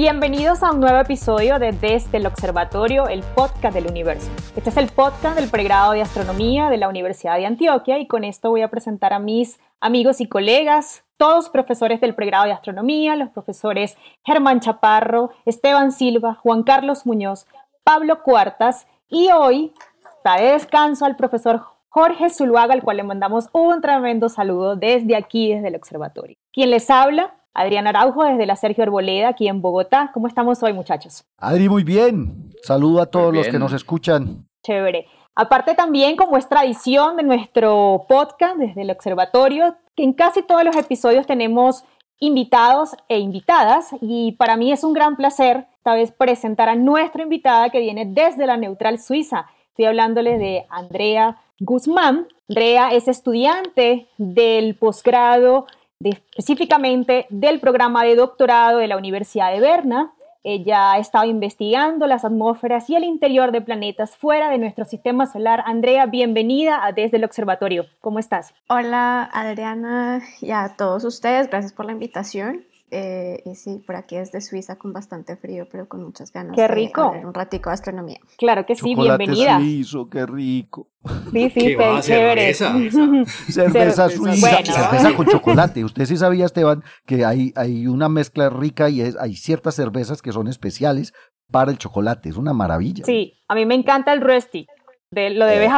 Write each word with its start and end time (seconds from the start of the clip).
Bienvenidos 0.00 0.62
a 0.62 0.70
un 0.70 0.78
nuevo 0.78 1.00
episodio 1.00 1.58
de 1.58 1.72
Desde 1.72 2.18
el 2.18 2.26
Observatorio, 2.26 3.08
el 3.08 3.24
podcast 3.34 3.74
del 3.74 3.88
universo. 3.88 4.30
Este 4.54 4.70
es 4.70 4.76
el 4.76 4.86
podcast 4.90 5.36
del 5.36 5.50
pregrado 5.50 5.90
de 5.90 6.02
astronomía 6.02 6.70
de 6.70 6.76
la 6.76 6.88
Universidad 6.88 7.34
de 7.34 7.46
Antioquia 7.46 7.98
y 7.98 8.06
con 8.06 8.22
esto 8.22 8.50
voy 8.50 8.62
a 8.62 8.70
presentar 8.70 9.12
a 9.12 9.18
mis 9.18 9.58
amigos 9.80 10.20
y 10.20 10.28
colegas, 10.28 11.02
todos 11.16 11.50
profesores 11.50 12.00
del 12.00 12.14
pregrado 12.14 12.44
de 12.44 12.52
astronomía, 12.52 13.16
los 13.16 13.30
profesores 13.30 13.96
Germán 14.24 14.60
Chaparro, 14.60 15.32
Esteban 15.46 15.90
Silva, 15.90 16.34
Juan 16.34 16.62
Carlos 16.62 17.04
Muñoz, 17.04 17.48
Pablo 17.82 18.22
Cuartas 18.22 18.86
y 19.08 19.32
hoy 19.32 19.72
está 20.16 20.36
de 20.36 20.52
descanso 20.52 21.06
al 21.06 21.16
profesor 21.16 21.62
Jorge 21.88 22.30
Zuluaga, 22.30 22.72
al 22.72 22.84
cual 22.84 22.98
le 22.98 23.02
mandamos 23.02 23.48
un 23.50 23.80
tremendo 23.80 24.28
saludo 24.28 24.76
desde 24.76 25.16
aquí, 25.16 25.52
desde 25.52 25.66
el 25.66 25.74
observatorio. 25.74 26.36
Quien 26.52 26.70
les 26.70 26.88
habla, 26.88 27.34
Adrián 27.58 27.88
Araujo 27.88 28.22
desde 28.22 28.46
la 28.46 28.54
Sergio 28.54 28.84
Arboleda, 28.84 29.30
aquí 29.30 29.48
en 29.48 29.60
Bogotá. 29.60 30.12
¿Cómo 30.14 30.28
estamos 30.28 30.62
hoy, 30.62 30.72
muchachos? 30.72 31.24
Adri, 31.38 31.68
muy 31.68 31.82
bien. 31.82 32.52
Saludo 32.62 33.02
a 33.02 33.06
todos 33.06 33.34
los 33.34 33.48
que 33.48 33.58
nos 33.58 33.72
escuchan. 33.72 34.46
Chévere. 34.62 35.08
Aparte 35.34 35.74
también, 35.74 36.14
como 36.14 36.36
es 36.36 36.48
tradición 36.48 37.16
de 37.16 37.24
nuestro 37.24 38.06
podcast 38.08 38.58
desde 38.58 38.82
el 38.82 38.90
observatorio, 38.92 39.74
que 39.96 40.04
en 40.04 40.12
casi 40.12 40.42
todos 40.42 40.62
los 40.62 40.76
episodios 40.76 41.26
tenemos 41.26 41.82
invitados 42.20 42.94
e 43.08 43.18
invitadas 43.18 43.88
y 44.00 44.32
para 44.32 44.56
mí 44.56 44.70
es 44.70 44.84
un 44.84 44.92
gran 44.92 45.16
placer 45.16 45.66
esta 45.78 45.94
vez 45.94 46.12
presentar 46.12 46.68
a 46.68 46.76
nuestra 46.76 47.24
invitada 47.24 47.70
que 47.70 47.80
viene 47.80 48.04
desde 48.06 48.46
la 48.46 48.56
Neutral 48.56 49.00
Suiza. 49.00 49.46
Estoy 49.70 49.86
hablándole 49.86 50.38
de 50.38 50.64
Andrea 50.70 51.38
Guzmán. 51.58 52.28
Andrea 52.48 52.90
es 52.92 53.08
estudiante 53.08 54.06
del 54.16 54.76
posgrado 54.76 55.66
específicamente 56.00 57.26
del 57.30 57.60
programa 57.60 58.04
de 58.04 58.14
doctorado 58.14 58.78
de 58.78 58.86
la 58.86 58.96
Universidad 58.96 59.52
de 59.52 59.60
Berna. 59.60 60.12
Ella 60.44 60.92
ha 60.92 60.98
estado 60.98 61.24
investigando 61.24 62.06
las 62.06 62.24
atmósferas 62.24 62.88
y 62.88 62.94
el 62.94 63.02
interior 63.02 63.50
de 63.50 63.60
planetas 63.60 64.16
fuera 64.16 64.48
de 64.50 64.58
nuestro 64.58 64.84
sistema 64.84 65.26
solar. 65.26 65.62
Andrea, 65.66 66.06
bienvenida 66.06 66.84
a 66.84 66.92
Desde 66.92 67.16
el 67.16 67.24
Observatorio. 67.24 67.86
¿Cómo 68.00 68.20
estás? 68.20 68.54
Hola 68.68 69.28
Adriana 69.32 70.22
y 70.40 70.52
a 70.52 70.74
todos 70.78 71.04
ustedes. 71.04 71.48
Gracias 71.48 71.72
por 71.72 71.86
la 71.86 71.92
invitación. 71.92 72.64
Eh, 72.90 73.42
y 73.44 73.54
sí, 73.54 73.82
por 73.86 73.96
aquí 73.96 74.16
es 74.16 74.32
de 74.32 74.40
Suiza 74.40 74.76
con 74.76 74.92
bastante 74.92 75.36
frío, 75.36 75.66
pero 75.70 75.88
con 75.88 76.02
muchas 76.02 76.32
ganas 76.32 76.56
qué 76.56 76.66
rico. 76.68 77.12
de 77.12 77.26
un 77.26 77.34
ratico 77.34 77.68
de 77.68 77.74
astronomía. 77.74 78.18
Claro 78.38 78.64
que 78.64 78.74
sí, 78.74 78.94
bienvenida. 78.94 79.58
suizo, 79.58 80.08
qué 80.08 80.24
rico. 80.24 80.88
Sí, 81.32 81.50
sí, 81.50 81.60
¿Qué 81.76 81.98
chévere. 82.00 82.54
Cerveza, 82.54 84.08
suiza, 84.10 84.64
cerveza 84.64 85.14
con 85.14 85.26
chocolate. 85.30 85.84
Usted 85.84 86.06
sí 86.06 86.16
sabía, 86.16 86.46
Esteban, 86.46 86.82
que 87.04 87.24
hay, 87.24 87.52
hay 87.56 87.86
una 87.86 88.08
mezcla 88.08 88.48
rica 88.48 88.88
y 88.88 89.02
es, 89.02 89.16
hay 89.16 89.36
ciertas 89.36 89.74
cervezas 89.74 90.22
que 90.22 90.32
son 90.32 90.48
especiales 90.48 91.12
para 91.50 91.70
el 91.70 91.78
chocolate. 91.78 92.30
Es 92.30 92.36
una 92.36 92.54
maravilla. 92.54 93.04
Sí, 93.04 93.34
a 93.48 93.54
mí 93.54 93.66
me 93.66 93.74
encanta 93.74 94.12
el 94.12 94.22
rusty. 94.22 94.66
De, 95.10 95.30
lo 95.30 95.46
de 95.46 95.64
eh. 95.64 95.70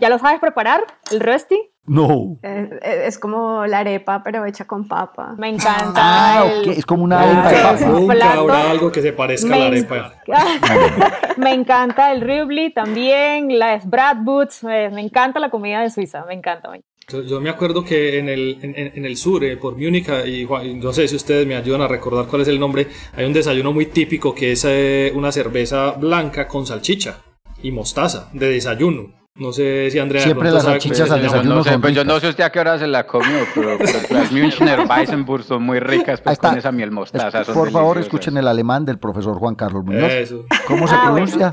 ¿ya 0.00 0.08
lo 0.08 0.18
sabes 0.18 0.40
preparar? 0.40 0.84
¿El 1.10 1.20
rusty? 1.20 1.56
No. 1.86 2.38
Es, 2.42 3.18
como 3.18 3.66
la 3.66 3.78
arepa, 3.78 4.22
pero 4.24 4.44
hecha 4.44 4.66
con 4.66 4.88
papa. 4.88 5.34
Me 5.38 5.48
encanta. 5.48 5.92
Ah, 5.94 6.46
es 6.66 6.84
como 6.84 7.04
una 7.04 7.20
arepa 7.20 7.48
de 7.48 7.62
papa. 7.62 7.92
Nunca 7.92 8.32
habrá 8.32 8.70
algo 8.70 8.90
que 8.90 9.02
se 9.02 9.12
parezca 9.12 9.54
a 9.54 9.58
la 9.58 9.66
arepa. 9.66 10.14
me 11.36 11.54
encanta 11.54 12.12
el 12.12 12.20
ribli 12.20 12.72
también, 12.72 13.58
las 13.58 13.88
bratwurst. 13.88 14.64
Eh, 14.64 14.90
me 14.92 15.00
encanta 15.00 15.38
la 15.38 15.50
comida 15.50 15.80
de 15.82 15.90
Suiza, 15.90 16.24
me 16.24 16.34
encanta. 16.34 16.70
Yo, 17.08 17.40
me 17.40 17.50
acuerdo 17.50 17.84
que 17.84 18.18
en 18.18 18.28
el, 18.28 18.58
en, 18.60 19.04
el 19.04 19.16
sur, 19.16 19.44
eh, 19.44 19.56
por 19.56 19.76
Múnich, 19.76 20.08
y 20.26 20.74
no 20.74 20.92
sé 20.92 21.06
si 21.06 21.14
ustedes 21.14 21.46
me 21.46 21.54
ayudan 21.54 21.82
a 21.82 21.88
recordar 21.88 22.26
cuál 22.26 22.42
es 22.42 22.48
el 22.48 22.58
nombre, 22.58 22.88
hay 23.14 23.24
un 23.24 23.32
desayuno 23.32 23.72
muy 23.72 23.86
típico 23.86 24.34
que 24.34 24.52
es 24.52 24.64
eh, 24.68 25.12
una 25.14 25.30
cerveza 25.30 25.92
blanca 25.92 26.48
con 26.48 26.66
salchicha 26.66 27.22
y 27.62 27.70
mostaza 27.70 28.28
de 28.32 28.48
desayuno. 28.48 29.25
No 29.38 29.52
sé 29.52 29.90
si 29.90 29.98
Andrea. 29.98 30.22
Siempre 30.22 30.50
las 30.50 30.64
salchichas 30.64 31.10
al 31.10 31.20
desayuno 31.20 31.56
no 31.56 31.64
sé, 31.64 31.78
pues 31.78 31.94
yo 31.94 32.04
no 32.04 32.18
sé 32.20 32.28
usted 32.28 32.44
a 32.44 32.50
qué 32.50 32.58
hora 32.58 32.78
se 32.78 32.86
la 32.86 33.06
comió, 33.06 33.40
pero, 33.54 33.78
las 34.10 34.32
Münchner 34.32 34.80
Weissenburg 34.88 35.44
son 35.44 35.62
muy 35.62 35.78
ricas 35.78 36.20
pues, 36.22 36.38
con 36.38 36.56
esa 36.56 36.72
miel 36.72 36.90
mostaza. 36.90 37.44
Por 37.52 37.70
favor, 37.70 37.98
escuchen 37.98 38.36
el 38.38 38.48
alemán 38.48 38.84
del 38.84 38.98
profesor 38.98 39.38
Juan 39.38 39.54
Carlos 39.54 39.84
Muñoz. 39.84 40.34
¿Cómo 40.66 40.88
se 40.88 40.94
ah, 40.94 41.02
pronuncia? 41.04 41.52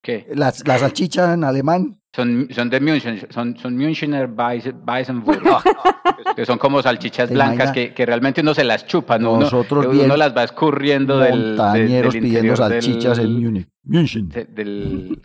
¿Qué? 0.00 0.26
Las, 0.34 0.66
las 0.66 0.80
salchichas 0.80 1.32
en 1.34 1.44
alemán. 1.44 1.98
Son, 2.14 2.48
son 2.50 2.68
de 2.68 2.80
München, 2.80 3.26
son, 3.30 3.56
son 3.56 3.74
Münchner 3.74 4.28
Weissenburg, 4.28 5.42
que 6.36 6.44
son 6.44 6.58
como 6.58 6.82
salchichas 6.82 7.30
blancas 7.30 7.72
que, 7.72 7.94
que, 7.94 8.04
realmente 8.04 8.42
uno 8.42 8.52
se 8.52 8.64
las 8.64 8.84
chupa, 8.86 9.18
¿no? 9.18 9.38
Nosotros 9.38 9.86
uno, 9.86 10.04
uno 10.04 10.16
las 10.18 10.36
va 10.36 10.42
escurriendo 10.42 11.18
del, 11.18 11.56
del, 11.56 11.88
del 11.88 12.08
pidiendo 12.08 12.54
salchichas 12.54 13.18
en 13.18 13.42
Múnich. 13.42 13.68
München. 13.84 14.28
del, 14.28 15.22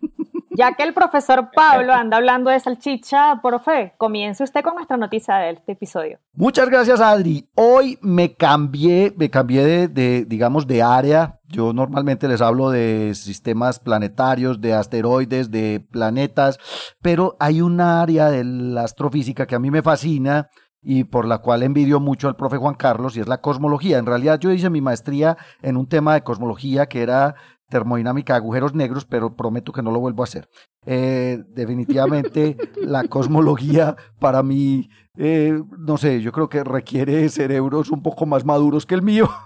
ya 0.58 0.74
que 0.74 0.84
el 0.84 0.94
profesor 0.94 1.50
Pablo 1.54 1.94
anda 1.94 2.18
hablando 2.18 2.50
de 2.50 2.60
salchicha, 2.60 3.40
profe, 3.42 3.94
comience 3.98 4.44
usted 4.44 4.64
con 4.64 4.76
nuestra 4.76 4.98
noticia 4.98 5.36
de 5.36 5.52
este 5.52 5.74
episodio. 5.74 6.20
Muchas 6.34 6.68
gracias, 6.68 7.00
Adri. 7.00 7.48
Hoy 7.54 8.00
me 8.02 8.34
cambié, 8.34 9.14
me 9.16 9.30
cambié 9.30 9.88
de, 9.88 10.26
digamos, 10.26 10.66
de 10.66 10.82
área. 10.82 11.40
Yo 11.48 11.74
normalmente 11.74 12.28
les 12.28 12.42
hablo 12.42 12.72
de 12.72 13.14
sistemas 13.14 13.80
planetarios, 13.80 14.60
de 14.60 14.74
asteroides, 14.74 15.52
de 15.52 15.86
planetas, 15.92 16.58
pero 17.02 17.38
hay 17.40 17.62
un 17.62 17.80
área 17.80 18.30
de 18.30 18.44
la 18.44 18.84
astrofísica 18.84 19.46
que 19.46 19.56
a 19.56 19.60
mí 19.60 19.70
me 19.70 19.84
fascina 19.84 20.50
y 20.82 21.04
por 21.04 21.26
la 21.26 21.40
cual 21.40 21.64
envidio 21.64 22.00
mucho 22.00 22.28
al 22.28 22.36
profe 22.36 22.58
Juan 22.58 22.76
Carlos, 22.76 23.18
y 23.18 23.20
es 23.20 23.28
la 23.28 23.42
cosmología. 23.42 23.98
En 23.98 24.06
realidad 24.06 24.40
yo 24.40 24.52
hice 24.52 24.70
mi 24.70 24.82
maestría 24.82 25.38
en 25.62 25.76
un 25.76 25.88
tema 25.88 26.14
de 26.14 26.24
cosmología 26.24 26.86
que 26.86 27.02
era 27.02 27.36
termodinámica 27.70 28.34
de 28.34 28.38
agujeros 28.38 28.74
negros, 28.74 29.06
pero 29.06 29.36
prometo 29.36 29.72
que 29.72 29.82
no 29.82 29.92
lo 29.92 30.00
vuelvo 30.00 30.24
a 30.24 30.26
hacer. 30.26 30.50
Eh, 30.86 31.44
definitivamente 31.50 32.58
la 32.82 33.04
cosmología 33.06 33.96
para 34.20 34.44
mí, 34.44 34.90
eh, 35.18 35.62
no 35.78 35.98
sé, 35.98 36.22
yo 36.22 36.32
creo 36.32 36.50
que 36.50 36.64
requiere 36.64 37.28
cerebros 37.30 37.92
un 37.92 38.02
poco 38.02 38.26
más 38.26 38.46
maduros 38.46 38.86
que 38.86 38.96
el 38.96 39.02
mío. 39.02 39.30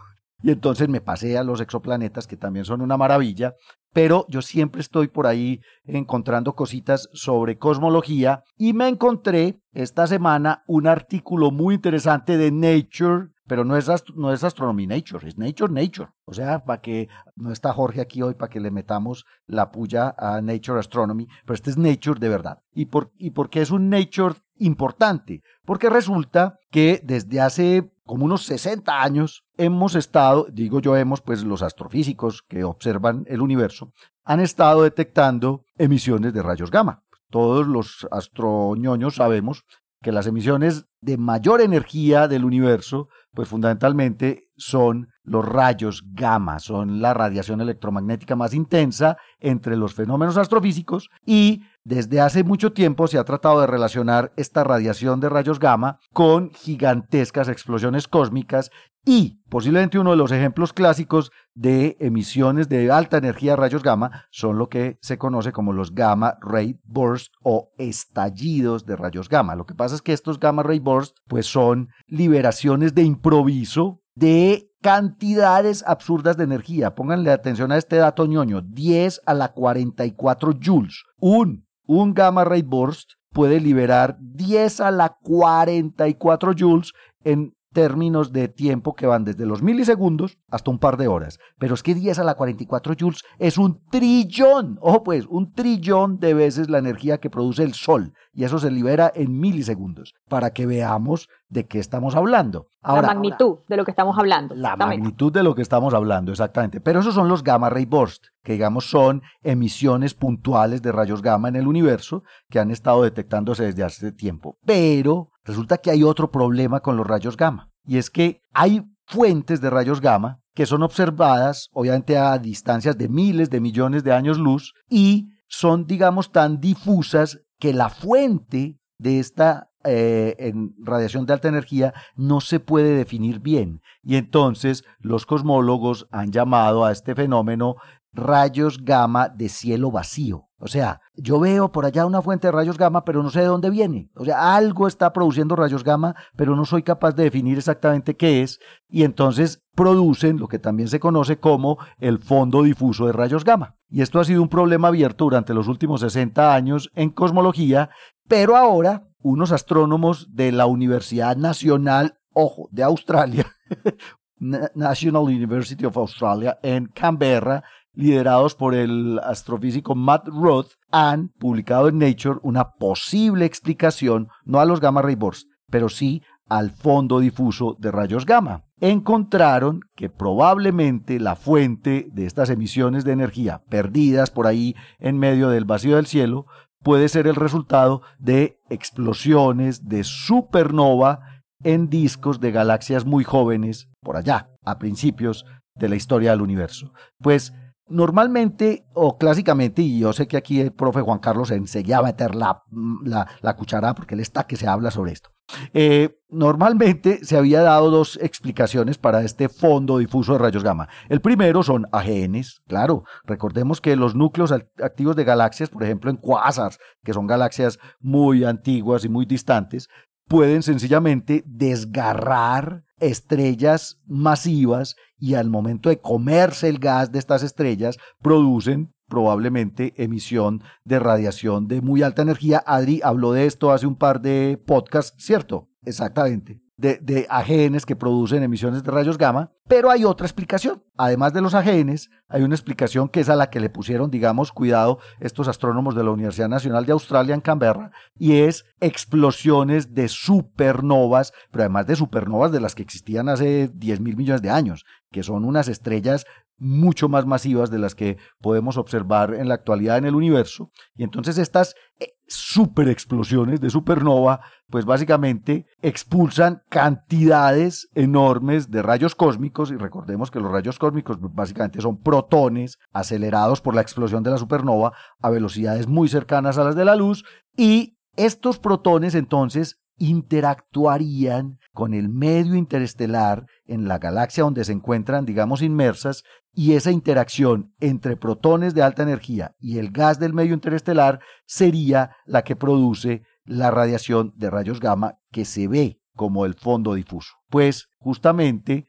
Y 0.43 0.49
entonces 0.49 0.89
me 0.89 1.01
pasé 1.01 1.37
a 1.37 1.43
los 1.43 1.61
exoplanetas, 1.61 2.25
que 2.25 2.35
también 2.35 2.65
son 2.65 2.81
una 2.81 2.97
maravilla, 2.97 3.53
pero 3.93 4.25
yo 4.27 4.41
siempre 4.41 4.81
estoy 4.81 5.07
por 5.07 5.27
ahí 5.27 5.59
encontrando 5.83 6.53
cositas 6.55 7.09
sobre 7.13 7.59
cosmología 7.59 8.43
y 8.57 8.73
me 8.73 8.87
encontré 8.87 9.61
esta 9.71 10.07
semana 10.07 10.63
un 10.65 10.87
artículo 10.87 11.51
muy 11.51 11.75
interesante 11.75 12.37
de 12.37 12.51
Nature 12.51 13.27
pero 13.51 13.65
no 13.65 13.75
es, 13.75 13.89
no 14.15 14.31
es 14.31 14.45
Astronomy 14.45 14.87
Nature, 14.87 15.27
es 15.27 15.37
Nature 15.37 15.73
Nature. 15.73 16.11
O 16.23 16.33
sea, 16.33 16.63
para 16.63 16.79
que 16.79 17.09
no 17.35 17.51
está 17.51 17.73
Jorge 17.73 17.99
aquí 17.99 18.21
hoy 18.21 18.33
para 18.33 18.49
que 18.49 18.61
le 18.61 18.71
metamos 18.71 19.25
la 19.45 19.71
puya 19.73 20.15
a 20.17 20.39
Nature 20.39 20.79
Astronomy, 20.79 21.27
pero 21.43 21.55
este 21.55 21.69
es 21.71 21.77
Nature 21.77 22.17
de 22.17 22.29
verdad. 22.29 22.59
¿Y 22.73 22.85
por, 22.85 23.11
y 23.17 23.31
por 23.31 23.49
qué 23.49 23.59
es 23.61 23.69
un 23.69 23.89
Nature 23.89 24.35
importante? 24.55 25.43
Porque 25.65 25.89
resulta 25.89 26.59
que 26.69 27.01
desde 27.03 27.41
hace 27.41 27.91
como 28.05 28.23
unos 28.23 28.45
60 28.45 29.03
años 29.03 29.43
hemos 29.57 29.95
estado, 29.95 30.47
digo 30.49 30.79
yo 30.79 30.95
hemos, 30.95 31.19
pues 31.19 31.43
los 31.43 31.61
astrofísicos 31.61 32.43
que 32.43 32.63
observan 32.63 33.25
el 33.27 33.41
universo, 33.41 33.91
han 34.23 34.39
estado 34.39 34.83
detectando 34.83 35.65
emisiones 35.77 36.33
de 36.33 36.41
rayos 36.41 36.71
gamma. 36.71 37.03
Todos 37.29 37.67
los 37.67 38.07
astroñoños 38.11 39.15
sabemos 39.15 39.65
que 40.01 40.11
las 40.11 40.25
emisiones 40.25 40.87
de 40.99 41.17
mayor 41.17 41.61
energía 41.61 42.27
del 42.27 42.43
universo, 42.43 43.09
pues 43.33 43.47
fundamentalmente 43.47 44.49
son 44.57 45.09
los 45.23 45.45
rayos 45.45 46.03
gamma, 46.13 46.59
son 46.59 47.01
la 47.01 47.13
radiación 47.13 47.61
electromagnética 47.61 48.35
más 48.35 48.53
intensa 48.53 49.17
entre 49.39 49.75
los 49.75 49.93
fenómenos 49.93 50.37
astrofísicos 50.37 51.09
y 51.25 51.63
desde 51.83 52.21
hace 52.21 52.43
mucho 52.43 52.73
tiempo 52.73 53.07
se 53.07 53.17
ha 53.17 53.23
tratado 53.23 53.61
de 53.61 53.67
relacionar 53.67 54.31
esta 54.35 54.63
radiación 54.63 55.19
de 55.19 55.29
rayos 55.29 55.59
gamma 55.59 55.99
con 56.13 56.51
gigantescas 56.51 57.47
explosiones 57.49 58.07
cósmicas 58.07 58.69
y 59.03 59.41
posiblemente 59.49 59.97
uno 59.97 60.11
de 60.11 60.17
los 60.17 60.31
ejemplos 60.31 60.73
clásicos 60.73 61.31
de 61.55 61.97
emisiones 61.99 62.69
de 62.69 62.91
alta 62.91 63.17
energía 63.17 63.53
de 63.53 63.57
rayos 63.57 63.81
gamma 63.81 64.25
son 64.29 64.59
lo 64.59 64.69
que 64.69 64.99
se 65.01 65.17
conoce 65.17 65.51
como 65.51 65.73
los 65.73 65.95
gamma 65.95 66.37
ray 66.39 66.79
burst 66.83 67.33
o 67.43 67.71
estallidos 67.79 68.85
de 68.85 68.95
rayos 68.95 69.27
gamma. 69.27 69.55
Lo 69.55 69.65
que 69.65 69.73
pasa 69.73 69.95
es 69.95 70.03
que 70.03 70.13
estos 70.13 70.39
gamma 70.39 70.61
ray 70.61 70.79
burst 70.79 71.17
pues 71.27 71.47
son 71.47 71.89
liberaciones 72.05 72.93
de 72.93 73.01
improviso 73.01 74.01
de 74.13 74.71
cantidades 74.81 75.83
absurdas 75.87 76.37
de 76.37 76.43
energía. 76.43 76.93
Pónganle 76.93 77.31
atención 77.31 77.71
a 77.71 77.77
este 77.77 77.95
dato 77.95 78.27
ñoño, 78.27 78.61
10 78.61 79.21
a 79.25 79.33
la 79.33 79.51
44 79.53 80.59
joules. 80.61 81.03
Un 81.17 81.65
un 81.93 82.13
gamma 82.13 82.45
ray 82.45 82.61
burst 82.61 83.15
puede 83.33 83.59
liberar 83.59 84.17
10 84.21 84.79
a 84.79 84.91
la 84.91 85.17
44 85.21 86.53
joules 86.57 86.93
en 87.25 87.53
términos 87.73 88.31
de 88.31 88.47
tiempo 88.47 88.95
que 88.95 89.07
van 89.07 89.25
desde 89.25 89.45
los 89.45 89.61
milisegundos 89.61 90.37
hasta 90.49 90.71
un 90.71 90.79
par 90.79 90.95
de 90.95 91.09
horas. 91.09 91.37
Pero 91.59 91.73
es 91.73 91.83
que 91.83 91.93
10 91.93 92.19
a 92.19 92.23
la 92.23 92.35
44 92.35 92.95
joules 92.97 93.23
es 93.39 93.57
un 93.57 93.81
trillón, 93.89 94.77
ojo 94.79 95.03
pues, 95.03 95.25
un 95.27 95.51
trillón 95.51 96.17
de 96.19 96.33
veces 96.33 96.69
la 96.69 96.77
energía 96.77 97.19
que 97.19 97.29
produce 97.29 97.63
el 97.63 97.73
Sol. 97.73 98.13
Y 98.33 98.45
eso 98.45 98.59
se 98.59 98.71
libera 98.71 99.11
en 99.13 99.39
milisegundos, 99.39 100.13
para 100.29 100.51
que 100.51 100.65
veamos 100.65 101.27
de 101.49 101.67
qué 101.67 101.79
estamos 101.79 102.15
hablando. 102.15 102.67
la 102.81 103.01
magnitud 103.01 103.59
de 103.67 103.77
lo 103.77 103.83
que 103.83 103.91
estamos 103.91 104.17
hablando. 104.17 104.55
La 104.55 104.75
magnitud 104.75 105.33
de 105.33 105.43
lo 105.43 105.53
que 105.53 105.61
estamos 105.61 105.93
hablando, 105.93 106.31
exactamente. 106.31 106.79
Pero 106.79 107.01
esos 107.01 107.13
son 107.13 107.27
los 107.27 107.43
gamma 107.43 107.69
ray 107.69 107.85
burst, 107.85 108.25
que 108.43 108.53
digamos 108.53 108.89
son 108.89 109.21
emisiones 109.43 110.13
puntuales 110.13 110.81
de 110.81 110.91
rayos 110.91 111.21
gamma 111.21 111.49
en 111.49 111.57
el 111.57 111.67
universo 111.67 112.23
que 112.49 112.59
han 112.59 112.71
estado 112.71 113.03
detectándose 113.03 113.63
desde 113.63 113.83
hace 113.83 114.11
tiempo. 114.11 114.57
Pero 114.65 115.29
resulta 115.43 115.77
que 115.77 115.91
hay 115.91 116.03
otro 116.03 116.31
problema 116.31 116.79
con 116.79 116.95
los 116.95 117.05
rayos 117.05 117.35
gamma, 117.35 117.69
y 117.85 117.97
es 117.97 118.09
que 118.09 118.41
hay 118.53 118.83
fuentes 119.05 119.59
de 119.59 119.69
rayos 119.69 119.99
gamma 119.99 120.39
que 120.53 120.65
son 120.65 120.83
observadas, 120.83 121.69
obviamente 121.73 122.17
a 122.17 122.37
distancias 122.37 122.97
de 122.97 123.07
miles 123.09 123.49
de 123.49 123.61
millones 123.61 124.03
de 124.03 124.13
años 124.13 124.37
luz, 124.37 124.73
y 124.89 125.29
son, 125.47 125.85
digamos, 125.85 126.31
tan 126.31 126.59
difusas 126.59 127.39
que 127.61 127.73
la 127.73 127.89
fuente 127.89 128.79
de 128.97 129.19
esta 129.19 129.69
eh, 129.83 130.35
en 130.37 130.75
radiación 130.79 131.25
de 131.25 131.33
alta 131.33 131.47
energía 131.47 131.93
no 132.15 132.41
se 132.41 132.59
puede 132.59 132.95
definir 132.95 133.39
bien. 133.39 133.81
Y 134.03 134.15
entonces 134.15 134.83
los 134.99 135.25
cosmólogos 135.25 136.07
han 136.11 136.31
llamado 136.31 136.85
a 136.85 136.91
este 136.91 137.15
fenómeno 137.15 137.75
rayos 138.13 138.83
gamma 138.83 139.29
de 139.29 139.49
cielo 139.49 139.91
vacío. 139.91 140.47
O 140.57 140.67
sea, 140.67 141.01
yo 141.15 141.39
veo 141.39 141.71
por 141.71 141.85
allá 141.85 142.05
una 142.05 142.21
fuente 142.21 142.47
de 142.47 142.51
rayos 142.51 142.77
gamma, 142.77 143.03
pero 143.03 143.23
no 143.23 143.31
sé 143.31 143.39
de 143.39 143.47
dónde 143.47 143.71
viene. 143.71 144.11
O 144.15 144.23
sea, 144.23 144.55
algo 144.55 144.87
está 144.87 145.11
produciendo 145.11 145.55
rayos 145.55 145.83
gamma, 145.83 146.15
pero 146.35 146.55
no 146.55 146.65
soy 146.65 146.83
capaz 146.83 147.13
de 147.13 147.23
definir 147.23 147.57
exactamente 147.57 148.15
qué 148.15 148.43
es. 148.43 148.59
Y 148.87 149.03
entonces 149.03 149.63
producen 149.73 150.37
lo 150.37 150.47
que 150.47 150.59
también 150.59 150.87
se 150.87 150.99
conoce 150.99 151.39
como 151.39 151.79
el 151.97 152.19
fondo 152.19 152.61
difuso 152.61 153.07
de 153.07 153.13
rayos 153.13 153.43
gamma. 153.43 153.75
Y 153.89 154.01
esto 154.01 154.19
ha 154.19 154.23
sido 154.23 154.43
un 154.43 154.49
problema 154.49 154.89
abierto 154.89 155.23
durante 155.23 155.55
los 155.55 155.67
últimos 155.67 156.01
60 156.01 156.53
años 156.53 156.91
en 156.93 157.09
cosmología, 157.09 157.89
pero 158.27 158.55
ahora 158.55 159.07
unos 159.23 159.51
astrónomos 159.51 160.27
de 160.35 160.51
la 160.51 160.67
Universidad 160.67 161.37
Nacional, 161.37 162.19
ojo, 162.33 162.69
de 162.71 162.83
Australia, 162.83 163.45
National 164.39 165.23
University 165.23 165.85
of 165.85 165.97
Australia 165.97 166.57
en 166.63 166.87
Canberra, 166.87 167.63
liderados 167.93 168.55
por 168.55 168.73
el 168.73 169.19
astrofísico 169.19 169.95
Matt 169.95 170.27
Roth, 170.27 170.73
han 170.91 171.29
publicado 171.39 171.87
en 171.87 171.99
Nature 171.99 172.39
una 172.43 172.71
posible 172.71 173.45
explicación, 173.45 174.29
no 174.45 174.59
a 174.59 174.65
los 174.65 174.79
gamma 174.79 175.01
ray 175.01 175.15
bursts, 175.15 175.49
pero 175.69 175.89
sí 175.89 176.21
al 176.47 176.71
fondo 176.71 177.19
difuso 177.19 177.77
de 177.79 177.91
rayos 177.91 178.25
gamma. 178.25 178.65
Encontraron 178.81 179.81
que 179.95 180.09
probablemente 180.09 181.19
la 181.19 181.35
fuente 181.35 182.07
de 182.11 182.25
estas 182.25 182.49
emisiones 182.49 183.05
de 183.05 183.13
energía 183.13 183.61
perdidas 183.69 184.31
por 184.31 184.47
ahí 184.47 184.75
en 184.99 185.17
medio 185.17 185.49
del 185.49 185.65
vacío 185.65 185.95
del 185.95 186.07
cielo 186.07 186.45
puede 186.83 187.09
ser 187.09 187.27
el 187.27 187.35
resultado 187.35 188.01
de 188.19 188.57
explosiones 188.69 189.87
de 189.87 190.03
supernova 190.03 191.21
en 191.63 191.89
discos 191.89 192.39
de 192.39 192.51
galaxias 192.51 193.05
muy 193.05 193.23
jóvenes 193.23 193.87
por 194.01 194.17
allá, 194.17 194.49
a 194.65 194.77
principios 194.77 195.45
de 195.75 195.89
la 195.89 195.95
historia 195.95 196.31
del 196.31 196.41
universo. 196.41 196.91
Pues 197.19 197.53
normalmente 197.91 198.85
o 198.93 199.17
clásicamente, 199.17 199.81
y 199.81 199.99
yo 199.99 200.13
sé 200.13 200.27
que 200.27 200.37
aquí 200.37 200.59
el 200.59 200.71
profe 200.71 201.01
Juan 201.01 201.19
Carlos 201.19 201.51
enseguida 201.51 201.99
a 201.99 202.03
meter 202.03 202.35
la, 202.35 202.63
la, 203.03 203.95
porque 203.95 204.15
él 204.15 204.21
está 204.21 204.45
que 204.45 204.55
se 204.55 204.67
habla 204.67 204.91
sobre 204.91 205.11
esto. 205.11 205.29
Eh, 205.73 206.17
normalmente 206.29 207.25
se 207.25 207.37
había 207.37 207.61
dado 207.61 207.91
dos 207.91 208.17
explicaciones 208.21 208.97
para 208.97 209.21
este 209.21 209.49
fondo 209.49 209.97
difuso 209.97 210.33
de 210.33 210.39
rayos 210.39 210.63
gamma. 210.63 210.87
El 211.09 211.21
primero 211.21 211.61
son 211.61 211.87
AGNs, 211.91 212.61
claro. 212.67 213.03
Recordemos 213.25 213.81
que 213.81 213.95
los 213.95 214.15
núcleos 214.15 214.51
activos 214.51 215.15
de 215.15 215.25
galaxias, 215.25 215.69
por 215.69 215.83
ejemplo 215.83 216.09
en 216.09 216.17
quasars, 216.17 216.79
que 217.03 217.13
son 217.13 217.27
galaxias 217.27 217.79
muy 217.99 218.45
antiguas 218.45 219.03
y 219.03 219.09
muy 219.09 219.25
distantes, 219.25 219.89
pueden 220.27 220.63
sencillamente 220.63 221.43
desgarrar 221.45 222.85
estrellas 223.01 223.99
masivas 224.07 224.95
y 225.17 225.33
al 225.33 225.49
momento 225.49 225.89
de 225.89 225.99
comerse 225.99 226.69
el 226.69 226.79
gas 226.79 227.11
de 227.11 227.19
estas 227.19 227.43
estrellas 227.43 227.97
producen 228.21 228.93
probablemente 229.07 229.93
emisión 230.01 230.63
de 230.85 230.99
radiación 230.99 231.67
de 231.67 231.81
muy 231.81 232.01
alta 232.01 232.21
energía. 232.21 232.63
Adri 232.65 233.01
habló 233.03 233.33
de 233.33 233.45
esto 233.45 233.71
hace 233.71 233.85
un 233.85 233.97
par 233.97 234.21
de 234.21 234.61
podcasts, 234.65 235.21
¿cierto? 235.23 235.69
Exactamente 235.83 236.61
de, 236.81 236.97
de 236.97 237.85
que 237.85 237.95
producen 237.95 238.41
emisiones 238.41 238.83
de 238.83 238.91
rayos 238.91 239.17
gamma, 239.17 239.51
pero 239.67 239.91
hay 239.91 240.03
otra 240.03 240.25
explicación. 240.25 240.83
Además 240.97 241.31
de 241.31 241.41
los 241.41 241.53
AGNs, 241.53 242.09
hay 242.27 242.41
una 242.41 242.55
explicación 242.55 243.07
que 243.07 243.19
es 243.19 243.29
a 243.29 243.35
la 243.35 243.49
que 243.49 243.59
le 243.59 243.69
pusieron, 243.69 244.09
digamos, 244.09 244.51
cuidado 244.51 244.99
estos 245.19 245.47
astrónomos 245.47 245.95
de 245.95 246.03
la 246.03 246.11
Universidad 246.11 246.49
Nacional 246.49 246.85
de 246.85 246.91
Australia 246.91 247.35
en 247.35 247.41
Canberra, 247.41 247.91
y 248.17 248.37
es 248.37 248.65
explosiones 248.79 249.93
de 249.93 250.07
supernovas, 250.07 251.33
pero 251.51 251.63
además 251.63 251.85
de 251.85 251.95
supernovas 251.95 252.51
de 252.51 252.59
las 252.59 252.73
que 252.73 252.83
existían 252.83 253.29
hace 253.29 253.69
10 253.73 253.99
mil 254.01 254.17
millones 254.17 254.41
de 254.41 254.49
años, 254.49 254.85
que 255.11 255.23
son 255.23 255.45
unas 255.45 255.67
estrellas 255.67 256.25
mucho 256.61 257.09
más 257.09 257.25
masivas 257.25 257.71
de 257.71 257.79
las 257.79 257.95
que 257.95 258.17
podemos 258.39 258.77
observar 258.77 259.33
en 259.33 259.47
la 259.47 259.55
actualidad 259.55 259.97
en 259.97 260.05
el 260.05 260.13
universo. 260.13 260.69
Y 260.95 261.03
entonces 261.03 261.39
estas 261.39 261.73
eh, 261.99 262.09
super 262.27 262.87
explosiones 262.87 263.59
de 263.59 263.71
supernova, 263.71 264.41
pues 264.69 264.85
básicamente 264.85 265.65
expulsan 265.81 266.61
cantidades 266.69 267.89
enormes 267.95 268.69
de 268.69 268.83
rayos 268.83 269.15
cósmicos, 269.15 269.71
y 269.71 269.75
recordemos 269.75 270.29
que 270.29 270.39
los 270.39 270.51
rayos 270.51 270.77
cósmicos 270.77 271.17
básicamente 271.19 271.81
son 271.81 271.99
protones 271.99 272.77
acelerados 272.93 273.59
por 273.59 273.73
la 273.73 273.81
explosión 273.81 274.21
de 274.21 274.29
la 274.29 274.37
supernova 274.37 274.93
a 275.19 275.31
velocidades 275.31 275.87
muy 275.87 276.09
cercanas 276.09 276.59
a 276.59 276.63
las 276.63 276.75
de 276.75 276.85
la 276.85 276.95
luz, 276.95 277.25
y 277.57 277.97
estos 278.15 278.59
protones 278.59 279.15
entonces 279.15 279.81
interactuarían 279.97 281.57
con 281.73 281.93
el 281.93 282.09
medio 282.09 282.55
interestelar 282.55 283.45
en 283.65 283.87
la 283.87 283.97
galaxia 283.97 284.43
donde 284.43 284.65
se 284.65 284.73
encuentran, 284.73 285.25
digamos, 285.25 285.61
inmersas, 285.61 286.23
y 286.53 286.73
esa 286.73 286.91
interacción 286.91 287.73
entre 287.79 288.17
protones 288.17 288.73
de 288.73 288.83
alta 288.83 289.03
energía 289.03 289.55
y 289.59 289.77
el 289.77 289.91
gas 289.91 290.19
del 290.19 290.33
medio 290.33 290.53
interestelar 290.53 291.19
sería 291.45 292.15
la 292.25 292.43
que 292.43 292.55
produce 292.55 293.23
la 293.45 293.71
radiación 293.71 294.33
de 294.35 294.49
rayos 294.49 294.79
gamma 294.79 295.17
que 295.31 295.45
se 295.45 295.67
ve 295.67 296.01
como 296.13 296.45
el 296.45 296.55
fondo 296.55 296.93
difuso. 296.93 297.31
Pues 297.49 297.87
justamente 297.97 298.87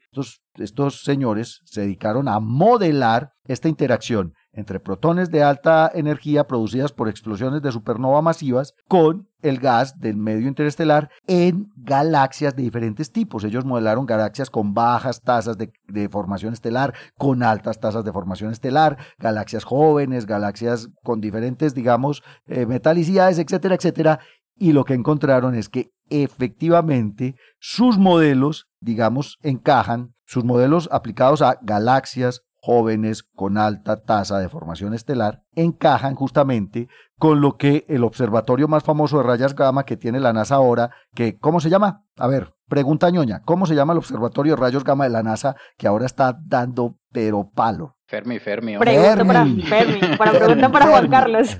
estos, 0.55 1.03
señores 1.03 1.61
se 1.65 1.81
dedicaron 1.81 2.27
a 2.27 2.39
modelar 2.39 3.33
esta 3.45 3.69
interacción 3.69 4.33
entre 4.51 4.79
protones 4.79 5.31
de 5.31 5.41
alta 5.41 5.89
energía 5.93 6.45
producidas 6.45 6.91
por 6.91 7.09
explosiones 7.09 7.61
de 7.61 7.71
supernova 7.71 8.21
masivas 8.21 8.73
con 8.87 9.29
el 9.43 9.59
gas 9.59 9.99
del 9.99 10.17
medio 10.17 10.47
interestelar 10.47 11.09
en 11.27 11.67
galaxias 11.75 12.55
de 12.55 12.63
diferentes 12.63 13.11
tipos. 13.11 13.43
Ellos 13.43 13.65
modelaron 13.65 14.05
galaxias 14.05 14.49
con 14.49 14.73
bajas 14.73 15.21
tasas 15.21 15.57
de, 15.57 16.09
formación 16.09 16.53
estelar, 16.53 16.93
con 17.17 17.43
altas 17.43 17.79
tasas 17.79 18.03
de 18.03 18.11
formación 18.11 18.51
estelar, 18.51 18.97
galaxias 19.19 19.63
jóvenes, 19.63 20.25
galaxias 20.25 20.89
con 21.03 21.21
diferentes, 21.21 21.75
digamos, 21.75 22.23
eh, 22.47 22.65
metalicidades, 22.65 23.37
etcétera, 23.37 23.75
etcétera. 23.75 24.19
Y 24.55 24.73
lo 24.73 24.85
que 24.85 24.93
encontraron 24.93 25.55
es 25.55 25.69
que 25.69 25.91
efectivamente 26.09 27.35
sus 27.59 27.97
modelos, 27.97 28.67
digamos, 28.79 29.37
encajan, 29.41 30.13
sus 30.25 30.43
modelos 30.43 30.89
aplicados 30.91 31.41
a 31.41 31.57
galaxias, 31.61 32.41
jóvenes 32.65 33.23
con 33.23 33.57
alta 33.57 34.03
tasa 34.03 34.39
de 34.39 34.47
formación 34.47 34.93
estelar 34.93 35.43
encajan 35.53 36.15
justamente 36.15 36.87
con 37.23 37.39
lo 37.39 37.55
que 37.55 37.85
el 37.87 38.03
observatorio 38.03 38.67
más 38.67 38.83
famoso 38.83 39.19
de 39.19 39.23
rayas 39.23 39.55
gamma 39.55 39.85
que 39.85 39.95
tiene 39.95 40.19
la 40.19 40.33
NASA 40.33 40.55
ahora, 40.55 40.89
que 41.15 41.37
¿cómo 41.39 41.61
se 41.61 41.69
llama? 41.69 42.03
A 42.17 42.27
ver, 42.27 42.53
pregunta 42.67 43.09
ñoña, 43.09 43.43
¿cómo 43.45 43.65
se 43.65 43.75
llama 43.75 43.93
el 43.93 43.99
observatorio 43.99 44.55
de 44.55 44.61
rayos 44.61 44.83
gamma 44.83 45.05
de 45.05 45.11
la 45.11 45.23
NASA 45.23 45.55
que 45.77 45.87
ahora 45.87 46.05
está 46.05 46.37
dando 46.45 46.97
pero 47.13 47.49
palo? 47.49 47.95
Fermi, 48.07 48.39
Fermi. 48.39 48.77
Pregunta 48.77 49.23
para 49.23 49.45
Fermi, 49.45 50.17
para 50.17 50.31
pregunta 50.33 50.69
para 50.69 50.85
Juan 50.87 51.09
Carlos. 51.09 51.57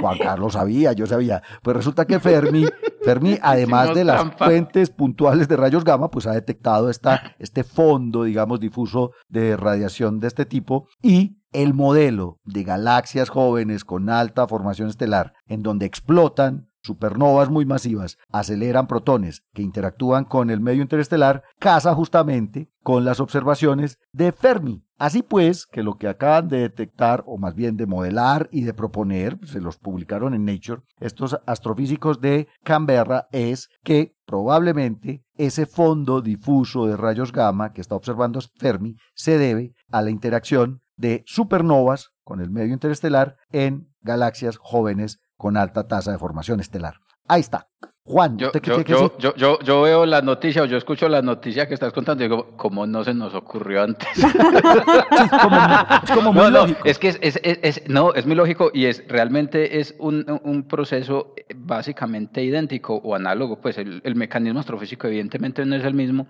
Juan 0.00 0.18
Carlos 0.18 0.52
sabía, 0.52 0.92
yo 0.92 1.06
sabía. 1.06 1.42
Pues 1.64 1.76
resulta 1.76 2.04
que 2.04 2.20
Fermi, 2.20 2.64
Fermi, 3.02 3.38
además 3.42 3.96
de 3.96 4.04
las 4.04 4.36
fuentes 4.36 4.90
puntuales 4.90 5.48
de 5.48 5.56
rayos 5.56 5.82
gamma, 5.82 6.12
pues 6.12 6.28
ha 6.28 6.32
detectado 6.32 6.90
esta, 6.90 7.34
este 7.40 7.64
fondo, 7.64 8.22
digamos, 8.22 8.60
difuso 8.60 9.10
de 9.28 9.56
radiación 9.56 10.20
de 10.20 10.28
este 10.28 10.46
tipo 10.46 10.86
y 11.02 11.41
el 11.52 11.74
modelo 11.74 12.38
de 12.44 12.64
galaxias 12.64 13.28
jóvenes 13.28 13.84
con 13.84 14.10
alta 14.10 14.46
formación 14.46 14.88
estelar, 14.88 15.34
en 15.46 15.62
donde 15.62 15.86
explotan 15.86 16.68
supernovas 16.82 17.48
muy 17.48 17.64
masivas 17.64 18.18
aceleran 18.30 18.86
protones 18.86 19.44
que 19.54 19.62
interactúan 19.62 20.24
con 20.24 20.50
el 20.50 20.60
medio 20.60 20.82
interestelar, 20.82 21.44
casa 21.58 21.94
justamente 21.94 22.70
con 22.82 23.04
las 23.04 23.20
observaciones 23.20 23.98
de 24.12 24.32
Fermi. 24.32 24.84
Así 24.98 25.22
pues, 25.22 25.66
que 25.66 25.82
lo 25.82 25.96
que 25.96 26.08
acaban 26.08 26.48
de 26.48 26.58
detectar, 26.58 27.24
o 27.26 27.36
más 27.36 27.54
bien 27.54 27.76
de 27.76 27.86
modelar 27.86 28.48
y 28.52 28.62
de 28.62 28.74
proponer, 28.74 29.38
se 29.44 29.60
los 29.60 29.76
publicaron 29.76 30.34
en 30.34 30.44
Nature, 30.44 30.82
estos 31.00 31.38
astrofísicos 31.46 32.20
de 32.20 32.46
Canberra, 32.62 33.26
es 33.32 33.68
que 33.82 34.14
probablemente 34.26 35.24
ese 35.34 35.66
fondo 35.66 36.20
difuso 36.20 36.86
de 36.86 36.96
rayos 36.96 37.32
gamma 37.32 37.72
que 37.72 37.80
está 37.80 37.96
observando 37.96 38.38
Fermi 38.56 38.96
se 39.14 39.38
debe 39.38 39.74
a 39.90 40.02
la 40.02 40.10
interacción 40.10 40.81
de 41.02 41.24
supernovas 41.26 42.12
con 42.22 42.40
el 42.40 42.48
medio 42.48 42.72
interestelar 42.72 43.36
en 43.50 43.92
galaxias 44.02 44.56
jóvenes 44.56 45.20
con 45.36 45.56
alta 45.56 45.88
tasa 45.88 46.12
de 46.12 46.18
formación 46.18 46.60
estelar. 46.60 47.00
Ahí 47.26 47.40
está. 47.40 47.68
Juan, 48.04 48.36
yo, 48.36 48.50
yo, 48.60 48.82
yo, 49.16 49.36
yo, 49.36 49.60
yo, 49.60 49.82
veo 49.82 50.04
la 50.06 50.22
noticia 50.22 50.62
o 50.62 50.64
yo 50.64 50.76
escucho 50.76 51.08
la 51.08 51.22
noticia 51.22 51.68
que 51.68 51.74
estás 51.74 51.92
contando 51.92 52.24
y 52.24 52.28
digo, 52.28 52.56
¿cómo 52.56 52.84
no 52.84 53.04
se 53.04 53.14
nos 53.14 53.32
ocurrió 53.32 53.84
antes? 53.84 54.08
es 56.02 56.10
como 56.10 56.32
muy 56.32 56.50
lógico. 56.50 56.80
es 56.84 56.98
que 56.98 57.08
es, 57.08 57.40
es, 57.40 57.88
no, 57.88 58.12
es 58.12 58.26
muy 58.26 58.34
lógico 58.34 58.72
y 58.74 58.86
es 58.86 59.06
realmente 59.06 59.78
es 59.78 59.94
un, 60.00 60.26
un 60.42 60.66
proceso 60.66 61.32
básicamente 61.54 62.42
idéntico 62.42 62.96
o 62.96 63.14
análogo. 63.14 63.60
Pues 63.60 63.78
el, 63.78 64.00
el, 64.02 64.16
mecanismo 64.16 64.58
astrofísico 64.58 65.06
evidentemente 65.06 65.64
no 65.64 65.76
es 65.76 65.84
el 65.84 65.94
mismo, 65.94 66.26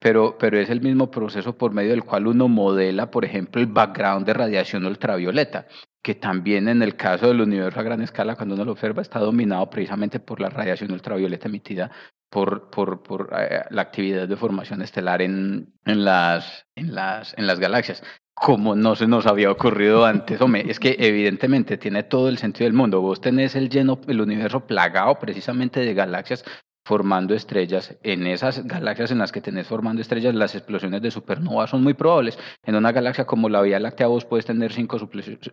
pero, 0.00 0.36
pero 0.36 0.58
es 0.58 0.70
el 0.70 0.80
mismo 0.80 1.08
proceso 1.08 1.56
por 1.56 1.72
medio 1.72 1.90
del 1.90 2.02
cual 2.02 2.26
uno 2.26 2.48
modela, 2.48 3.12
por 3.12 3.24
ejemplo, 3.24 3.60
el 3.60 3.68
background 3.68 4.26
de 4.26 4.34
radiación 4.34 4.86
ultravioleta 4.86 5.68
que 6.02 6.14
también 6.16 6.68
en 6.68 6.82
el 6.82 6.96
caso 6.96 7.28
del 7.28 7.40
universo 7.40 7.78
a 7.78 7.84
gran 7.84 8.02
escala, 8.02 8.34
cuando 8.34 8.54
uno 8.54 8.64
lo 8.64 8.72
observa, 8.72 9.02
está 9.02 9.20
dominado 9.20 9.70
precisamente 9.70 10.18
por 10.18 10.40
la 10.40 10.50
radiación 10.50 10.90
ultravioleta 10.90 11.48
emitida 11.48 11.90
por, 12.28 12.70
por, 12.70 13.02
por 13.02 13.30
eh, 13.38 13.62
la 13.70 13.82
actividad 13.82 14.26
de 14.26 14.36
formación 14.36 14.82
estelar 14.82 15.22
en, 15.22 15.74
en, 15.84 16.04
las, 16.04 16.66
en, 16.74 16.94
las, 16.94 17.34
en 17.38 17.46
las 17.46 17.60
galaxias. 17.60 18.02
Como 18.34 18.74
no 18.74 18.96
se 18.96 19.06
nos 19.06 19.26
había 19.26 19.50
ocurrido 19.50 20.06
antes, 20.06 20.40
hombre, 20.40 20.64
es 20.68 20.80
que 20.80 20.96
evidentemente 20.98 21.76
tiene 21.76 22.02
todo 22.02 22.28
el 22.28 22.38
sentido 22.38 22.64
del 22.64 22.72
mundo. 22.72 23.02
Vos 23.02 23.20
tenés 23.20 23.54
el 23.54 23.68
lleno, 23.68 24.00
el 24.08 24.22
universo 24.22 24.66
plagado 24.66 25.18
precisamente 25.18 25.80
de 25.80 25.94
galaxias 25.94 26.44
formando 26.84 27.34
estrellas. 27.34 27.96
En 28.02 28.26
esas 28.26 28.66
galaxias 28.66 29.10
en 29.10 29.18
las 29.18 29.30
que 29.30 29.40
tenés 29.40 29.66
formando 29.66 30.02
estrellas, 30.02 30.34
las 30.34 30.54
explosiones 30.54 31.00
de 31.02 31.10
supernova 31.10 31.66
son 31.66 31.82
muy 31.82 31.94
probables. 31.94 32.38
En 32.64 32.74
una 32.74 32.92
galaxia 32.92 33.24
como 33.24 33.48
la 33.48 33.62
Vía 33.62 33.78
Láctea 33.78 34.08
vos 34.08 34.24
puedes 34.24 34.46
tener 34.46 34.72
cinco, 34.72 34.98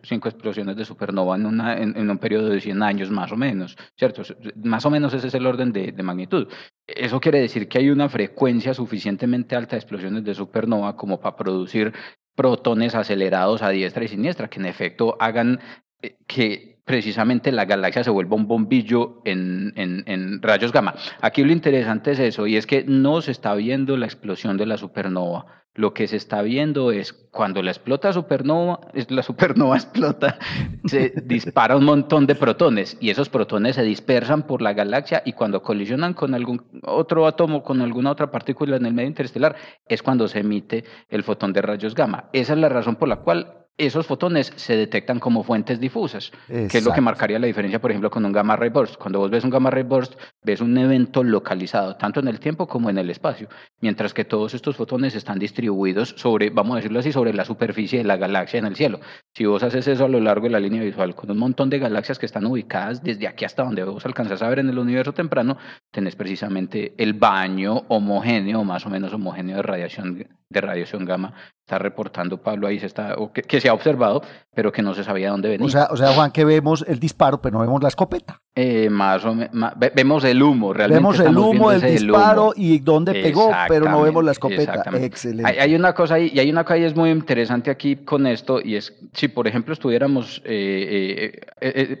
cinco 0.02 0.28
explosiones 0.28 0.76
de 0.76 0.84
supernova 0.84 1.36
en, 1.36 1.46
una, 1.46 1.76
en, 1.78 2.10
un 2.10 2.18
periodo 2.18 2.48
de 2.48 2.60
100 2.60 2.82
años 2.82 3.10
más 3.10 3.30
o 3.32 3.36
menos, 3.36 3.76
¿cierto? 3.96 4.22
Más 4.56 4.84
o 4.86 4.90
menos 4.90 5.14
ese 5.14 5.28
es 5.28 5.34
el 5.34 5.46
orden 5.46 5.72
de, 5.72 5.92
de 5.92 6.02
magnitud. 6.02 6.48
Eso 6.86 7.20
quiere 7.20 7.40
decir 7.40 7.68
que 7.68 7.78
hay 7.78 7.90
una 7.90 8.08
frecuencia 8.08 8.74
suficientemente 8.74 9.54
alta 9.54 9.76
de 9.76 9.80
explosiones 9.80 10.24
de 10.24 10.34
supernova 10.34 10.96
como 10.96 11.20
para 11.20 11.36
producir 11.36 11.92
protones 12.34 12.94
acelerados 12.94 13.62
a 13.62 13.68
diestra 13.70 14.04
y 14.04 14.08
siniestra, 14.08 14.48
que 14.48 14.60
en 14.60 14.66
efecto 14.66 15.16
hagan 15.20 15.60
eh, 16.02 16.16
que 16.26 16.69
precisamente 16.90 17.52
la 17.52 17.66
galaxia 17.66 18.02
se 18.02 18.10
vuelva 18.10 18.34
un 18.34 18.48
bombillo 18.48 19.22
en, 19.24 19.72
en, 19.76 20.42
rayos 20.42 20.72
gamma. 20.72 20.96
Aquí 21.20 21.44
lo 21.44 21.52
interesante 21.52 22.10
es 22.10 22.18
eso, 22.18 22.48
y 22.48 22.56
es 22.56 22.66
que 22.66 22.82
no 22.82 23.22
se 23.22 23.30
está 23.30 23.54
viendo 23.54 23.96
la 23.96 24.06
explosión 24.06 24.56
de 24.56 24.66
la 24.66 24.76
supernova. 24.76 25.46
Lo 25.74 25.94
que 25.94 26.08
se 26.08 26.16
está 26.16 26.42
viendo 26.42 26.90
es 26.90 27.12
cuando 27.12 27.62
la 27.62 27.70
explota 27.70 28.12
supernova, 28.12 28.80
la 29.08 29.22
supernova 29.22 29.76
explota, 29.76 30.38
se 30.84 31.12
dispara 31.24 31.76
un 31.76 31.84
montón 31.84 32.26
de 32.26 32.34
protones 32.34 32.96
y 33.00 33.10
esos 33.10 33.28
protones 33.28 33.76
se 33.76 33.82
dispersan 33.82 34.46
por 34.46 34.62
la 34.62 34.72
galaxia 34.72 35.22
y 35.24 35.32
cuando 35.32 35.62
colisionan 35.62 36.14
con 36.14 36.34
algún 36.34 36.80
otro 36.82 37.26
átomo, 37.26 37.62
con 37.62 37.80
alguna 37.82 38.10
otra 38.10 38.30
partícula 38.30 38.76
en 38.76 38.86
el 38.86 38.94
medio 38.94 39.08
interestelar, 39.08 39.54
es 39.86 40.02
cuando 40.02 40.26
se 40.26 40.40
emite 40.40 40.84
el 41.08 41.22
fotón 41.22 41.52
de 41.52 41.62
rayos 41.62 41.94
gamma. 41.94 42.30
Esa 42.32 42.54
es 42.54 42.58
la 42.58 42.68
razón 42.68 42.96
por 42.96 43.08
la 43.08 43.16
cual 43.16 43.60
esos 43.80 44.06
fotones 44.06 44.52
se 44.56 44.76
detectan 44.76 45.18
como 45.18 45.42
fuentes 45.42 45.80
difusas, 45.80 46.32
que 46.46 46.78
es 46.78 46.84
lo 46.84 46.92
que 46.92 47.00
marcaría 47.00 47.38
la 47.38 47.46
diferencia, 47.46 47.80
por 47.80 47.90
ejemplo, 47.90 48.10
con 48.10 48.24
un 48.26 48.32
gamma 48.32 48.54
ray 48.54 48.68
burst. 48.68 48.96
Cuando 48.96 49.20
vos 49.20 49.30
ves 49.30 49.42
un 49.42 49.50
gamma 49.50 49.70
ray 49.70 49.84
burst, 49.84 50.20
ves 50.42 50.60
un 50.60 50.76
evento 50.76 51.24
localizado, 51.24 51.96
tanto 51.96 52.20
en 52.20 52.28
el 52.28 52.40
tiempo 52.40 52.66
como 52.66 52.90
en 52.90 52.98
el 52.98 53.08
espacio, 53.08 53.48
mientras 53.80 54.14
que 54.14 54.24
todos 54.24 54.54
estos 54.54 54.76
fotones 54.76 55.14
están 55.14 55.38
distribuidos 55.38 56.14
sobre, 56.16 56.50
vamos 56.50 56.74
a 56.74 56.76
decirlo 56.76 57.00
así, 57.00 57.12
sobre 57.12 57.32
la 57.32 57.44
superficie 57.44 57.98
de 57.98 58.04
la 58.04 58.16
galaxia 58.16 58.58
en 58.58 58.66
el 58.66 58.76
cielo. 58.76 59.00
Si 59.34 59.44
vos 59.46 59.62
haces 59.62 59.86
eso 59.88 60.04
a 60.04 60.08
lo 60.08 60.20
largo 60.20 60.44
de 60.44 60.50
la 60.50 60.60
línea 60.60 60.82
visual, 60.82 61.14
con 61.14 61.30
un 61.30 61.38
montón 61.38 61.70
de 61.70 61.78
galaxias 61.78 62.18
que 62.18 62.26
están 62.26 62.46
ubicadas 62.46 63.02
desde 63.02 63.26
aquí 63.26 63.44
hasta 63.44 63.62
donde 63.62 63.84
vos 63.84 64.04
alcanzas 64.06 64.42
a 64.42 64.48
ver 64.48 64.60
en 64.60 64.68
el 64.68 64.78
universo 64.78 65.12
temprano, 65.12 65.56
tenés 65.90 66.16
precisamente 66.16 66.94
el 66.98 67.14
baño 67.14 67.84
homogéneo, 67.88 68.64
más 68.64 68.86
o 68.86 68.90
menos 68.90 69.12
homogéneo 69.12 69.56
de 69.56 69.62
radiación, 69.62 70.26
de 70.48 70.60
radiación 70.60 71.04
gamma 71.04 71.34
está 71.70 71.78
reportando 71.78 72.38
Pablo 72.38 72.66
ahí 72.66 72.80
se 72.80 72.86
está, 72.86 73.14
o 73.16 73.32
que, 73.32 73.60
se 73.60 73.68
ha 73.68 73.74
observado, 73.74 74.22
pero 74.52 74.72
que 74.72 74.82
no 74.82 74.92
se 74.92 75.04
sabía 75.04 75.30
dónde 75.30 75.50
venía. 75.50 75.66
O 75.66 75.70
sea, 75.70 75.86
o 75.88 75.96
sea, 75.96 76.08
Juan, 76.08 76.32
que 76.32 76.44
vemos 76.44 76.84
el 76.88 76.98
disparo, 76.98 77.40
pero 77.40 77.58
no 77.58 77.60
vemos 77.60 77.80
la 77.80 77.88
escopeta. 77.88 78.40
Eh, 78.56 78.90
más 78.90 79.24
o 79.24 79.34
menos, 79.34 79.72
vemos 79.94 80.24
el 80.24 80.42
humo, 80.42 80.72
realmente. 80.72 81.00
Vemos 81.00 81.20
el 81.20 81.38
humo, 81.38 81.70
el 81.70 81.80
disparo 81.80 82.52
y 82.56 82.80
dónde 82.80 83.12
pegó, 83.12 83.52
pero 83.68 83.88
no 83.88 84.02
vemos 84.02 84.24
la 84.24 84.32
escopeta. 84.32 84.82
Excelente. 84.94 85.60
Hay, 85.60 85.74
una 85.76 85.94
cosa 85.94 86.16
ahí, 86.16 86.32
y 86.34 86.40
hay 86.40 86.50
una 86.50 86.64
cosa 86.64 86.74
ahí 86.74 86.84
es 86.84 86.96
muy 86.96 87.10
interesante 87.10 87.70
aquí 87.70 87.96
con 87.96 88.26
esto, 88.26 88.60
y 88.60 88.74
es, 88.74 88.92
si 89.12 89.28
por 89.28 89.46
ejemplo 89.46 89.72
estuviéramos, 89.72 90.42
eh, 90.44 91.40
eh, 91.60 92.00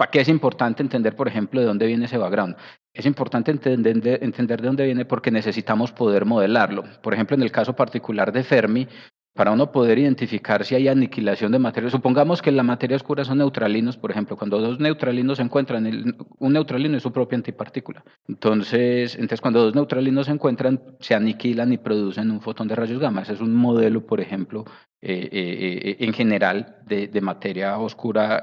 ¿para 0.00 0.10
qué 0.10 0.20
es 0.20 0.28
importante 0.28 0.82
entender, 0.82 1.14
por 1.14 1.28
ejemplo, 1.28 1.60
de 1.60 1.66
dónde 1.66 1.86
viene 1.86 2.06
ese 2.06 2.16
background? 2.16 2.56
Es 2.94 3.04
importante 3.04 3.50
entender 3.50 4.00
de, 4.00 4.56
dónde 4.56 4.86
viene 4.86 5.04
porque 5.04 5.30
necesitamos 5.30 5.92
poder 5.92 6.24
modelarlo. 6.24 6.84
Por 7.02 7.12
ejemplo, 7.12 7.36
en 7.36 7.42
el 7.42 7.52
caso 7.52 7.76
particular 7.76 8.32
de 8.32 8.42
Fermi, 8.42 8.88
para 9.34 9.50
uno 9.50 9.70
poder 9.70 9.98
identificar 9.98 10.64
si 10.64 10.74
hay 10.74 10.88
aniquilación 10.88 11.52
de 11.52 11.58
materia. 11.58 11.90
Supongamos 11.90 12.40
que 12.40 12.50
la 12.50 12.62
materia 12.62 12.96
oscura 12.96 13.26
son 13.26 13.36
neutralinos, 13.36 13.98
por 13.98 14.10
ejemplo, 14.10 14.38
cuando 14.38 14.58
dos 14.58 14.80
neutralinos 14.80 15.36
se 15.36 15.42
encuentran, 15.42 16.16
un 16.38 16.52
neutralino 16.54 16.96
es 16.96 17.02
su 17.02 17.12
propia 17.12 17.36
antipartícula. 17.36 18.02
Entonces, 18.26 19.16
entonces, 19.16 19.42
cuando 19.42 19.64
dos 19.64 19.74
neutralinos 19.74 20.24
se 20.24 20.32
encuentran, 20.32 20.80
se 21.00 21.14
aniquilan 21.14 21.74
y 21.74 21.76
producen 21.76 22.30
un 22.30 22.40
fotón 22.40 22.68
de 22.68 22.74
rayos 22.74 23.00
gamma. 23.00 23.20
Ese 23.20 23.34
es 23.34 23.40
un 23.42 23.54
modelo, 23.54 24.06
por 24.06 24.22
ejemplo, 24.22 24.64
eh, 25.02 25.30
eh, 25.32 25.80
eh, 25.82 25.96
en 26.00 26.12
general 26.12 26.76
de, 26.84 27.08
de 27.08 27.20
materia 27.22 27.78
oscura 27.78 28.36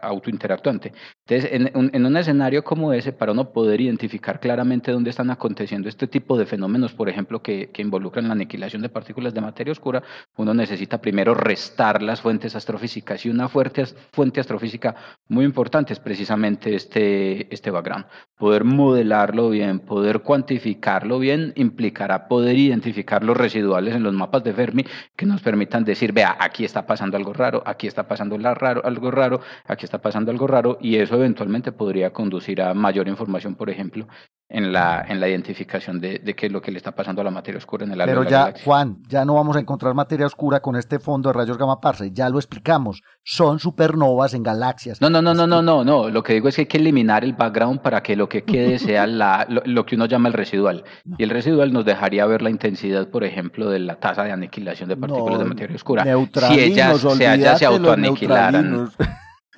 autointeractuante. 0.00 0.92
Entonces, 1.26 1.50
en, 1.52 1.90
en, 1.92 2.06
un 2.06 2.16
escenario 2.16 2.62
como 2.62 2.92
ese, 2.92 3.12
para 3.12 3.32
uno 3.32 3.50
poder 3.50 3.80
identificar 3.80 4.38
claramente 4.38 4.92
dónde 4.92 5.10
están 5.10 5.30
aconteciendo 5.30 5.88
este 5.88 6.06
tipo 6.06 6.38
de 6.38 6.46
fenómenos, 6.46 6.92
por 6.92 7.08
ejemplo, 7.08 7.42
que, 7.42 7.70
que 7.70 7.82
involucran 7.82 8.28
la 8.28 8.34
aniquilación 8.34 8.82
de 8.82 8.90
partículas 8.90 9.34
de 9.34 9.40
materia 9.40 9.72
oscura, 9.72 10.04
uno 10.36 10.54
necesita 10.54 11.00
primero 11.00 11.34
restar 11.34 12.00
las 12.02 12.20
fuentes 12.20 12.54
astrofísicas 12.54 13.24
y 13.26 13.30
una 13.30 13.48
fuerte, 13.48 13.84
fuente 14.12 14.38
astrofísica 14.38 14.94
muy 15.26 15.44
importante 15.44 15.94
es 15.94 15.98
precisamente 15.98 16.74
este, 16.76 17.52
este 17.52 17.70
background. 17.70 18.04
Poder 18.36 18.64
modelarlo 18.64 19.50
bien, 19.50 19.80
poder 19.80 20.20
cuantificarlo 20.20 21.18
bien, 21.18 21.52
implicará 21.56 22.28
poder 22.28 22.56
identificar 22.56 23.24
los 23.24 23.36
residuales 23.36 23.94
en 23.94 24.02
los 24.02 24.12
mapas 24.12 24.44
de 24.44 24.52
Fermi 24.52 24.84
que 25.16 25.26
nos 25.26 25.40
permitan 25.40 25.84
decir 25.84 26.03
vea, 26.12 26.36
aquí 26.38 26.64
está 26.64 26.86
pasando 26.86 27.16
algo 27.16 27.32
raro, 27.32 27.62
aquí 27.66 27.86
está 27.86 28.06
pasando 28.06 28.36
raro, 28.38 28.84
algo 28.84 29.10
raro, 29.10 29.40
aquí 29.66 29.84
está 29.84 29.98
pasando 29.98 30.30
algo 30.30 30.46
raro, 30.46 30.78
y 30.80 30.96
eso 30.96 31.14
eventualmente 31.16 31.72
podría 31.72 32.12
conducir 32.12 32.60
a 32.62 32.74
mayor 32.74 33.08
información, 33.08 33.54
por 33.54 33.70
ejemplo, 33.70 34.06
en 34.48 34.72
la, 34.72 35.04
en 35.08 35.20
la 35.20 35.28
identificación 35.28 36.00
de, 36.00 36.18
de, 36.18 36.34
qué 36.34 36.46
es 36.46 36.52
lo 36.52 36.60
que 36.60 36.70
le 36.70 36.76
está 36.76 36.92
pasando 36.92 37.22
a 37.22 37.24
la 37.24 37.30
materia 37.30 37.58
oscura 37.58 37.84
en 37.84 37.92
el 37.92 37.98
Pero 38.04 38.24
ya, 38.24 38.52
Juan, 38.64 38.98
ya 39.08 39.24
no 39.24 39.34
vamos 39.34 39.56
a 39.56 39.60
encontrar 39.60 39.94
materia 39.94 40.26
oscura 40.26 40.60
con 40.60 40.76
este 40.76 40.98
fondo 40.98 41.30
de 41.30 41.32
rayos 41.32 41.56
gamma 41.56 41.80
parse, 41.80 42.10
ya 42.12 42.28
lo 42.28 42.38
explicamos, 42.38 43.02
son 43.22 43.58
supernovas 43.58 44.34
en 44.34 44.42
galaxias. 44.42 45.00
No, 45.00 45.08
no, 45.08 45.22
no, 45.22 45.34
no, 45.34 45.46
no, 45.46 45.62
no, 45.62 45.82
no, 45.82 46.10
lo 46.10 46.22
que 46.22 46.34
digo 46.34 46.48
es 46.48 46.56
que 46.56 46.62
hay 46.62 46.66
que 46.66 46.78
eliminar 46.78 47.24
el 47.24 47.32
background 47.32 47.80
para 47.80 48.02
que 48.02 48.16
lo 48.16 48.28
que 48.28 48.44
quede 48.44 48.78
sea 48.78 49.06
la, 49.06 49.46
lo, 49.48 49.86
que 49.86 49.96
uno 49.96 50.06
llama 50.06 50.28
el 50.28 50.34
residual. 50.34 50.84
Y 51.18 51.22
el 51.22 51.30
residual 51.30 51.72
nos 51.72 51.84
dejaría 51.84 52.26
ver 52.26 52.42
la 52.42 52.50
intensidad, 52.50 53.08
por 53.08 53.24
ejemplo, 53.24 53.70
de 53.70 53.78
la 53.78 53.96
tasa 53.96 54.24
de 54.24 54.32
aniquilación 54.32 54.88
de 54.88 54.96
partículas 54.96 55.38
de 55.38 55.44
materia 55.46 55.74
oscura. 55.74 56.04
Si 56.04 56.60
ellas, 56.60 57.00
si 57.00 57.24
ellas 57.24 57.58
se 57.58 57.64
autoaniquilaran. 57.64 58.90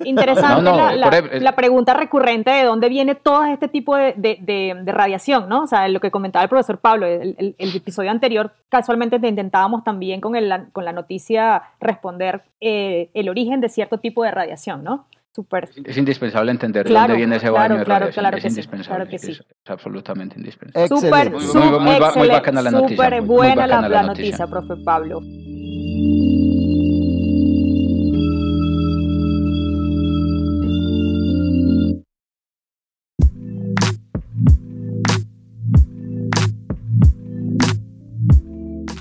Interesante 0.03 0.71
la, 1.39 1.55
pregunta 1.55 1.93
recurrente 1.93 2.51
de 2.51 2.63
dónde 2.63 2.89
viene 2.89 3.15
todo 3.15 3.45
este 3.45 3.67
tipo 3.67 3.95
de, 3.95 4.83
radiación, 4.85 5.49
¿no? 5.49 5.63
O 5.63 5.67
sea, 5.67 5.87
lo 5.87 5.99
que 5.99 6.11
comentaba 6.11 6.43
el 6.43 6.49
profesor 6.49 6.79
Pablo, 6.79 7.05
el, 7.05 7.55
episodio 7.57 8.11
anterior, 8.11 8.53
casualmente 8.69 9.19
intentábamos 9.27 9.83
también 9.83 10.21
con, 10.21 10.33
con 10.71 10.85
la 10.85 10.93
noticia 10.93 11.63
responder 11.79 12.43
eh, 12.59 13.09
el 13.13 13.29
origen 13.29 13.61
de 13.61 13.69
cierto 13.69 13.99
tipo 13.99 14.23
de 14.23 14.31
radiación, 14.31 14.83
¿no? 14.83 15.07
Super. 15.37 15.69
Es 15.85 15.95
indispensable 15.95 16.49
entender 16.49 16.87
de 16.87 16.93
dónde 16.95 17.15
viene 17.15 17.35
ese 17.35 17.51
baño 17.51 17.77
de 17.77 17.85
claro, 17.85 18.09
Claro 18.09 18.37
es 18.37 18.45
indispensable. 18.45 19.19
Sí, 19.19 19.33
Es, 19.33 19.43
absolutamente 19.67 20.35
indispensable. 20.35 20.87
Súper, 20.87 21.29
muy, 21.31 22.27
bacana 22.27 22.63
la 22.63 22.71
noticia. 22.71 22.95
Súper 22.95 23.21
buena 23.21 23.67
la, 23.67 24.01
noticia, 24.01 24.47
profe 24.47 24.77
Pablo. 24.83 25.21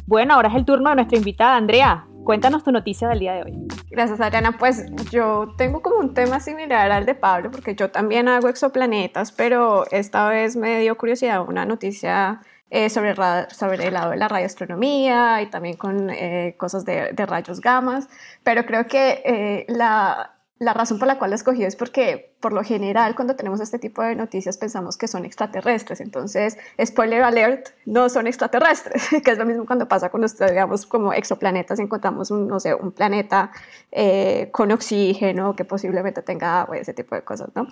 Bueno, 0.07 0.35
ahora 0.35 0.49
es 0.49 0.55
el 0.55 0.65
turno 0.65 0.91
de 0.91 0.97
nuestra 0.97 1.19
invitada, 1.19 1.57
Andrea. 1.57 2.07
Cuéntanos 2.25 2.63
tu 2.63 2.71
noticia 2.71 3.09
del 3.09 3.19
día 3.19 3.35
de 3.35 3.43
hoy. 3.43 3.69
Gracias, 3.91 4.21
Adriana. 4.21 4.57
Pues 4.57 4.85
yo 5.11 5.55
tengo 5.59 5.83
como 5.83 5.97
un 5.97 6.15
tema 6.15 6.39
similar 6.39 6.93
al 6.93 7.07
de 7.07 7.15
Pablo, 7.15 7.51
porque 7.51 7.75
yo 7.75 7.91
también 7.91 8.29
hago 8.29 8.49
exoplanetas, 8.49 9.33
pero 9.33 9.85
esta 9.91 10.29
vez 10.29 10.55
me 10.55 10.81
dio 10.81 10.97
curiosidad 10.97 11.45
una 11.47 11.65
noticia 11.67 12.41
eh, 12.71 12.89
sobre, 12.89 13.15
sobre 13.51 13.87
el 13.87 13.95
lado 13.95 14.11
de 14.11 14.17
la 14.17 14.29
radioastronomía 14.29 15.43
y 15.43 15.47
también 15.47 15.77
con 15.77 16.11
eh, 16.11 16.55
cosas 16.57 16.85
de, 16.85 17.13
rayos 17.27 17.61
gamas, 17.61 18.09
pero 18.45 18.65
creo 18.65 18.87
que 18.87 19.23
eh, 19.25 19.67
la, 19.69 20.36
la 20.59 20.73
razón 20.73 20.99
por 20.99 21.07
la 21.07 21.19
cual 21.19 21.31
la 21.31 21.37
escogí 21.37 21.65
es 21.65 21.77
porque, 21.77 22.35
por 22.41 22.53
lo 22.55 22.63
general, 22.63 23.15
cuando 23.15 23.37
tenemos 23.37 23.61
este 23.61 23.79
tipo 23.79 24.03
de 24.03 24.17
noticias 24.17 24.57
pensamos 24.57 24.97
que 24.97 25.07
son 25.07 25.27
extraterrestres. 25.27 26.01
Entonces, 26.01 26.57
spoiler 26.83 27.23
alert, 27.23 27.69
no 27.85 28.09
son 28.09 28.27
extraterrestres, 28.27 29.09
que 29.25 29.31
es 29.31 29.39
lo 29.39 29.45
mismo 29.45 29.67
cuando 29.67 29.87
pasa 29.87 30.09
con 30.09 30.23
los, 30.23 30.39
digamos, 30.39 30.87
como 30.87 31.13
exoplanetas, 31.13 31.79
encontramos 31.79 32.31
un, 32.31 32.49
no 32.49 32.59
sé, 32.59 32.75
un 32.75 32.93
planeta 32.93 33.51
eh, 33.93 34.49
con 34.51 34.73
oxígeno 34.73 35.55
que 35.55 35.67
posiblemente 35.67 36.23
tenga 36.23 36.63
agua, 36.63 36.79
ese 36.79 36.95
tipo 36.95 37.15
de 37.15 37.23
cosas, 37.23 37.51
¿no? 37.55 37.67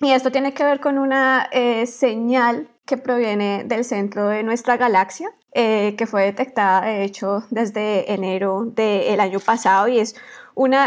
y 0.00 0.12
esto 0.12 0.30
tiene 0.30 0.54
que 0.54 0.62
ver 0.62 0.80
con 0.80 0.96
una 0.96 1.48
eh, 1.50 1.84
señal 1.86 2.68
que 2.84 2.96
proviene 2.96 3.64
del 3.64 3.84
centro 3.84 4.28
de 4.28 4.42
nuestra 4.42 4.76
galaxia, 4.76 5.28
eh, 5.52 5.96
que 5.96 6.06
fue 6.06 6.24
detectada, 6.24 6.82
de 6.82 7.04
hecho, 7.04 7.42
desde 7.50 8.12
enero 8.12 8.64
del 8.64 9.20
año 9.20 9.40
pasado 9.40 9.88
y 9.88 9.98
es 9.98 10.14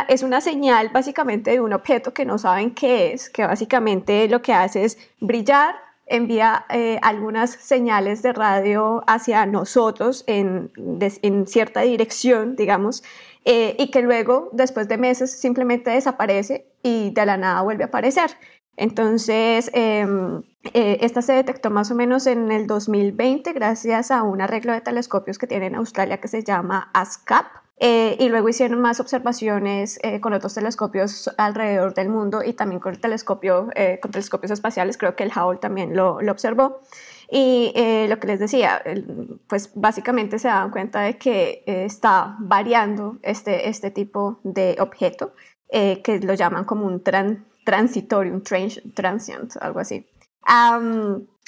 es 0.08 0.24
una 0.24 0.42
señal 0.42 0.90
básicamente 0.90 1.52
de 1.52 1.62
un 1.62 1.74
objeto 1.74 2.14
que 2.14 2.26
no 2.26 2.38
saben 2.38 2.74
qué 2.74 3.14
es, 3.14 3.30
que 3.30 3.46
básicamente 3.46 4.28
lo 4.28 4.42
que 4.42 4.54
hace 4.54 4.84
es 4.84 4.98
brillar, 5.20 5.76
envía 6.08 6.66
eh, 6.70 7.00
algunas 7.02 7.52
señales 7.52 8.22
de 8.22 8.34
radio 8.34 9.02
hacia 9.08 9.46
nosotros 9.46 10.26
en, 10.28 10.72
en 11.00 11.48
cierta 11.48 11.82
dirección, 11.82 12.56
digamos, 12.58 13.02
eh, 13.46 13.76
y 13.80 13.90
que 13.92 14.02
luego, 14.02 14.50
después 14.52 14.88
de 14.88 14.98
meses, 14.98 15.32
simplemente 15.32 15.90
desaparece 15.90 16.68
y 16.84 17.12
de 17.12 17.26
la 17.26 17.38
nada 17.38 17.62
vuelve 17.62 17.86
a 17.86 17.88
aparecer. 17.88 18.32
Entonces, 18.78 19.72
em, 19.74 20.44
eh, 20.74 20.98
esta 21.02 21.22
se 21.22 21.34
detectó 21.34 21.70
más 21.70 21.92
o 21.92 21.96
menos 21.96 22.28
en 22.28 22.52
el 22.52 22.68
2020 22.68 23.54
gracias 23.54 24.12
a 24.12 24.24
un 24.24 24.42
arreglo 24.42 24.74
de 24.74 24.82
telescopios 24.82 25.38
que 25.38 25.48
tiene 25.48 25.68
en 25.68 25.76
Australia 25.76 26.20
que 26.20 26.28
se 26.28 26.44
llama 26.44 26.90
ASCAP. 26.94 27.61
Eh, 27.84 28.16
y 28.20 28.30
luego 28.30 28.48
hicieron 28.48 28.80
más 28.80 29.00
observaciones 29.00 30.00
eh, 30.04 30.22
con 30.22 30.34
otros 30.34 30.54
telescopios 30.54 31.32
alrededor 31.36 31.96
del 31.96 32.10
mundo 32.10 32.44
y 32.46 32.54
también 32.54 32.80
con, 32.80 32.94
el 32.94 33.02
telescopio, 33.02 33.70
eh, 33.74 34.00
con 34.00 34.12
telescopios 34.12 34.52
espaciales, 34.52 35.00
creo 35.00 35.16
que 35.16 35.24
el 35.24 35.32
Hubble 35.32 35.58
también 35.58 35.96
lo, 35.96 36.22
lo 36.22 36.32
observó. 36.32 36.82
Y 37.32 37.74
lo 38.10 38.20
que 38.20 38.28
les 38.28 38.40
decía, 38.42 38.84
pues 39.48 39.72
básicamente 39.74 40.38
se 40.38 40.50
dan 40.50 40.70
cuenta 40.70 41.00
de 41.00 41.18
que 41.18 41.64
está 41.66 42.36
variando 42.40 43.20
este, 43.24 43.70
este 43.70 43.90
tipo 43.90 44.42
de 44.44 44.76
objeto, 44.82 45.34
que 45.70 46.20
lo 46.22 46.34
llaman 46.34 46.66
como 46.66 46.86
un 46.86 47.02
transitorio, 47.64 48.34
un 48.34 48.44
transient, 48.44 49.56
algo 49.62 49.80
así. 49.80 50.06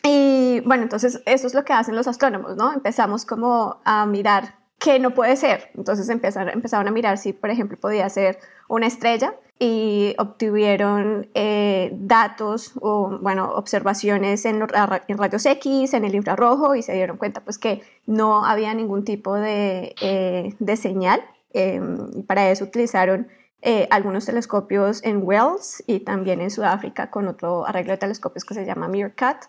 y 0.03 0.61
bueno, 0.61 0.83
entonces 0.83 1.21
eso 1.25 1.47
es 1.47 1.53
lo 1.53 1.65
que 1.65 1.73
hacen 1.73 1.97
los 1.97 2.07
astrónomos, 2.07 2.55
¿no? 2.55 2.71
Empezamos 2.71 3.25
como 3.25 3.81
a 3.83 4.05
mirar 4.05 4.62
que 4.83 4.99
no 4.99 5.11
puede 5.11 5.37
ser. 5.37 5.71
Entonces 5.75 6.09
empezaron, 6.09 6.87
a 6.87 6.91
mirar 6.91 7.17
si, 7.17 7.31
por 7.31 7.49
ejemplo, 7.49 7.77
podía 7.79 8.09
ser 8.09 8.37
una 8.67 8.85
estrella 8.85 9.33
y 9.57 10.13
obtuvieron 10.17 11.29
eh, 11.35 11.91
datos 11.93 12.73
o, 12.81 13.17
bueno, 13.21 13.53
observaciones 13.53 14.43
en, 14.43 14.61
en, 15.07 15.17
rayos 15.17 15.45
X, 15.45 15.93
en 15.93 16.03
el 16.03 16.15
infrarrojo 16.15 16.75
y 16.75 16.81
se 16.81 16.91
dieron 16.93 17.15
cuenta 17.15 17.39
pues 17.39 17.57
que 17.57 17.81
no 18.07 18.45
había 18.45 18.73
ningún 18.73 19.05
tipo 19.05 19.35
de, 19.35 19.95
eh, 20.01 20.53
de 20.59 20.75
señal. 20.75 21.23
Em, 21.53 22.09
y 22.15 22.23
para 22.23 22.49
eso 22.49 22.65
utilizaron 22.65 23.29
eh, 23.61 23.87
algunos 23.89 24.25
telescopios 24.25 25.01
en 25.05 25.21
Wells 25.23 25.81
y 25.87 26.01
también 26.01 26.41
en 26.41 26.51
Sudáfrica 26.51 27.09
con 27.09 27.29
otro 27.29 27.65
arreglo 27.65 27.93
de 27.93 27.99
telescopios 27.99 28.43
que 28.43 28.53
se 28.53 28.65
llama 28.65 28.89
Meerkat 28.89 29.45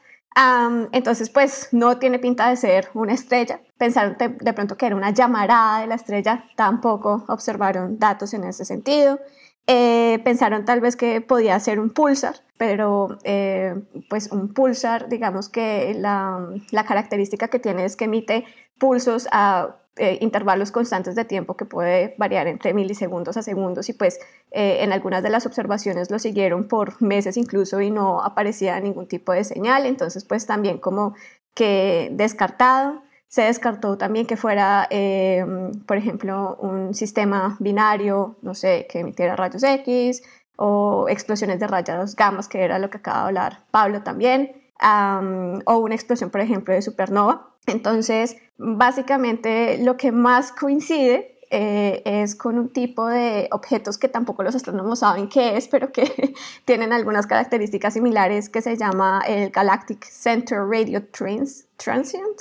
entonces, 0.93 1.31
pues 1.31 1.69
no 1.73 1.99
tiene 1.99 2.19
pinta 2.19 2.49
de 2.49 2.57
ser 2.57 2.89
una 2.95 3.15
estrella. 3.15 3.61
Pensaron 3.79 4.17
de, 4.19 4.53
pronto 4.53 4.77
que 4.77 4.87
era 4.87 4.97
una 4.97 5.11
llamarada 5.11 5.81
de 5.81 5.87
la 5.87 5.95
estrella, 5.95 6.45
tampoco 6.57 7.25
observaron 7.29 7.99
datos 7.99 8.35
en 8.35 8.45
ese 8.45 8.65
sentido. 8.65 9.21
Eh, 9.67 10.21
pensaron 10.25 10.65
tal 10.65 10.81
vez 10.81 10.97
que 10.97 11.21
podía 11.21 11.59
ser 11.61 11.81
un 11.81 11.91
pulsar, 11.91 12.37
pero 12.59 13.17
eh, 13.25 13.75
pues 14.11 14.31
un 14.31 14.53
pulsar, 14.53 15.09
digamos 15.09 15.49
que 15.49 15.95
la, 15.99 16.49
la 16.71 16.85
característica 16.85 17.49
que 17.49 17.59
tiene 17.59 17.85
es 17.85 17.97
que 17.97 18.05
emite 18.05 18.45
pulsos 18.79 19.27
a 19.33 19.77
eh, 19.97 20.19
intervalos 20.21 20.73
constantes 20.73 21.15
de 21.15 21.25
tiempo 21.25 21.57
que 21.57 21.67
puede 21.67 22.17
variar 22.19 22.49
entre 22.49 22.75
milisegundos 22.75 23.37
a 23.37 23.43
segundos 23.43 23.89
y 23.89 23.93
pues 23.93 24.19
eh, 24.51 24.79
en 24.81 24.93
algunas 24.93 25.23
de 25.23 25.31
las 25.31 25.47
observaciones 25.47 26.11
lo 26.11 26.19
siguieron 26.19 26.67
por 26.67 27.01
meses 27.01 27.37
incluso 27.37 27.81
y 27.81 27.91
no 27.91 28.21
aparecía 28.21 28.81
ningún 28.81 29.07
tipo 29.07 29.33
de 29.33 29.45
señal, 29.45 29.87
entonces 29.87 30.25
pues 30.25 30.47
también 30.47 30.79
como 30.79 31.15
que 31.55 32.11
descartado. 32.13 33.03
Se 33.29 33.43
descartó 33.43 33.97
también 33.99 34.27
que 34.27 34.37
fuera, 34.37 34.87
eh, 34.91 35.45
por 35.87 35.97
ejemplo, 35.97 36.57
un 36.61 36.95
sistema 36.95 37.57
binario, 37.59 38.37
no 38.43 38.55
sé, 38.55 38.87
que 38.89 39.01
emitiera 39.01 39.35
rayos 39.35 39.63
X 39.63 40.23
o 40.57 41.09
explosiones 41.09 41.59
de 41.59 41.67
rayos 41.67 42.15
gamas, 42.17 42.49
que 42.49 42.63
era 42.63 42.79
lo 42.79 42.91
que 42.91 42.99
acaba 42.99 43.19
de 43.19 43.25
hablar 43.27 43.65
Pablo 43.71 44.03
también, 44.03 44.64
o 44.85 45.79
una 45.79 45.95
explosión, 45.95 46.31
por 46.31 46.41
ejemplo, 46.41 46.75
de 46.75 46.83
supernova. 46.83 47.51
Entonces, 47.67 48.37
básicamente 48.59 49.79
lo 49.79 49.97
que 49.97 50.13
más 50.13 50.53
coincide 50.53 51.39
eh, 51.51 52.03
es 52.05 52.35
con 52.35 52.59
un 52.59 52.71
tipo 52.71 53.07
de 53.07 53.49
objetos 53.53 53.97
que 53.97 54.09
tampoco 54.09 54.43
los 54.43 54.57
astrónomos 54.57 54.99
saben 54.99 55.29
qué 55.29 55.57
es, 55.57 55.69
pero 55.69 55.93
que 55.93 56.35
tienen 56.65 56.93
algunas 56.93 57.27
características 57.27 57.95
similares 57.95 58.49
que 58.49 58.61
se 58.61 58.77
llama 58.77 59.23
el 59.27 59.51
Galactic 59.51 60.05
Center 60.05 60.59
Radio 60.67 61.05
Transient, 61.07 62.41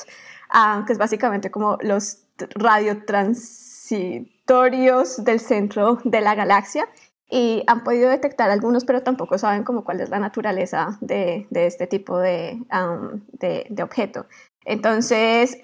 ah, 0.49 0.83
que 0.87 0.93
es 0.93 0.99
básicamente 0.99 1.51
como 1.51 1.77
los 1.81 2.23
radiotransitorios 2.55 5.23
del 5.23 5.39
centro 5.39 5.99
de 6.03 6.21
la 6.21 6.33
galaxia 6.35 6.87
y 7.33 7.63
han 7.65 7.83
podido 7.83 8.11
detectar 8.11 8.51
algunos, 8.51 8.85
pero 8.85 9.01
tampoco 9.01 9.39
saben 9.39 9.63
como 9.63 9.83
cuál 9.83 10.01
es 10.01 10.11
la 10.11 10.19
naturaleza 10.19 10.99
de, 11.01 11.47
de 11.49 11.65
este 11.65 11.87
tipo 11.87 12.19
de, 12.19 12.61
de, 13.31 13.65
de, 13.67 13.83
objeto. 13.83 14.27
Entonces, 14.65 15.57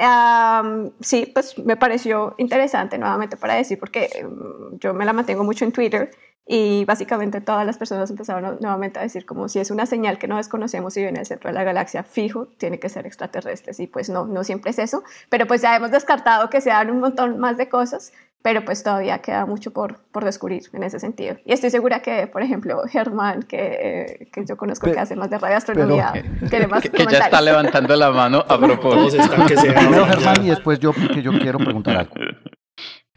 sí, 1.00 1.32
pues 1.32 1.60
me 1.60 1.78
pareció 1.78 2.34
interesante 2.40 2.98
nuevamente 2.98 3.38
para 3.38 3.54
decir, 3.54 3.78
porque 3.78 4.10
em, 4.16 4.80
yo 4.80 4.96
me 4.96 5.06
la 5.06 5.14
mantengo 5.14 5.44
mucho 5.44 5.64
en 5.64 5.72
Twitter 5.72 6.10
y 6.52 6.84
básicamente 6.86 7.42
todas 7.42 7.64
las 7.64 7.78
personas 7.78 8.10
empezaron 8.10 8.58
nuevamente 8.60 8.98
a 8.98 9.04
decir 9.04 9.24
como 9.24 9.48
si 9.48 9.60
es 9.60 9.70
una 9.70 9.86
señal 9.86 10.18
que 10.18 10.28
no 10.28 10.38
desconocemos 10.38 10.98
y 10.98 11.02
viene 11.02 11.20
del 11.20 11.28
centro 11.28 11.52
de 11.52 11.54
la 11.54 11.64
galaxia 11.64 12.02
fijo, 12.02 12.48
tiene 12.58 12.80
que 12.80 12.90
ser 12.90 13.06
extraterrestres 13.06 13.80
y 13.80 13.86
pues 13.86 14.10
no, 14.10 14.26
no 14.26 14.44
siempre 14.44 14.72
es 14.72 14.80
eso, 14.80 15.04
pero 15.30 15.46
pues 15.46 15.62
ya 15.62 15.76
hemos 15.76 15.92
descartado 15.92 16.50
que 16.50 16.60
sean 16.60 16.90
un 16.90 17.02
montón 17.02 17.38
más 17.38 17.58
de 17.58 17.70
cosas, 17.70 18.14
pero 18.42 18.66
pues 18.66 18.82
todavía 18.82 19.20
queda 19.20 19.46
mucho 19.46 19.72
por, 19.72 20.00
por 20.12 20.26
descubrir 20.26 20.64
en 20.74 20.82
ese 20.82 21.00
sentido. 21.00 21.38
Y 21.46 21.54
estoy 21.54 21.70
segura 21.70 22.02
que, 22.02 22.26
por 22.26 22.42
ejemplo, 22.42 22.82
Germán, 22.90 23.44
que, 23.44 24.28
que 24.34 24.44
yo 24.44 24.58
conozco 24.58 24.92
que 24.92 24.98
hace 24.98 25.16
más 25.16 25.30
de 25.30 25.38
radioastronomía, 25.38 26.14
que, 26.50 26.90
que, 26.90 27.06
ya 27.12 27.20
está 27.20 27.42
levantando 27.42 27.96
la 27.96 28.10
mano 28.10 28.44
a 28.48 28.58
propósito. 28.58 29.24
Primero 29.36 30.08
Germán 30.08 30.44
y 30.44 30.50
después 30.50 30.80
yo, 30.80 30.94
porque 30.94 31.22
yo 31.22 31.32
quiero 31.38 31.60
preguntar 31.60 31.98
algo. 31.98 32.16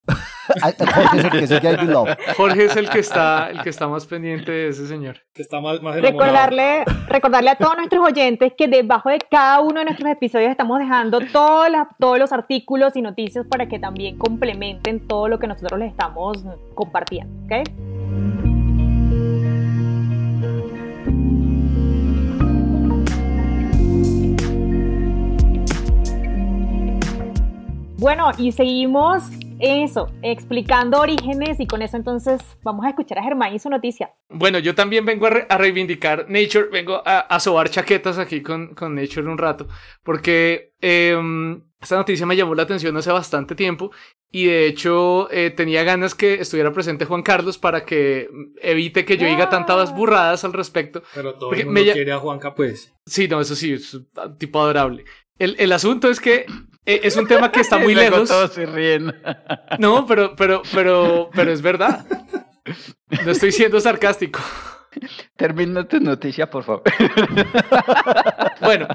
Ah, 0.61 0.73
Jorge 0.77 1.17
es 1.17 1.23
el 1.23 1.31
que 1.31 1.47
sigue 1.47 1.67
a 1.69 1.71
AB 1.81 1.89
Love. 1.89 2.09
Jorge 2.35 2.65
es 2.65 2.75
el 2.75 2.89
que 2.89 2.99
está, 2.99 3.49
el 3.49 3.61
que 3.61 3.69
está 3.69 3.87
más 3.87 4.05
pendiente 4.05 4.51
de 4.51 4.67
ese 4.67 4.85
señor. 4.85 5.19
Que 5.33 5.41
está 5.41 5.61
más, 5.61 5.81
más. 5.81 5.95
Recordarle, 6.01 6.83
recordarle 7.07 7.51
a 7.51 7.55
todos 7.55 7.77
nuestros 7.77 8.05
oyentes 8.05 8.51
que 8.57 8.67
debajo 8.67 9.09
de 9.09 9.19
cada 9.31 9.61
uno 9.61 9.79
de 9.79 9.85
nuestros 9.85 10.11
episodios 10.11 10.51
estamos 10.51 10.77
dejando 10.79 11.21
todas 11.31 11.71
las- 11.71 11.87
todos 11.97 12.19
los 12.19 12.33
artículos 12.33 12.95
y 12.97 13.01
noticias 13.01 13.45
para 13.49 13.67
que 13.69 13.79
también 13.79 14.17
complementen 14.17 15.07
todo 15.07 15.29
lo 15.29 15.39
que 15.39 15.47
nosotros 15.47 15.79
les 15.79 15.91
estamos 15.91 16.43
compartiendo. 16.75 17.33
¿ok? 17.45 18.52
Bueno, 28.03 28.31
y 28.37 28.51
seguimos 28.51 29.23
eso, 29.61 30.11
explicando 30.21 30.99
orígenes 30.99 31.57
y 31.61 31.65
con 31.67 31.81
eso 31.81 31.95
entonces 31.95 32.41
vamos 32.61 32.85
a 32.85 32.89
escuchar 32.89 33.19
a 33.19 33.23
Germán 33.23 33.53
y 33.55 33.59
su 33.59 33.69
noticia. 33.69 34.11
Bueno, 34.27 34.59
yo 34.59 34.75
también 34.75 35.05
vengo 35.05 35.25
a, 35.27 35.29
re- 35.29 35.45
a 35.47 35.57
reivindicar 35.57 36.25
Nature, 36.29 36.65
vengo 36.69 37.01
a, 37.05 37.19
a 37.19 37.39
sobar 37.39 37.69
chaquetas 37.69 38.17
aquí 38.17 38.41
con, 38.41 38.75
con 38.75 38.93
Nature 38.93 39.29
un 39.29 39.37
rato, 39.37 39.69
porque 40.03 40.73
em, 40.81 41.61
esta 41.81 41.95
noticia 41.95 42.25
me 42.25 42.35
llamó 42.35 42.55
la 42.55 42.63
atención 42.63 42.97
hace 42.97 43.09
bastante 43.09 43.55
tiempo 43.55 43.89
y 44.29 44.47
de 44.47 44.67
hecho 44.67 45.31
eh, 45.31 45.51
tenía 45.51 45.83
ganas 45.83 46.13
que 46.13 46.33
estuviera 46.41 46.73
presente 46.73 47.05
Juan 47.05 47.23
Carlos 47.23 47.57
para 47.57 47.85
que 47.85 48.27
evite 48.61 49.05
que 49.05 49.15
yo 49.15 49.25
diga 49.27 49.47
tantas 49.49 49.95
burradas 49.95 50.43
al 50.43 50.51
respecto. 50.51 51.03
Pero 51.15 51.35
todo 51.35 51.47
Porque 51.51 51.61
el 51.61 51.67
mundo 51.67 51.81
me 51.85 51.91
quiere 51.93 52.11
a 52.11 52.19
Juanca, 52.19 52.53
pues. 52.53 52.93
Sí, 53.05 53.29
no, 53.29 53.39
eso 53.39 53.55
sí, 53.55 53.71
es 53.71 53.93
un 53.93 54.09
tipo 54.37 54.59
adorable. 54.59 55.05
El, 55.39 55.55
el 55.57 55.71
asunto 55.71 56.09
es 56.09 56.19
que 56.19 56.45
es 56.85 57.15
un 57.15 57.27
tema 57.27 57.51
que 57.51 57.61
está 57.61 57.77
muy 57.77 57.93
luego 57.95 58.17
lejos. 58.17 58.29
Todos 58.29 58.53
se 58.53 58.65
ríen. 58.65 59.13
No, 59.79 60.05
pero, 60.05 60.35
pero, 60.35 60.61
pero, 60.73 61.29
pero 61.33 61.51
es 61.51 61.61
verdad. 61.61 62.05
No 63.25 63.31
estoy 63.31 63.51
siendo 63.51 63.79
sarcástico. 63.79 64.39
Termina 65.35 65.87
tu 65.87 65.99
noticia, 65.99 66.49
por 66.49 66.63
favor. 66.63 66.83
bueno, 68.61 68.87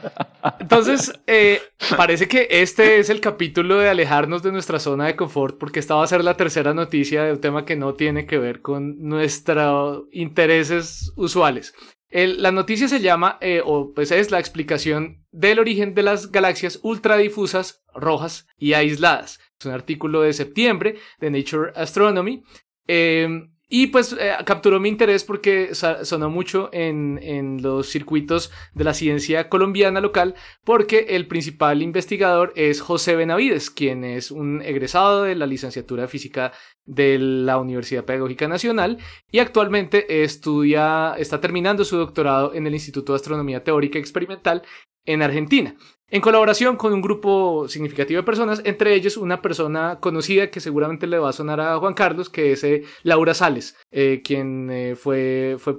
entonces 0.60 1.12
eh, 1.26 1.60
parece 1.96 2.28
que 2.28 2.46
este 2.50 3.00
es 3.00 3.10
el 3.10 3.20
capítulo 3.20 3.78
de 3.78 3.88
alejarnos 3.88 4.42
de 4.42 4.52
nuestra 4.52 4.78
zona 4.78 5.06
de 5.06 5.16
confort, 5.16 5.58
porque 5.58 5.80
esta 5.80 5.96
va 5.96 6.04
a 6.04 6.06
ser 6.06 6.22
la 6.22 6.36
tercera 6.36 6.72
noticia 6.72 7.24
de 7.24 7.32
un 7.32 7.40
tema 7.40 7.64
que 7.64 7.74
no 7.74 7.94
tiene 7.94 8.26
que 8.26 8.38
ver 8.38 8.62
con 8.62 9.02
nuestros 9.02 10.04
intereses 10.12 11.12
usuales. 11.16 11.74
La 12.10 12.52
noticia 12.52 12.88
se 12.88 13.00
llama, 13.00 13.38
eh, 13.40 13.60
o 13.64 13.92
pues 13.92 14.10
es 14.10 14.30
la 14.30 14.38
explicación 14.38 15.26
del 15.30 15.58
origen 15.58 15.94
de 15.94 16.02
las 16.02 16.32
galaxias 16.32 16.80
ultradifusas, 16.82 17.84
rojas 17.94 18.46
y 18.56 18.72
aisladas. 18.72 19.40
Es 19.58 19.66
un 19.66 19.72
artículo 19.72 20.22
de 20.22 20.32
septiembre 20.32 20.96
de 21.20 21.30
Nature 21.30 21.72
Astronomy. 21.74 22.42
Eh, 22.86 23.48
y 23.68 23.88
pues 23.88 24.16
eh, 24.18 24.32
capturó 24.46 24.80
mi 24.80 24.88
interés 24.88 25.24
porque 25.24 25.74
sonó 25.74 26.30
mucho 26.30 26.70
en, 26.72 27.20
en, 27.22 27.60
los 27.62 27.88
circuitos 27.88 28.50
de 28.74 28.84
la 28.84 28.94
ciencia 28.94 29.50
colombiana 29.50 30.00
local, 30.00 30.34
porque 30.64 31.06
el 31.10 31.26
principal 31.26 31.82
investigador 31.82 32.52
es 32.56 32.80
José 32.80 33.14
Benavides, 33.14 33.70
quien 33.70 34.04
es 34.04 34.30
un 34.30 34.62
egresado 34.62 35.24
de 35.24 35.34
la 35.34 35.46
licenciatura 35.46 36.02
de 36.02 36.08
física 36.08 36.52
de 36.86 37.18
la 37.18 37.58
Universidad 37.58 38.06
Pedagógica 38.06 38.48
Nacional 38.48 38.98
y 39.30 39.40
actualmente 39.40 40.22
estudia, 40.22 41.14
está 41.18 41.38
terminando 41.40 41.84
su 41.84 41.98
doctorado 41.98 42.54
en 42.54 42.66
el 42.66 42.72
Instituto 42.72 43.12
de 43.12 43.16
Astronomía 43.16 43.62
Teórica 43.62 43.98
Experimental 43.98 44.62
en 45.04 45.22
Argentina 45.22 45.74
en 46.10 46.20
colaboración 46.20 46.76
con 46.76 46.92
un 46.92 47.02
grupo 47.02 47.68
significativo 47.68 48.20
de 48.20 48.24
personas, 48.24 48.62
entre 48.64 48.94
ellos 48.94 49.16
una 49.16 49.42
persona 49.42 49.98
conocida 50.00 50.50
que 50.50 50.60
seguramente 50.60 51.06
le 51.06 51.18
va 51.18 51.30
a 51.30 51.34
sonar 51.34 51.60
a 51.60 51.78
Juan 51.78 51.94
Carlos, 51.94 52.30
que 52.30 52.52
es 52.52 52.64
eh, 52.64 52.84
Laura 53.02 53.34
Sales, 53.34 53.76
eh, 53.90 54.22
quien 54.24 54.70
eh, 54.70 54.96
fue, 54.96 55.56
fue 55.58 55.76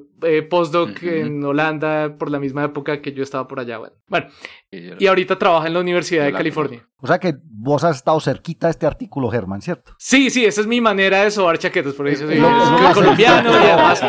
postdoc 0.50 1.02
en 1.04 1.44
Holanda 1.44 2.16
por 2.18 2.32
la 2.32 2.40
misma 2.40 2.66
época 2.66 3.02
que 3.02 3.14
yo 3.14 3.24
estaba 3.24 3.48
por 3.48 3.60
allá. 3.60 3.80
Bueno, 4.08 4.28
y 4.72 5.08
ahorita 5.08 5.38
trabaja 5.38 5.68
en 5.68 5.74
la 5.74 5.80
Universidad 5.80 6.26
de 6.26 6.34
California. 6.34 6.86
O 7.02 7.08
sea 7.08 7.18
que 7.18 7.36
vos 7.42 7.84
has 7.84 7.98
estado 7.98 8.20
cerquita 8.20 8.68
de 8.68 8.72
este 8.72 8.86
artículo, 8.86 9.30
Germán, 9.30 9.62
¿cierto? 9.62 9.94
Sí, 9.98 10.30
sí, 10.30 10.46
esa 10.46 10.62
es 10.62 10.68
mi 10.68 10.82
manera 10.82 11.24
de 11.24 11.32
sobar 11.32 11.58
chaquetas, 11.58 11.94
por 11.94 12.08
eso 12.08 12.28
soy 12.28 12.40
colombiano 12.94 13.52
y 13.52 13.56
además... 13.56 14.02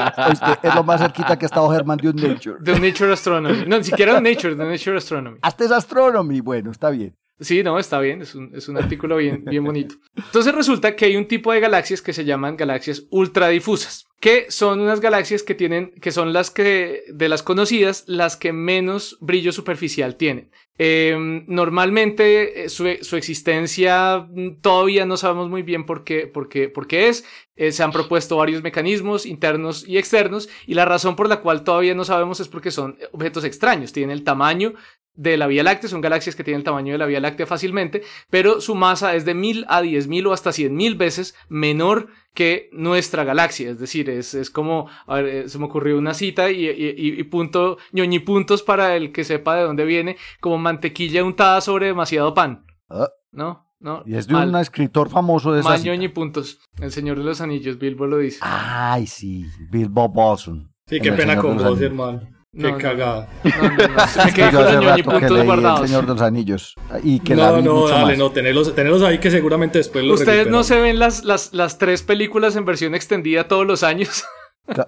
es 0.62 0.75
lo 0.75 0.83
más 0.83 1.01
cerquita 1.01 1.38
que 1.38 1.44
ha 1.44 1.49
estado 1.49 1.70
Germán 1.70 1.99
de 1.99 2.09
un 2.09 2.16
Nature. 2.16 2.57
De 2.61 2.73
un 2.73 2.83
Nature 2.83 3.12
Astronomy. 3.12 3.64
No, 3.66 3.79
ni 3.79 3.85
siquiera 3.85 4.20
de 4.20 4.20
Nature, 4.20 4.57
de 4.57 4.64
Nature 4.64 4.96
Astronomy. 4.96 5.38
Hasta 5.42 5.64
es 5.64 5.70
Astronomy, 5.70 6.40
bueno, 6.40 6.70
está 6.73 6.90
bien. 6.90 7.16
Sí, 7.38 7.62
no, 7.62 7.79
está 7.79 8.01
bien, 8.01 8.20
es 8.20 8.35
un, 8.35 8.51
es 8.55 8.68
un 8.68 8.77
artículo 8.77 9.16
bien, 9.16 9.44
bien 9.46 9.64
bonito. 9.64 9.94
Entonces 10.14 10.55
resulta 10.55 10.94
que 10.94 11.07
hay 11.07 11.16
un 11.16 11.27
tipo 11.27 11.53
de 11.53 11.61
galaxias 11.61 12.03
que 12.03 12.12
se 12.12 12.27
llaman 12.27 12.55
galaxias 12.55 13.05
ultradifusas, 13.11 14.05
que 14.20 14.50
son 14.50 14.80
unas 14.80 15.00
galaxias 15.00 15.42
que 15.42 15.54
tienen, 15.54 15.92
que 16.00 16.12
son 16.12 16.35
las 16.35 16.50
que, 16.50 17.04
de 17.09 17.28
las 17.30 17.42
conocidas, 17.42 18.04
las 18.06 18.37
que 18.37 18.52
menos 18.52 19.16
brillo 19.20 19.50
superficial 19.50 20.16
tienen. 20.16 20.50
Em, 20.76 21.44
normalmente 21.46 22.64
eh, 22.64 22.68
su, 22.68 22.87
su, 23.02 23.16
existencia 23.16 24.26
mm, 24.30 24.61
todavía 24.61 25.04
no 25.04 25.16
sabemos 25.16 25.50
muy 25.50 25.62
bien 25.62 25.85
por 25.85 26.04
qué, 26.04 26.26
por 26.26 26.48
qué, 26.48 26.68
por 26.68 26.87
qué 26.87 27.09
es. 27.09 27.24
Eh, 27.56 27.72
se 27.72 27.83
han 27.83 27.92
propuesto 27.92 28.37
varios 28.37 28.62
mecanismos 28.62 29.26
internos 29.26 29.87
y 29.87 29.98
externos 29.98 30.48
y 30.66 30.74
la 30.74 30.85
razón 30.85 31.16
por 31.16 31.28
la 31.28 31.40
cual 31.40 31.64
todavía 31.64 31.94
no 31.94 32.04
sabemos 32.04 32.40
es 32.40 32.48
porque 32.48 32.70
son 32.70 32.98
objetos 33.12 33.44
extraños. 33.44 33.92
Tienen 33.92 34.16
el 34.16 34.24
tamaño 34.24 34.74
de 35.20 35.37
la 35.37 35.46
Vía 35.46 35.62
Láctea, 35.62 35.90
son 35.90 36.00
galaxias 36.00 36.35
que 36.35 36.42
tienen 36.42 36.61
el 36.61 36.64
tamaño 36.64 36.92
de 36.92 36.98
la 36.98 37.04
Vía 37.04 37.20
Láctea 37.20 37.46
fácilmente, 37.46 38.02
pero 38.30 38.62
su 38.62 38.74
masa 38.74 39.14
es 39.14 39.26
de 39.26 39.35
mil 39.35 39.66
a 39.68 39.83
diez 39.83 40.09
mil 40.09 40.26
o 40.26 40.33
hasta 40.33 40.50
cien 40.50 40.74
mil 40.74 40.94
veces 40.94 41.35
menor 41.50 42.09
que 42.33 42.70
nuestra 42.72 43.22
galaxia. 43.24 43.68
Es 43.68 43.78
decir, 43.78 44.09
es, 44.09 44.33
es 44.33 44.48
como, 44.48 44.88
a 45.06 45.16
ver, 45.16 45.26
eh, 45.26 45.48
se 45.50 45.59
me 45.59 45.66
ocurrió 45.66 45.98
una 45.98 46.14
cita 46.14 46.50
y, 46.50 46.66
y, 46.66 46.94
y, 46.96 47.22
punto, 47.24 47.76
ñoñi 47.92 48.20
puntos 48.20 48.62
para 48.62 48.96
el 48.96 49.12
que 49.12 49.24
sepa 49.24 49.56
de 49.56 49.64
dónde 49.64 49.85
viene, 49.85 50.16
como 50.40 50.56
mantequilla 50.56 51.22
untada 51.22 51.61
sobre 51.61 51.87
demasiado 51.87 52.33
pan. 52.33 52.64
Ah. 52.88 53.11
¿No? 53.30 53.66
¿No? 53.78 54.02
Y 54.06 54.14
es 54.14 54.26
de 54.26 54.35
un 54.35 54.56
escritor 54.56 55.11
famoso 55.11 55.52
de 55.52 55.61
esa 55.61 55.76
ñoñi 55.76 56.09
puntos. 56.09 56.61
El 56.80 56.92
Señor 56.92 57.18
de 57.18 57.24
los 57.24 57.42
Anillos, 57.42 57.78
Bilbo 57.78 58.06
lo 58.06 58.16
dice. 58.16 58.38
Ay, 58.40 59.06
sí, 59.06 59.44
Bilbo 59.70 60.09
Bolson. 60.09 60.72
Sí, 60.87 60.98
qué 60.98 61.12
pena 61.12 61.37
con 61.37 61.59
vos, 61.59 61.78
hermano. 61.78 62.22
Qué 62.52 62.76
cagada. 62.78 63.28
No, 63.44 63.50
no, 63.62 63.68
no. 63.68 63.78
Me 64.24 64.32
quedé 64.32 64.50
con 64.50 64.84
los 64.84 65.02
puntos 65.02 65.44
guardados. 65.44 65.80
El 65.82 65.86
Señor 65.86 66.06
de 66.06 66.12
los 66.14 66.22
Anillos. 66.22 66.74
Y 67.04 67.20
que 67.20 67.36
no, 67.36 67.42
la 67.42 67.52
vi 67.52 67.62
no, 67.62 67.74
mucho 67.74 67.88
dale, 67.94 68.06
más. 68.06 68.18
no, 68.18 68.30
tenerlos, 68.32 68.74
tenerlos 68.74 69.02
ahí 69.02 69.18
que 69.18 69.30
seguramente 69.30 69.78
después 69.78 70.04
los 70.04 70.20
¿Ustedes 70.20 70.48
no 70.48 70.64
se 70.64 70.80
ven 70.80 70.98
las, 70.98 71.24
las, 71.24 71.54
las 71.54 71.78
tres 71.78 72.02
películas 72.02 72.56
en 72.56 72.64
versión 72.64 72.94
extendida 72.94 73.46
todos 73.46 73.66
los 73.66 73.82
años? 73.82 74.24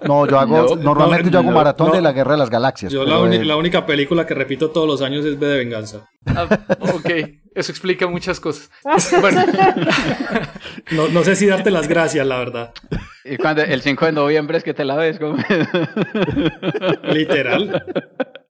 No, 0.07 0.25
yo 0.25 0.39
hago, 0.39 0.77
normalmente 0.77 1.29
yo 1.29 1.39
hago 1.39 1.51
maratón 1.51 1.91
de 1.91 2.01
la 2.01 2.13
Guerra 2.13 2.33
de 2.33 2.37
las 2.37 2.49
Galaxias. 2.49 2.89
Yo 2.89 3.03
la, 3.03 3.17
la, 3.17 3.57
única 3.57 3.85
película 3.85 4.25
que 4.25 4.33
repito 4.33 4.69
todos 4.69 4.87
los 4.87 5.01
años 5.01 5.25
es 5.25 5.37
B 5.37 5.45
de 5.45 5.57
Venganza. 5.57 6.09
Ah, 6.25 6.47
ok, 6.79 7.09
eso 7.53 7.71
explica 7.71 8.07
muchas 8.07 8.39
cosas. 8.39 8.69
Bueno. 9.19 9.43
no, 10.91 11.09
no, 11.09 11.23
sé 11.23 11.35
si 11.35 11.47
darte 11.47 11.69
las 11.69 11.89
gracias, 11.89 12.25
la 12.25 12.37
verdad. 12.37 12.73
Y 13.25 13.37
cuando 13.37 13.61
el 13.63 13.81
5 13.81 14.05
de 14.07 14.11
noviembre 14.11 14.57
es 14.57 14.63
que 14.63 14.73
te 14.73 14.83
la 14.83 14.95
ves. 14.95 15.19
Literal. 17.03 17.83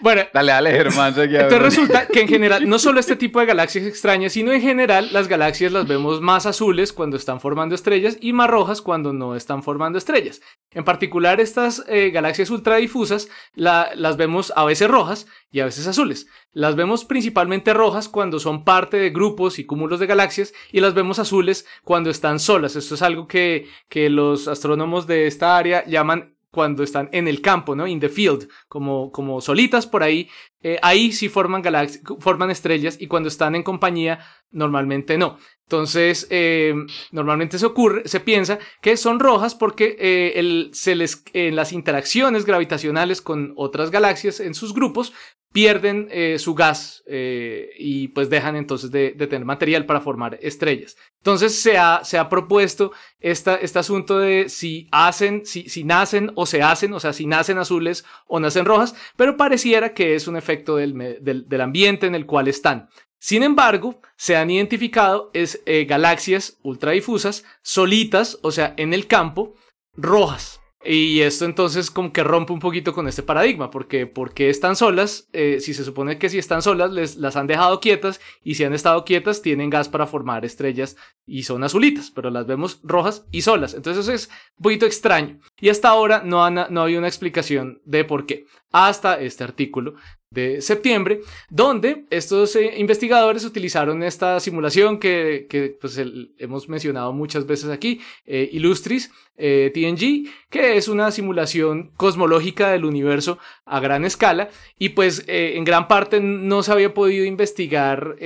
Bueno, 0.00 0.22
dale, 0.32 0.52
dale, 0.52 0.70
Germán. 0.72 1.14
Entonces 1.16 1.62
resulta 1.62 2.06
que 2.06 2.20
en 2.20 2.28
general, 2.28 2.68
no 2.68 2.78
solo 2.78 3.00
este 3.00 3.16
tipo 3.16 3.40
de 3.40 3.46
galaxias 3.46 3.86
extrañas, 3.86 4.32
sino 4.32 4.52
en 4.52 4.60
general 4.60 5.08
las 5.12 5.28
galaxias 5.28 5.72
las 5.72 5.88
vemos 5.88 6.20
más 6.20 6.44
azules 6.44 6.92
cuando 6.92 7.16
están 7.16 7.40
formando 7.40 7.74
estrellas 7.74 8.18
y 8.20 8.32
más 8.32 8.50
rojas 8.50 8.82
cuando 8.82 9.12
no 9.12 9.34
están 9.34 9.62
formando 9.62 9.98
estrellas. 9.98 10.42
En 10.72 10.84
particular, 10.84 11.40
estas 11.40 11.84
eh, 11.88 12.10
galaxias 12.10 12.50
ultradifusas 12.50 13.28
la, 13.54 13.90
las 13.94 14.16
vemos 14.16 14.52
a 14.54 14.64
veces 14.64 14.88
rojas 14.88 15.26
y 15.50 15.60
a 15.60 15.64
veces 15.64 15.86
azules. 15.86 16.26
Las 16.52 16.76
vemos 16.76 17.04
principalmente 17.04 17.72
rojas 17.72 18.08
cuando 18.08 18.38
son 18.38 18.64
parte 18.64 18.98
de 18.98 19.10
grupos 19.10 19.58
y 19.58 19.64
cúmulos 19.64 20.00
de 20.00 20.06
galaxias 20.06 20.52
y 20.70 20.80
las 20.80 20.94
vemos 20.94 21.18
azules 21.18 21.66
cuando 21.84 22.10
están 22.10 22.38
solas. 22.38 22.76
Esto 22.76 22.94
es 22.94 23.02
algo 23.02 23.26
que, 23.26 23.68
que 23.88 24.10
los 24.10 24.48
astrónomos 24.48 25.06
de 25.06 25.26
esta 25.26 25.56
área 25.56 25.84
llaman 25.86 26.36
cuando 26.52 26.82
están 26.82 27.08
en 27.12 27.26
el 27.26 27.40
campo, 27.40 27.74
¿no? 27.74 27.86
In 27.86 27.98
the 27.98 28.10
field, 28.10 28.46
como, 28.68 29.10
como 29.10 29.40
solitas 29.40 29.86
por 29.86 30.02
ahí, 30.02 30.28
eh, 30.62 30.78
ahí 30.82 31.10
sí 31.10 31.30
forman 31.30 31.62
galaxias, 31.62 32.04
forman 32.20 32.50
estrellas 32.50 32.98
y 33.00 33.06
cuando 33.06 33.28
están 33.28 33.54
en 33.54 33.62
compañía, 33.62 34.20
normalmente 34.50 35.16
no. 35.16 35.38
Entonces, 35.64 36.26
eh, 36.28 36.74
normalmente 37.10 37.58
se 37.58 37.64
ocurre, 37.64 38.06
se 38.06 38.20
piensa 38.20 38.58
que 38.82 38.98
son 38.98 39.18
rojas 39.18 39.54
porque 39.54 39.96
eh, 39.98 40.32
el, 40.36 40.70
se 40.74 40.94
les, 40.94 41.24
en 41.32 41.56
las 41.56 41.72
interacciones 41.72 42.44
gravitacionales 42.44 43.22
con 43.22 43.54
otras 43.56 43.90
galaxias 43.90 44.38
en 44.38 44.52
sus 44.52 44.74
grupos 44.74 45.14
pierden 45.52 46.08
eh, 46.10 46.38
su 46.38 46.54
gas 46.54 47.02
eh, 47.06 47.70
y 47.78 48.08
pues 48.08 48.30
dejan 48.30 48.56
entonces 48.56 48.90
de, 48.90 49.10
tener 49.12 49.44
material 49.44 49.86
para 49.86 50.00
formar 50.00 50.38
estrellas. 50.42 50.96
Entonces 51.18 51.60
se 51.60 51.78
ha, 51.78 52.02
se 52.04 52.18
ha 52.18 52.28
propuesto 52.28 52.92
este 53.20 53.78
asunto 53.78 54.18
de 54.18 54.48
si 54.48 54.88
hacen, 54.90 55.46
si, 55.46 55.68
si 55.68 55.84
nacen 55.84 56.32
o 56.34 56.46
se 56.46 56.62
hacen, 56.62 56.92
o 56.94 57.00
sea, 57.00 57.12
si 57.12 57.26
nacen 57.26 57.58
azules 57.58 58.04
o 58.26 58.40
nacen 58.40 58.64
rojas, 58.64 58.94
pero 59.16 59.36
pareciera 59.36 59.94
que 59.94 60.14
es 60.14 60.26
un 60.26 60.36
efecto 60.36 60.76
del, 60.76 61.18
del, 61.20 61.48
del 61.48 61.60
ambiente 61.60 62.06
en 62.06 62.14
el 62.14 62.26
cual 62.26 62.48
están. 62.48 62.88
Sin 63.22 63.44
embargo, 63.44 64.00
se 64.16 64.36
han 64.36 64.50
identificado 64.50 65.30
es, 65.32 65.62
eh, 65.64 65.84
galaxias 65.84 66.58
ultradifusas 66.62 67.44
solitas, 67.62 68.38
o 68.42 68.50
sea, 68.50 68.74
en 68.78 68.92
el 68.92 69.06
campo, 69.06 69.54
rojas. 69.94 70.61
Y 70.84 71.20
esto 71.20 71.44
entonces 71.44 71.90
como 71.90 72.12
que 72.12 72.24
rompe 72.24 72.52
un 72.52 72.58
poquito 72.58 72.92
con 72.92 73.06
este 73.06 73.22
paradigma, 73.22 73.70
porque 73.70 74.06
porque 74.06 74.50
están 74.50 74.74
solas? 74.74 75.28
Eh, 75.32 75.58
si 75.60 75.74
se 75.74 75.84
supone 75.84 76.18
que 76.18 76.28
si 76.28 76.38
están 76.38 76.60
solas, 76.60 76.90
les, 76.90 77.16
las 77.16 77.36
han 77.36 77.46
dejado 77.46 77.80
quietas 77.80 78.20
y 78.42 78.56
si 78.56 78.64
han 78.64 78.74
estado 78.74 79.04
quietas 79.04 79.42
tienen 79.42 79.70
gas 79.70 79.88
para 79.88 80.06
formar 80.06 80.44
estrellas 80.44 80.96
y 81.24 81.44
son 81.44 81.62
azulitas, 81.62 82.10
pero 82.10 82.30
las 82.30 82.46
vemos 82.46 82.80
rojas 82.82 83.26
y 83.30 83.42
solas. 83.42 83.74
Entonces 83.74 84.04
eso 84.04 84.12
es 84.12 84.28
un 84.56 84.64
poquito 84.64 84.86
extraño. 84.86 85.38
Y 85.60 85.68
hasta 85.68 85.88
ahora 85.88 86.22
no, 86.24 86.44
han, 86.44 86.66
no 86.70 86.82
hay 86.82 86.96
una 86.96 87.08
explicación 87.08 87.80
de 87.84 88.04
por 88.04 88.26
qué. 88.26 88.46
Hasta 88.72 89.20
este 89.20 89.44
artículo 89.44 89.94
de 90.32 90.62
septiembre, 90.62 91.20
donde 91.50 92.06
estos 92.10 92.56
eh, 92.56 92.74
investigadores 92.78 93.44
utilizaron 93.44 94.02
esta 94.02 94.40
simulación 94.40 94.98
que, 94.98 95.46
que 95.48 95.76
pues, 95.78 96.00
hemos 96.38 96.68
mencionado 96.68 97.12
muchas 97.12 97.46
veces 97.46 97.68
aquí, 97.68 98.00
eh, 98.24 98.48
Illustris 98.52 99.12
eh, 99.36 99.70
TNG, 99.74 100.30
que 100.48 100.76
es 100.76 100.88
una 100.88 101.10
simulación 101.10 101.90
cosmológica 101.96 102.70
del 102.70 102.86
universo 102.86 103.38
a 103.66 103.80
gran 103.80 104.04
escala, 104.04 104.48
y 104.78 104.90
pues 104.90 105.24
eh, 105.26 105.52
en 105.56 105.64
gran 105.64 105.86
parte 105.86 106.20
no 106.20 106.62
se 106.62 106.72
había 106.72 106.94
podido 106.94 107.24
investigar 107.24 108.16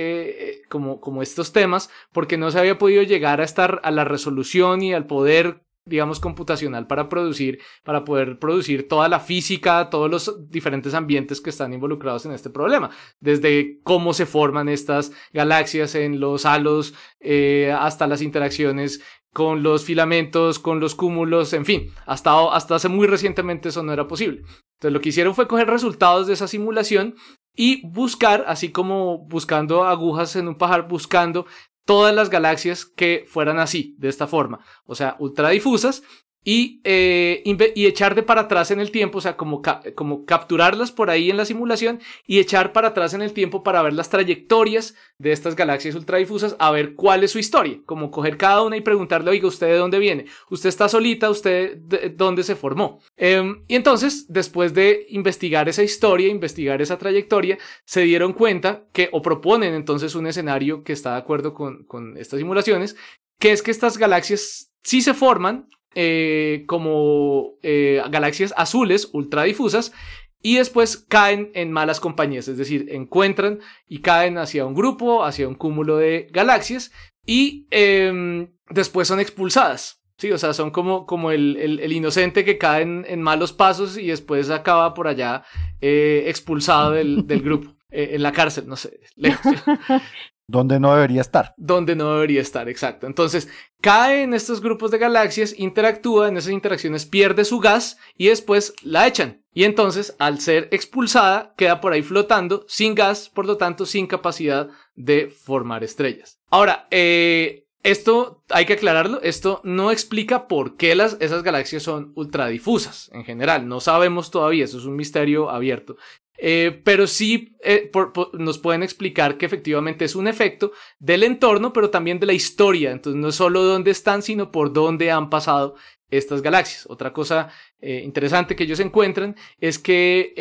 como, 0.69 1.01
como 1.01 1.21
estos 1.21 1.51
temas, 1.51 1.89
porque 2.13 2.37
no 2.37 2.51
se 2.51 2.59
había 2.59 2.77
podido 2.77 3.03
llegar 3.03 3.41
a 3.41 3.45
estar 3.45 3.81
a 3.83 3.91
la 3.91 4.05
resolución 4.05 4.81
y 4.81 4.93
al 4.93 5.07
poder 5.07 5.66
digamos, 5.87 6.19
computacional 6.19 6.87
para 6.87 7.09
producir, 7.09 7.59
para 7.83 8.03
poder 8.03 8.39
producir 8.39 8.87
toda 8.87 9.09
la 9.09 9.19
física, 9.19 9.89
todos 9.89 10.09
los 10.09 10.49
diferentes 10.49 10.93
ambientes 10.93 11.41
que 11.41 11.49
están 11.49 11.73
involucrados 11.73 12.25
en 12.25 12.33
este 12.33 12.49
problema, 12.49 12.89
desde 13.19 13.79
cómo 13.83 14.13
se 14.13 14.25
forman 14.25 14.69
estas 14.69 15.11
galaxias 15.33 15.95
en 15.95 16.19
los 16.19 16.45
halos, 16.45 16.93
eh, 17.19 17.73
hasta 17.77 18.07
las 18.07 18.21
interacciones 18.21 19.01
con 19.33 19.61
los 19.61 19.83
filamentos, 19.83 20.57
con 20.57 20.79
los 20.79 20.95
cúmulos, 20.95 21.53
en 21.53 21.65
fin, 21.65 21.91
hasta, 22.05 22.55
hasta 22.55 22.75
hace 22.75 22.89
muy 22.89 23.05
recientemente 23.05 23.69
eso 23.69 23.83
no 23.83 23.93
era 23.93 24.07
posible. 24.07 24.39
Entonces 24.77 24.93
lo 24.93 25.01
que 25.01 25.09
hicieron 25.09 25.35
fue 25.35 25.47
coger 25.47 25.67
resultados 25.67 26.27
de 26.27 26.33
esa 26.33 26.47
simulación 26.47 27.15
y 27.55 27.87
buscar, 27.87 28.45
así 28.47 28.71
como 28.71 29.19
buscando 29.27 29.83
agujas 29.83 30.35
en 30.35 30.47
un 30.47 30.57
pajar, 30.57 30.87
buscando 30.87 31.45
todas 31.87 32.13
las 32.13 32.29
galaxias 32.29 32.85
que 32.85 33.25
fueran 33.27 33.59
así, 33.59 33.95
de 33.97 34.09
esta 34.09 34.27
forma, 34.27 34.59
o 34.85 34.93
sea, 34.93 35.15
ultradifusas, 35.19 36.03
y, 36.49 36.79
eh, 36.85 37.43
y 37.75 37.87
echar 37.87 38.15
de 38.15 38.23
para 38.23 38.43
atrás 38.43 38.71
en 38.71 38.79
el 38.79 38.89
tiempo, 38.89 39.17
o 39.17 39.21
sea, 39.21 39.35
como, 39.35 39.61
como 39.95 40.23
capturarlas 40.23 40.93
por 40.93 41.09
ahí 41.09 41.29
en 41.29 41.35
la 41.35 41.43
simulación 41.43 41.99
y 42.25 42.39
echar 42.39 42.71
para 42.71 42.87
atrás 42.87 43.13
en 43.13 43.21
el 43.21 43.33
tiempo 43.33 43.63
para 43.63 43.81
ver 43.81 43.91
las 43.91 44.09
trayectorias 44.09 44.95
de 45.17 45.33
estas 45.33 45.57
galaxias 45.57 45.93
ultradifusas, 45.95 46.55
a 46.57 46.71
ver 46.71 46.95
cuál 46.95 47.25
es 47.25 47.31
su 47.31 47.39
historia, 47.39 47.81
como 47.85 48.11
coger 48.11 48.37
cada 48.37 48.63
una 48.63 48.77
y 48.77 48.81
preguntarle, 48.81 49.29
oiga, 49.29 49.45
¿usted 49.45 49.67
de 49.67 49.75
dónde 49.75 49.99
viene? 49.99 50.27
¿Usted 50.49 50.69
está 50.69 50.87
solita? 50.87 51.29
¿Usted 51.29 51.79
de 51.79 52.11
dónde 52.11 52.43
se 52.43 52.55
formó? 52.55 53.01
Em, 53.17 53.65
y 53.67 53.75
entonces, 53.75 54.25
después 54.29 54.73
de 54.73 55.05
investigar 55.09 55.67
esa 55.67 55.83
historia, 55.83 56.29
investigar 56.29 56.81
esa 56.81 56.97
trayectoria, 56.97 57.57
se 57.83 58.03
dieron 58.03 58.31
cuenta 58.31 58.85
que, 58.93 59.09
o 59.11 59.21
proponen 59.21 59.73
entonces 59.73 60.15
un 60.15 60.27
escenario 60.27 60.85
que 60.85 60.93
está 60.93 61.11
de 61.11 61.17
acuerdo 61.17 61.53
con, 61.53 61.83
con 61.83 62.15
estas 62.15 62.39
simulaciones, 62.39 62.95
que 63.37 63.51
es 63.51 63.61
que 63.61 63.71
estas 63.71 63.97
galaxias 63.97 64.71
sí 64.81 65.01
se 65.01 65.13
forman 65.13 65.67
eh, 65.95 66.63
como 66.67 67.57
eh, 67.63 68.01
galaxias 68.09 68.53
azules 68.57 69.09
ultradifusas 69.13 69.93
y 70.41 70.57
después 70.57 70.97
caen 70.97 71.51
en 71.55 71.71
malas 71.71 71.99
compañías, 71.99 72.47
es 72.47 72.57
decir, 72.57 72.87
encuentran 72.91 73.59
y 73.87 74.01
caen 74.01 74.37
hacia 74.37 74.65
un 74.65 74.75
grupo, 74.75 75.23
hacia 75.25 75.47
un 75.47 75.55
cúmulo 75.55 75.97
de 75.97 76.27
galaxias 76.31 76.91
y 77.25 77.67
em, 77.71 78.53
después 78.69 79.07
son 79.07 79.19
expulsadas. 79.19 80.03
Sí, 80.17 80.31
o 80.31 80.37
sea, 80.37 80.53
son 80.53 80.71
como, 80.71 81.05
como 81.05 81.29
el, 81.29 81.57
el, 81.57 81.91
inocente 81.91 82.43
que 82.43 82.57
cae 82.57 82.81
en, 82.81 83.21
malos 83.21 83.53
pasos 83.53 83.99
y 83.99 84.07
después 84.07 84.49
acaba 84.49 84.95
por 84.95 85.07
allá 85.07 85.43
eh, 85.79 86.23
expulsado 86.25 86.91
del, 86.91 87.27
del 87.27 87.41
grupo, 87.41 87.75
en 87.91 88.23
la 88.23 88.31
cárcel, 88.31 88.67
no 88.67 88.75
sé, 88.77 88.99
lejos. 89.15 89.53
Donde 90.47 90.79
no 90.79 90.95
debería 90.95 91.21
estar. 91.21 91.53
Donde 91.57 91.95
no 91.95 92.13
debería 92.13 92.41
estar, 92.41 92.69
exacto. 92.69 93.05
Entonces, 93.05 93.49
cae 93.81 94.23
en 94.23 94.33
estos 94.33 94.61
grupos 94.61 94.91
de 94.91 94.97
galaxias, 94.97 95.53
interactúa, 95.57 96.29
en 96.29 96.37
esas 96.37 96.53
interacciones 96.53 97.05
pierde 97.05 97.43
su 97.43 97.59
gas 97.59 97.97
y 98.17 98.27
después 98.27 98.73
la 98.81 99.07
echan. 99.07 99.43
Y 99.53 99.65
entonces, 99.65 100.15
al 100.19 100.39
ser 100.39 100.69
expulsada, 100.71 101.53
queda 101.57 101.81
por 101.81 101.91
ahí 101.91 102.01
flotando, 102.01 102.63
sin 102.67 102.95
gas, 102.95 103.27
por 103.27 103.45
lo 103.45 103.57
tanto, 103.57 103.85
sin 103.85 104.07
capacidad 104.07 104.69
de 104.95 105.29
formar 105.29 105.83
estrellas. 105.83 106.39
Ahora, 106.49 106.87
eh, 106.91 107.67
esto 107.83 108.43
hay 108.49 108.65
que 108.65 108.73
aclararlo, 108.73 109.21
esto 109.21 109.61
no 109.63 109.91
explica 109.91 110.47
por 110.47 110.75
qué 110.75 110.93
las, 110.95 111.17
esas 111.21 111.43
galaxias 111.43 111.83
son 111.83 112.11
ultradifusas 112.15 113.09
en 113.13 113.23
general, 113.23 113.67
no 113.67 113.79
sabemos 113.79 114.29
todavía, 114.29 114.65
eso 114.65 114.77
es 114.77 114.85
un 114.85 114.95
misterio 114.95 115.49
abierto. 115.49 115.95
Eh, 116.37 116.81
pero 116.83 117.07
sí 117.07 117.55
eh, 117.63 117.91
nos 118.33 118.59
pueden 118.59 118.83
explicar 118.83 119.37
que 119.37 119.45
efectivamente 119.45 120.05
es 120.05 120.15
un 120.15 120.27
efecto 120.27 120.71
del 120.99 121.23
entorno, 121.23 121.73
pero 121.73 121.89
también 121.89 122.19
de 122.19 122.27
la 122.27 122.33
historia. 122.33 122.91
Entonces 122.91 123.19
no 123.19 123.31
solo 123.31 123.63
dónde 123.63 123.91
están, 123.91 124.21
sino 124.21 124.51
por 124.51 124.71
dónde 124.71 125.11
han 125.11 125.29
pasado 125.29 125.75
estas 126.09 126.41
galaxias. 126.41 126.85
Otra 126.89 127.11
cosa 127.11 127.49
eh, 127.81 128.01
interesante 128.03 128.55
que 128.55 128.63
ellos 128.63 128.79
encuentran 128.79 129.35
es 129.59 129.77
que 129.79 130.33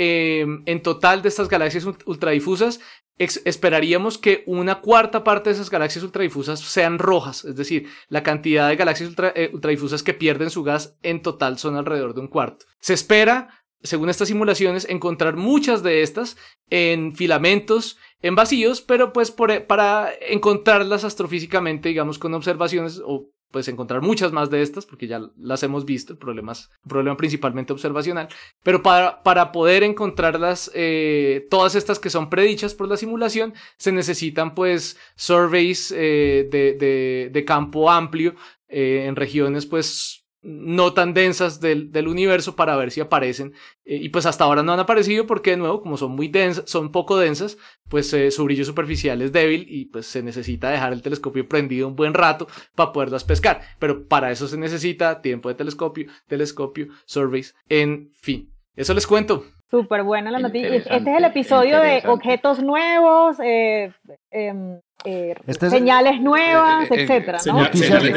en 0.67 0.83
total 0.83 1.23
de 1.23 1.29
estas 1.29 1.49
galaxias 1.49 1.87
ultradifusas 2.05 2.81
esperaríamos 3.19 4.19
que 4.19 4.45
una 4.47 4.81
cuarta 4.81 5.25
parte 5.25 5.49
de 5.49 5.55
esas 5.55 5.71
galaxias 5.71 6.05
ultradifusas 6.05 6.61
sean 6.61 6.99
rojas, 6.99 7.47
es 7.47 7.57
decir, 7.57 7.89
la 8.09 8.23
cantidad 8.23 8.69
de 8.69 8.77
galaxias 8.77 9.11
ultradifusas 9.53 10.03
que 10.03 10.13
pierden 10.13 10.51
su 10.51 10.63
gas 10.63 10.97
en 11.03 11.23
total 11.23 11.59
son 11.59 11.77
alrededor 11.77 12.15
de 12.15 12.21
un 12.21 12.29
cuarto. 12.29 12.67
Se 12.79 12.93
espera 12.93 13.49
según 13.87 14.11
estas 14.11 14.29
simulaciones, 14.29 14.87
encontrar 14.89 15.37
muchas 15.37 15.83
de 15.83 16.03
estas 16.03 16.37
en 16.71 17.15
filamentos, 17.15 17.99
en 18.21 18.35
vacíos, 18.35 18.81
pero 18.81 19.13
pues 19.13 19.35
e, 19.49 19.61
para 19.61 20.11
encontrarlas 20.29 21.05
astrofísicamente, 21.05 21.89
digamos, 21.89 22.19
con 22.19 22.35
observaciones 22.35 23.01
o 23.05 23.31
pues 23.51 23.69
encontrar 23.69 24.03
muchas 24.03 24.33
más 24.33 24.51
de 24.51 24.61
estas, 24.61 24.85
porque 24.85 25.07
ya 25.07 25.21
las 25.39 25.63
hemos 25.63 25.85
visto, 25.85 26.13
el 26.13 26.19
problema 26.19 26.53
es 26.53 26.69
un 26.85 26.89
problema 26.91 27.17
principalmente 27.17 27.73
observacional, 27.73 28.29
pero 28.63 28.83
para, 28.83 29.23
para 29.23 29.53
poder 29.53 29.83
encontrarlas, 29.83 30.71
eh, 30.75 31.47
todas 31.49 31.75
estas 31.75 31.99
que 31.99 32.11
son 32.11 32.29
predichas 32.29 32.75
por 32.75 32.89
la 32.89 32.97
simulación, 32.97 33.55
se 33.79 33.93
necesitan 33.93 34.55
pues 34.55 34.99
surveys 35.15 35.93
eh, 35.97 36.49
de, 36.51 37.45
campo 37.47 37.91
amplio 37.91 38.35
eh, 38.69 39.05
en 39.07 39.17
regiones 39.17 39.65
pues 39.65 40.26
no 40.47 40.93
tan 40.93 41.13
densas 41.13 41.61
del, 41.61 41.91
del, 41.91 42.07
universo 42.07 42.55
para 42.55 42.77
ver 42.77 42.93
si 42.93 43.01
aparecen. 43.01 43.53
Eh, 43.85 43.97
y 43.97 44.09
pues 44.11 44.27
hasta 44.27 44.45
ahora 44.45 44.63
no 44.63 44.73
han 44.73 44.79
aparecido 44.79 45.27
porque 45.27 45.51
de 45.51 45.57
nuevo, 45.57 45.83
como 45.83 45.97
son 45.97 46.13
muy 46.13 46.29
densas, 46.29 46.71
son 46.71 46.93
poco 46.93 47.19
densas, 47.19 47.59
pues 47.89 48.13
eh, 48.13 48.31
su 48.31 48.45
brillo 48.45 48.65
superficial 48.65 49.21
es 49.23 49.33
débil 49.33 49.67
y 49.69 49.87
pues 49.87 50.07
se 50.07 50.23
necesita 50.23 50.71
dejar 50.71 50.93
el 50.93 51.03
telescopio 51.03 51.49
prendido 51.49 51.89
un 51.89 51.97
buen 51.97 52.15
rato 52.15 52.47
para 52.77 52.93
poderlas 52.93 53.25
pescar. 53.25 53.61
Pero 53.81 54.07
para 54.07 54.31
eso 54.31 54.47
se 54.47 54.57
necesita 54.57 55.21
tiempo 55.21 55.49
de 55.49 55.57
telescopio, 55.57 56.07
telescopio, 56.29 56.87
surveys, 57.07 57.55
en 57.69 58.11
fin. 58.13 58.53
Eso 58.77 58.95
les 58.95 59.07
cuento. 59.07 59.45
Súper 59.69 60.05
buena 60.05 60.31
la 60.31 60.39
noticia. 60.39 60.77
Este 60.77 60.95
es 60.95 61.19
el 61.19 61.25
episodio 61.25 61.81
de 61.81 62.03
objetos 62.07 62.63
nuevos, 62.63 63.39
eh, 63.41 63.93
em, 64.31 64.81
eh, 65.05 65.35
este 65.47 65.71
señales 65.71 66.21
nuevas, 66.21 66.91
eh, 66.91 67.03
etcétera, 67.03 67.39
¿no? 67.47 67.61
Noticias 67.61 68.03
de 68.03 68.13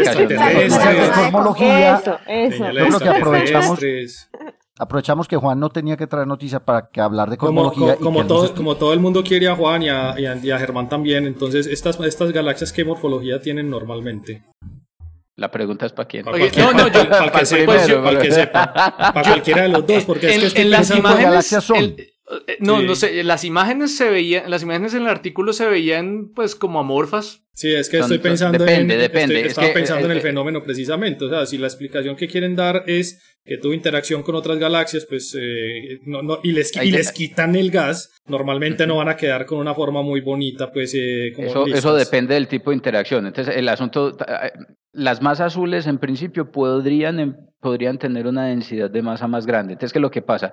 cosmología. 1.15 1.95
Eso, 1.95 2.19
eso. 2.27 2.63
Creo 2.65 2.99
que 2.99 3.09
aprovechamos, 3.09 3.79
aprovechamos 4.77 5.27
que 5.27 5.37
Juan 5.37 5.59
no 5.59 5.69
tenía 5.69 5.97
que 5.97 6.07
traer 6.07 6.25
noticias 6.25 6.61
para 6.61 6.89
que 6.89 7.01
hablar 7.01 7.29
de 7.29 7.37
cosmología. 7.37 7.95
Como, 7.97 8.11
como, 8.11 8.27
todo, 8.27 8.55
como 8.55 8.75
todo 8.77 8.93
el 8.93 8.99
mundo 8.99 9.23
quiere 9.23 9.47
a 9.49 9.55
Juan 9.55 9.83
y 9.83 9.89
a, 9.89 10.15
y 10.19 10.51
a, 10.51 10.57
Germán 10.57 10.89
también, 10.89 11.27
entonces 11.27 11.67
estas, 11.67 11.99
estas 11.99 12.31
galaxias, 12.31 12.71
¿qué 12.73 12.85
morfología 12.85 13.39
tienen 13.39 13.69
normalmente? 13.69 14.43
La 15.35 15.49
pregunta 15.49 15.85
es 15.85 15.93
para 15.93 16.07
quién. 16.07 16.25
no, 16.25 16.31
no, 16.31 16.87
yo, 16.89 17.09
para, 17.09 17.31
que 17.31 17.45
sepa, 17.45 17.77
para 18.03 18.19
que 18.19 18.31
sepa. 18.31 18.73
Para 19.13 19.21
cualquiera 19.29 19.61
de 19.61 19.69
los 19.69 19.87
dos, 19.87 20.03
porque 20.03 20.29
es 20.31 20.39
que 20.39 20.45
estoy 20.47 20.63
en 20.63 20.71
las 20.71 20.89
imágenes, 20.91 21.45
son. 21.45 21.77
Eh, 21.77 22.18
no, 22.59 22.81
no 22.81 22.95
sé, 22.95 23.23
las 23.23 23.43
imágenes 23.43 23.95
se 23.95 24.09
veían, 24.09 24.49
las 24.49 24.63
imágenes 24.63 24.93
en 24.93 25.03
el 25.03 25.07
artículo 25.07 25.53
se 25.53 25.67
veían 25.67 26.31
pues 26.33 26.55
como 26.55 26.79
amorfas. 26.79 27.43
Sí, 27.59 27.75
es 27.75 27.89
que 27.89 27.97
estoy 27.97 28.19
pensando 28.19 28.63
depende, 28.63 28.93
en, 28.93 29.01
depende. 29.01 29.45
estaba 29.45 29.73
pensando 29.73 30.05
en 30.05 30.13
el 30.13 30.21
fenómeno 30.21 30.63
precisamente, 30.63 31.25
o 31.25 31.29
sea, 31.29 31.45
si 31.45 31.57
la 31.57 31.67
explicación 31.67 32.15
que 32.15 32.29
quieren 32.29 32.55
dar 32.55 32.83
es 32.87 33.37
que 33.43 33.57
tuvo 33.57 33.73
interacción 33.73 34.23
con 34.23 34.35
otras 34.35 34.57
galaxias, 34.59 35.05
pues, 35.05 35.35
eh, 35.37 35.99
no, 36.05 36.21
no, 36.21 36.39
y, 36.41 36.53
les, 36.53 36.73
y 36.81 36.89
les 36.89 37.11
quitan 37.11 37.57
el 37.57 37.69
gas, 37.69 38.13
normalmente 38.27 38.87
no 38.87 38.95
van 38.95 39.09
a 39.09 39.17
quedar 39.17 39.45
con 39.45 39.57
una 39.57 39.75
forma 39.75 40.01
muy 40.01 40.21
bonita, 40.21 40.71
pues, 40.71 40.93
eh, 40.95 41.33
como 41.35 41.49
eso, 41.49 41.67
eso 41.67 41.93
depende 41.95 42.33
del 42.33 42.47
tipo 42.47 42.69
de 42.69 42.77
interacción. 42.77 43.27
Entonces, 43.27 43.53
el 43.53 43.67
asunto, 43.67 44.15
las 44.93 45.21
masas 45.21 45.47
azules 45.47 45.85
en 45.85 45.97
principio 45.97 46.51
podrían 46.51 47.49
podrían 47.59 47.97
tener 47.97 48.25
una 48.25 48.45
densidad 48.45 48.89
de 48.89 49.01
masa 49.01 49.27
más 49.27 49.45
grande. 49.45 49.73
Entonces, 49.73 49.91
¿qué 49.91 49.99
es 49.99 50.01
lo 50.01 50.11
que 50.11 50.21
pasa? 50.21 50.51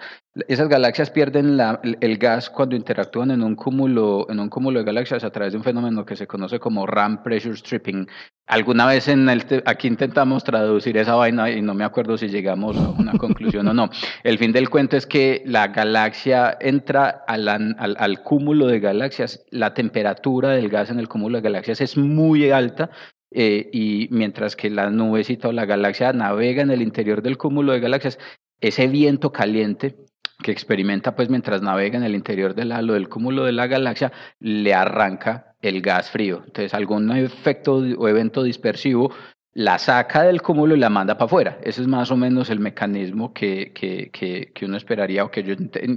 Esas 0.48 0.68
galaxias 0.68 1.10
pierden 1.10 1.56
la, 1.56 1.80
el 1.82 2.18
gas 2.18 2.50
cuando 2.50 2.74
interactúan 2.74 3.30
en 3.30 3.42
un, 3.42 3.54
cúmulo, 3.54 4.26
en 4.28 4.40
un 4.40 4.48
cúmulo 4.48 4.80
de 4.80 4.84
galaxias 4.84 5.22
a 5.22 5.30
través 5.30 5.52
de 5.52 5.58
un 5.58 5.64
fenómeno 5.64 6.04
que 6.04 6.16
se 6.16 6.26
conoce 6.26 6.58
como 6.58 6.86
RAM 6.96 7.22
Pressure 7.22 7.56
Stripping. 7.56 8.08
Alguna 8.48 8.86
vez 8.86 9.08
en 9.08 9.28
el 9.28 9.44
aquí 9.66 9.88
intentamos 9.88 10.44
traducir 10.44 10.96
esa 10.96 11.16
vaina 11.16 11.50
y 11.50 11.62
no 11.62 11.74
me 11.74 11.84
acuerdo 11.84 12.16
si 12.16 12.28
llegamos 12.28 12.76
a 12.76 12.90
una 12.90 13.12
conclusión 13.18 13.66
o 13.68 13.74
no. 13.74 13.90
El 14.22 14.38
fin 14.38 14.52
del 14.52 14.70
cuento 14.70 14.96
es 14.96 15.06
que 15.06 15.42
la 15.44 15.68
galaxia 15.68 16.56
entra 16.60 17.24
al, 17.26 18.22
cúmulo 18.22 18.68
de 18.68 18.78
galaxias, 18.78 19.44
la 19.50 19.74
temperatura 19.74 20.50
del 20.50 20.68
gas 20.68 20.90
en 20.90 21.00
el 21.00 21.08
cúmulo 21.08 21.38
de 21.38 21.42
galaxias 21.42 21.80
es 21.80 21.96
muy 21.96 22.50
alta, 22.50 22.90
eh, 23.32 23.68
y 23.72 24.08
mientras 24.12 24.54
que 24.54 24.70
la 24.70 24.90
nubecita 24.90 25.48
o 25.48 25.52
la 25.52 25.66
galaxia 25.66 26.12
navega 26.12 26.62
en 26.62 26.70
el 26.70 26.82
interior 26.82 27.22
del 27.22 27.38
cúmulo 27.38 27.72
de 27.72 27.80
galaxias, 27.80 28.18
ese 28.60 28.86
viento 28.86 29.32
caliente 29.32 29.96
que 30.42 30.52
experimenta 30.52 31.16
pues 31.16 31.28
mientras 31.28 31.62
navega 31.62 31.96
en 31.96 32.04
el 32.04 32.14
interior 32.14 32.54
del 32.54 32.72
halo 32.72 32.94
del 32.94 33.08
cúmulo 33.08 33.44
de 33.44 33.52
la 33.52 33.66
galaxia, 33.66 34.12
le 34.38 34.74
arranca 34.74 35.54
el 35.62 35.80
gas 35.82 36.10
frío. 36.10 36.42
Entonces 36.46 36.74
algún 36.74 37.10
efecto 37.16 37.76
o 37.76 38.08
evento 38.08 38.42
dispersivo 38.42 39.12
la 39.56 39.78
saca 39.78 40.24
del 40.24 40.42
cúmulo 40.42 40.76
y 40.76 40.78
la 40.78 40.90
manda 40.90 41.14
para 41.14 41.24
afuera. 41.24 41.58
Ese 41.62 41.80
es 41.80 41.88
más 41.88 42.10
o 42.10 42.16
menos 42.16 42.50
el 42.50 42.60
mecanismo 42.60 43.32
que, 43.32 43.72
que, 43.72 44.10
que, 44.12 44.66
uno 44.66 44.76
esperaría 44.76 45.24
o 45.24 45.30
que 45.30 45.42
yo 45.42 45.54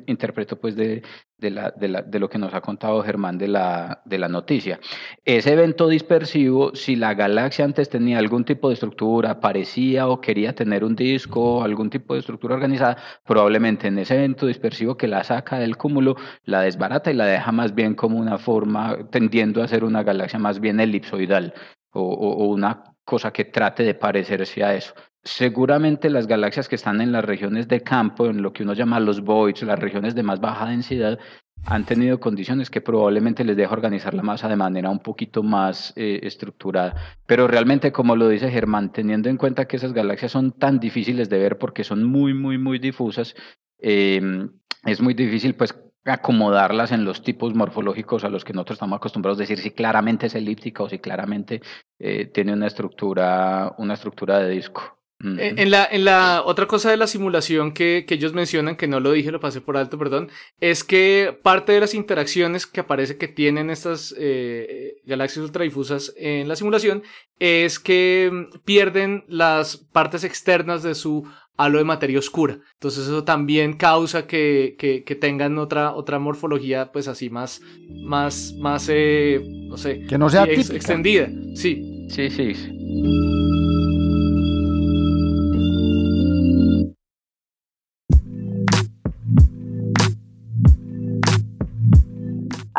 interpreto 0.08 0.58
pues 0.58 0.78
de, 0.78 1.04
de, 1.38 1.50
la, 1.50 1.72
de, 1.72 1.90
la, 1.90 2.02
de, 2.02 2.20
lo 2.20 2.30
que 2.30 2.38
nos 2.38 2.54
ha 2.54 2.62
contado 2.62 3.04
Germán 3.04 3.38
de 3.38 3.50
la, 3.50 4.02
de 4.06 4.18
la 4.18 4.30
noticia. 4.30 4.80
Ese 5.26 5.52
evento 5.52 5.90
dispersivo, 5.90 6.74
si 6.74 6.96
la 6.96 7.14
galaxia 7.16 7.66
antes 7.66 7.90
tenía 7.90 8.18
algún 8.18 8.46
tipo 8.46 8.70
de 8.70 8.76
estructura, 8.76 9.42
parecía 9.42 10.08
o 10.08 10.22
quería 10.22 10.56
tener 10.56 10.86
un 10.86 10.96
disco, 10.96 11.62
algún 11.62 11.90
tipo 11.90 12.14
de 12.14 12.22
estructura 12.22 12.56
organizada, 12.56 12.96
probablemente 13.26 13.88
en 13.88 14.00
ese 14.00 14.16
evento 14.16 14.46
dispersivo 14.46 14.96
que 14.96 15.10
la 15.10 15.26
saca 15.26 15.60
del 15.60 15.76
cúmulo, 15.76 16.16
la 16.46 16.62
desbarata 16.62 17.12
y 17.12 17.14
la 17.14 17.26
deja 17.26 17.52
más 17.52 17.76
bien 17.76 17.96
como 17.96 18.20
una 18.20 18.38
forma, 18.38 19.10
tendiendo 19.12 19.62
a 19.62 19.68
ser 19.68 19.84
una 19.84 20.04
galaxia 20.04 20.40
más 20.40 20.62
bien 20.62 20.80
elipsoidal 20.80 21.54
o, 21.92 22.46
una 22.48 22.89
cosa 23.10 23.34
que 23.34 23.46
trate 23.46 23.82
de 23.84 23.96
parecerse 23.96 24.64
a 24.64 24.76
eso. 24.76 24.94
Seguramente 25.24 26.12
las 26.12 26.28
galaxias 26.28 26.70
que 26.70 26.76
están 26.76 27.02
en 27.02 27.12
las 27.12 27.26
regiones 27.26 27.68
de 27.68 27.82
campo, 27.82 28.28
en 28.28 28.44
lo 28.44 28.54
que 28.54 28.62
uno 28.62 28.74
llama 28.74 29.00
los 29.00 29.22
voids, 29.22 29.64
las 29.64 29.80
regiones 29.80 30.14
de 30.14 30.22
más 30.22 30.40
baja 30.40 30.68
densidad, 30.70 31.18
han 31.66 31.86
tenido 31.86 32.20
condiciones 32.20 32.70
que 32.70 32.82
probablemente 32.82 33.44
les 33.44 33.58
deja 33.58 33.74
organizar 33.74 34.14
la 34.14 34.22
masa 34.22 34.48
de 34.48 34.56
manera 34.56 34.92
un 34.92 35.00
poquito 35.00 35.42
más 35.42 35.92
eh, 35.96 36.20
estructurada. 36.22 37.18
Pero 37.26 37.48
realmente, 37.48 37.92
como 37.92 38.16
lo 38.16 38.30
dice 38.30 38.52
Germán, 38.52 38.92
teniendo 38.92 39.28
en 39.28 39.38
cuenta 39.38 39.66
que 39.66 39.78
esas 39.78 39.92
galaxias 39.94 40.32
son 40.32 40.52
tan 40.52 40.80
difíciles 40.80 41.30
de 41.30 41.40
ver 41.40 41.58
porque 41.58 41.84
son 41.84 42.04
muy, 42.04 42.36
muy, 42.36 42.60
muy 42.60 42.78
difusas, 42.78 43.36
em, 43.80 44.52
es 44.86 45.02
muy 45.02 45.16
difícil 45.16 45.56
pues 45.56 45.74
acomodarlas 46.06 46.92
en 46.92 47.06
los 47.06 47.24
tipos 47.24 47.54
morfológicos 47.54 48.24
a 48.24 48.30
los 48.30 48.46
que 48.46 48.54
nosotros 48.54 48.76
estamos 48.78 48.98
acostumbrados 48.98 49.38
decir 49.38 49.60
si 49.60 49.72
claramente 49.72 50.28
es 50.28 50.36
elíptica 50.36 50.84
o 50.84 50.90
si 50.90 51.00
claramente 51.00 51.62
eh, 52.00 52.26
tiene 52.28 52.54
una 52.54 52.68
estructura, 52.68 53.74
una 53.78 53.94
estructura 53.96 54.40
de 54.40 54.50
disco. 54.50 54.99
Eh, 55.22 55.56
en, 55.58 55.70
la, 55.70 55.86
en 55.92 56.06
la 56.06 56.44
otra 56.46 56.66
cosa 56.66 56.90
de 56.90 56.96
la 56.96 57.06
simulación 57.06 57.74
que, 57.74 58.06
que, 58.08 58.14
ellos 58.14 58.34
mencionan, 58.34 58.78
que 58.78 58.88
no 58.88 59.02
lo 59.02 59.12
dije, 59.12 59.32
lo 59.32 59.42
pasé 59.42 59.60
por 59.60 59.76
alto, 59.76 59.98
perdón, 59.98 60.30
es 60.62 60.86
que 60.86 61.38
parte 61.44 61.74
de 61.74 61.82
las 61.82 61.94
interacciones 61.94 62.66
que 62.66 62.80
aparece 62.80 63.18
que 63.18 63.28
tienen 63.28 63.70
estas 63.70 64.16
eh, 64.18 65.02
galaxias 65.06 65.44
ultradifusas 65.44 66.14
en 66.16 66.48
la 66.48 66.56
simulación 66.56 67.04
es 67.38 67.80
que 67.80 68.30
mm, 68.32 68.60
pierden 68.64 69.26
las 69.28 69.76
partes 69.78 70.24
externas 70.24 70.84
de 70.84 70.96
su 70.96 71.28
halo 71.58 71.80
de 71.80 71.84
materia 71.84 72.18
oscura. 72.18 72.58
Entonces 72.76 73.04
eso 73.04 73.26
también 73.26 73.74
causa 73.74 74.26
que, 74.26 74.78
que, 74.80 75.04
que 75.04 75.16
tengan 75.16 75.58
otra, 75.58 75.94
otra 75.94 76.18
morfología, 76.18 76.94
pues 76.94 77.10
así 77.10 77.30
más, 77.30 77.62
más, 78.06 78.54
más, 78.58 78.88
eh, 78.90 79.42
no 79.68 79.76
sé, 79.76 80.06
que 80.08 80.18
no 80.18 80.30
sea 80.30 80.46
extendida. 80.46 81.30
Sí. 81.56 82.08
Sí, 82.10 82.30
sí. 82.32 83.59